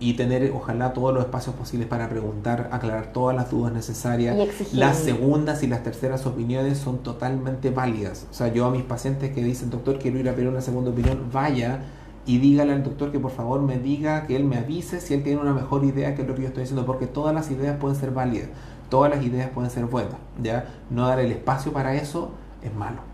y 0.00 0.14
tener 0.14 0.50
ojalá 0.56 0.94
todos 0.94 1.12
los 1.12 1.24
espacios 1.24 1.54
posibles 1.54 1.86
para 1.86 2.08
preguntar, 2.08 2.70
aclarar 2.72 3.12
todas 3.12 3.36
las 3.36 3.50
dudas 3.50 3.72
necesarias. 3.72 4.36
las 4.72 4.96
segundas 4.96 5.62
y 5.62 5.66
las 5.66 5.82
terceras 5.82 6.26
opiniones 6.26 6.78
son 6.78 6.98
totalmente 6.98 7.70
válidas. 7.70 8.26
O 8.30 8.34
sea, 8.34 8.48
yo 8.48 8.64
a 8.64 8.70
mis 8.70 8.82
pacientes 8.82 9.32
que 9.32 9.44
dicen, 9.44 9.68
doctor, 9.68 9.98
quiero 9.98 10.18
ir 10.18 10.28
a 10.30 10.34
pedir 10.34 10.48
una 10.48 10.62
segunda 10.62 10.90
opinión, 10.90 11.26
vaya 11.30 11.82
y 12.24 12.38
dígale 12.38 12.72
al 12.72 12.82
doctor 12.82 13.12
que 13.12 13.18
por 13.18 13.30
favor 13.30 13.60
me 13.60 13.78
diga, 13.78 14.26
que 14.26 14.36
él 14.36 14.44
me 14.44 14.56
avise 14.56 15.00
si 15.00 15.12
él 15.12 15.22
tiene 15.22 15.40
una 15.40 15.52
mejor 15.52 15.84
idea 15.84 16.14
que 16.14 16.24
lo 16.24 16.34
que 16.34 16.42
yo 16.42 16.48
estoy 16.48 16.62
diciendo, 16.62 16.86
porque 16.86 17.06
todas 17.06 17.34
las 17.34 17.50
ideas 17.50 17.76
pueden 17.76 17.98
ser 17.98 18.10
válidas, 18.10 18.48
todas 18.88 19.10
las 19.10 19.22
ideas 19.22 19.50
pueden 19.50 19.70
ser 19.70 19.84
buenas. 19.84 20.14
¿ya? 20.42 20.66
No 20.88 21.06
dar 21.06 21.20
el 21.20 21.30
espacio 21.30 21.72
para 21.72 21.94
eso 21.94 22.30
es 22.62 22.74
malo. 22.74 23.09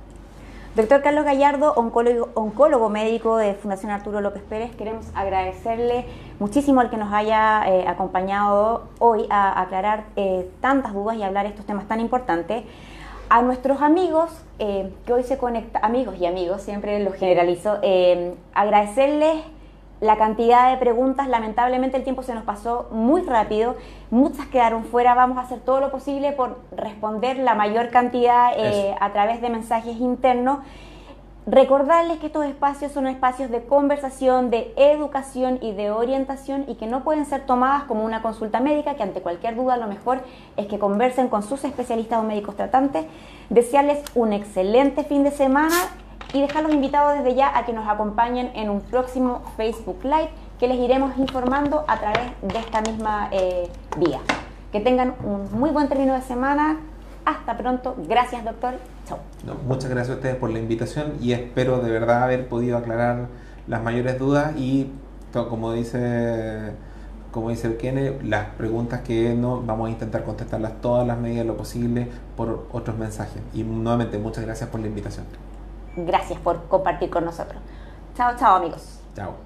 Doctor 0.77 1.01
Carlos 1.01 1.25
Gallardo, 1.25 1.73
oncólogo, 1.73 2.91
médico 2.91 3.39
de 3.39 3.55
Fundación 3.55 3.91
Arturo 3.91 4.21
López 4.21 4.43
Pérez, 4.43 4.77
queremos 4.77 5.07
agradecerle 5.15 6.05
muchísimo 6.39 6.83
al 6.83 6.91
que 6.91 6.99
nos 6.99 7.11
haya 7.15 7.67
eh, 7.67 7.89
acompañado 7.89 8.83
hoy 8.99 9.25
a 9.31 9.59
aclarar 9.59 10.05
eh, 10.17 10.51
tantas 10.61 10.93
dudas 10.93 11.17
y 11.17 11.23
hablar 11.23 11.47
estos 11.47 11.65
temas 11.65 11.89
tan 11.89 11.99
importantes. 11.99 12.65
A 13.31 13.41
nuestros 13.41 13.81
amigos 13.81 14.31
eh, 14.59 14.93
que 15.07 15.15
hoy 15.15 15.23
se 15.23 15.39
conectan, 15.39 15.83
amigos 15.83 16.17
y 16.21 16.27
amigos, 16.27 16.61
siempre 16.61 17.03
los 17.03 17.15
generalizo, 17.15 17.79
agradecerles 18.53 19.45
la 20.01 20.17
cantidad 20.17 20.71
de 20.71 20.77
preguntas, 20.77 21.29
lamentablemente 21.29 21.97
el 21.97 22.05
tiempo 22.05 22.23
se 22.23 22.35
nos 22.35 22.45
pasó 22.45 22.89
muy 22.91 23.23
rápido, 23.23 23.77
muchas 24.11 24.47
quedaron 24.47 24.85
fuera, 24.85 25.15
vamos 25.15 25.39
a 25.39 25.43
hacer 25.43 25.61
todo 25.61 25.81
lo 25.81 25.91
posible 25.91 26.33
por 26.33 26.59
responder 26.73 27.39
la 27.39 27.55
mayor 27.55 27.91
cantidad 27.91 28.53
eh, 28.57 28.95
a 29.01 29.13
través 29.13 29.41
de 29.41 29.49
mensajes 29.49 29.97
internos. 29.97 30.59
Recordarles 31.49 32.19
que 32.19 32.27
estos 32.27 32.45
espacios 32.45 32.91
son 32.91 33.07
espacios 33.07 33.53
de 33.53 33.65
conversación, 33.65 34.51
de 34.51 34.75
educación 34.77 35.61
y 35.63 35.73
de 35.73 35.93
orientación 35.93 36.65
y 36.67 36.75
que 36.75 36.89
no 36.89 37.05
pueden 37.05 37.25
ser 37.25 37.47
tomadas 37.47 37.85
como 37.85 38.05
una 38.05 38.21
consulta 38.21 38.59
médica, 38.59 38.97
que 38.97 39.05
ante 39.05 39.23
cualquier 39.23 39.55
duda 39.55 39.77
lo 39.77 39.87
mejor 39.87 40.23
es 40.57 40.67
que 40.67 40.81
conversen 40.81 41.29
con 41.29 41.45
sus 41.45 41.63
especialistas 41.63 42.19
o 42.19 42.25
médicos 42.25 42.57
tratantes. 42.57 43.07
Desearles 43.49 44.03
un 44.17 44.33
excelente 44.33 45.05
fin 45.05 45.23
de 45.23 45.31
semana 45.31 45.77
y 46.33 46.41
dejarlos 46.41 46.73
invitados 46.73 47.19
desde 47.19 47.35
ya 47.35 47.57
a 47.57 47.65
que 47.65 47.73
nos 47.73 47.89
acompañen 47.89 48.51
en 48.55 48.71
un 48.71 48.81
próximo 48.81 49.43
Facebook 49.57 50.01
Live 50.03 50.31
que 50.59 50.69
les 50.69 50.79
iremos 50.79 51.17
informando 51.19 51.85
a 51.87 51.99
través 51.99 52.33
de 52.43 52.59
esta 52.59 52.81
misma 52.81 53.29
eh, 53.33 53.71
vía. 53.97 54.21
Que 54.73 54.81
tengan 54.81 55.15
un 55.25 55.49
muy 55.53 55.71
buen 55.71 55.89
término 55.89 56.15
de 56.15 56.23
semana. 56.23 56.81
Hasta 57.25 57.57
pronto. 57.57 57.97
Gracias, 58.09 58.45
doctor. 58.45 58.75
Chao. 59.07 59.19
muchas 59.67 59.91
gracias 59.91 60.15
a 60.15 60.17
ustedes 60.17 60.37
por 60.37 60.51
la 60.51 60.59
invitación 60.59 61.15
y 61.21 61.33
espero 61.33 61.79
de 61.79 61.91
verdad 61.91 62.25
haber 62.25 62.49
podido 62.49 62.77
aclarar 62.77 63.29
las 63.67 63.83
mayores 63.83 64.19
dudas 64.19 64.57
y 64.57 64.91
como 65.33 65.73
dice 65.73 66.73
como 67.37 67.51
dice 67.51 67.67
el 67.67 67.77
Kene, 67.77 68.19
las 68.23 68.49
preguntas 68.51 69.03
que 69.03 69.35
no 69.35 69.61
vamos 69.61 69.89
a 69.89 69.91
intentar 69.91 70.25
contestarlas 70.25 70.81
todas 70.81 71.07
las 71.07 71.19
medidas 71.19 71.45
de 71.45 71.45
lo 71.45 71.57
posible 71.59 72.09
por 72.35 72.67
otros 72.73 72.97
mensajes. 72.97 73.43
Y 73.53 73.63
nuevamente 73.63 74.17
muchas 74.17 74.47
gracias 74.47 74.71
por 74.71 74.81
la 74.81 74.87
invitación. 74.87 75.27
Gracias 75.97 76.39
por 76.41 76.69
compartir 76.69 77.11
con 77.11 77.25
nosotros. 77.25 77.61
Chao, 78.15 78.37
chao 78.37 78.57
amigos. 78.57 79.01
Chao. 79.15 79.46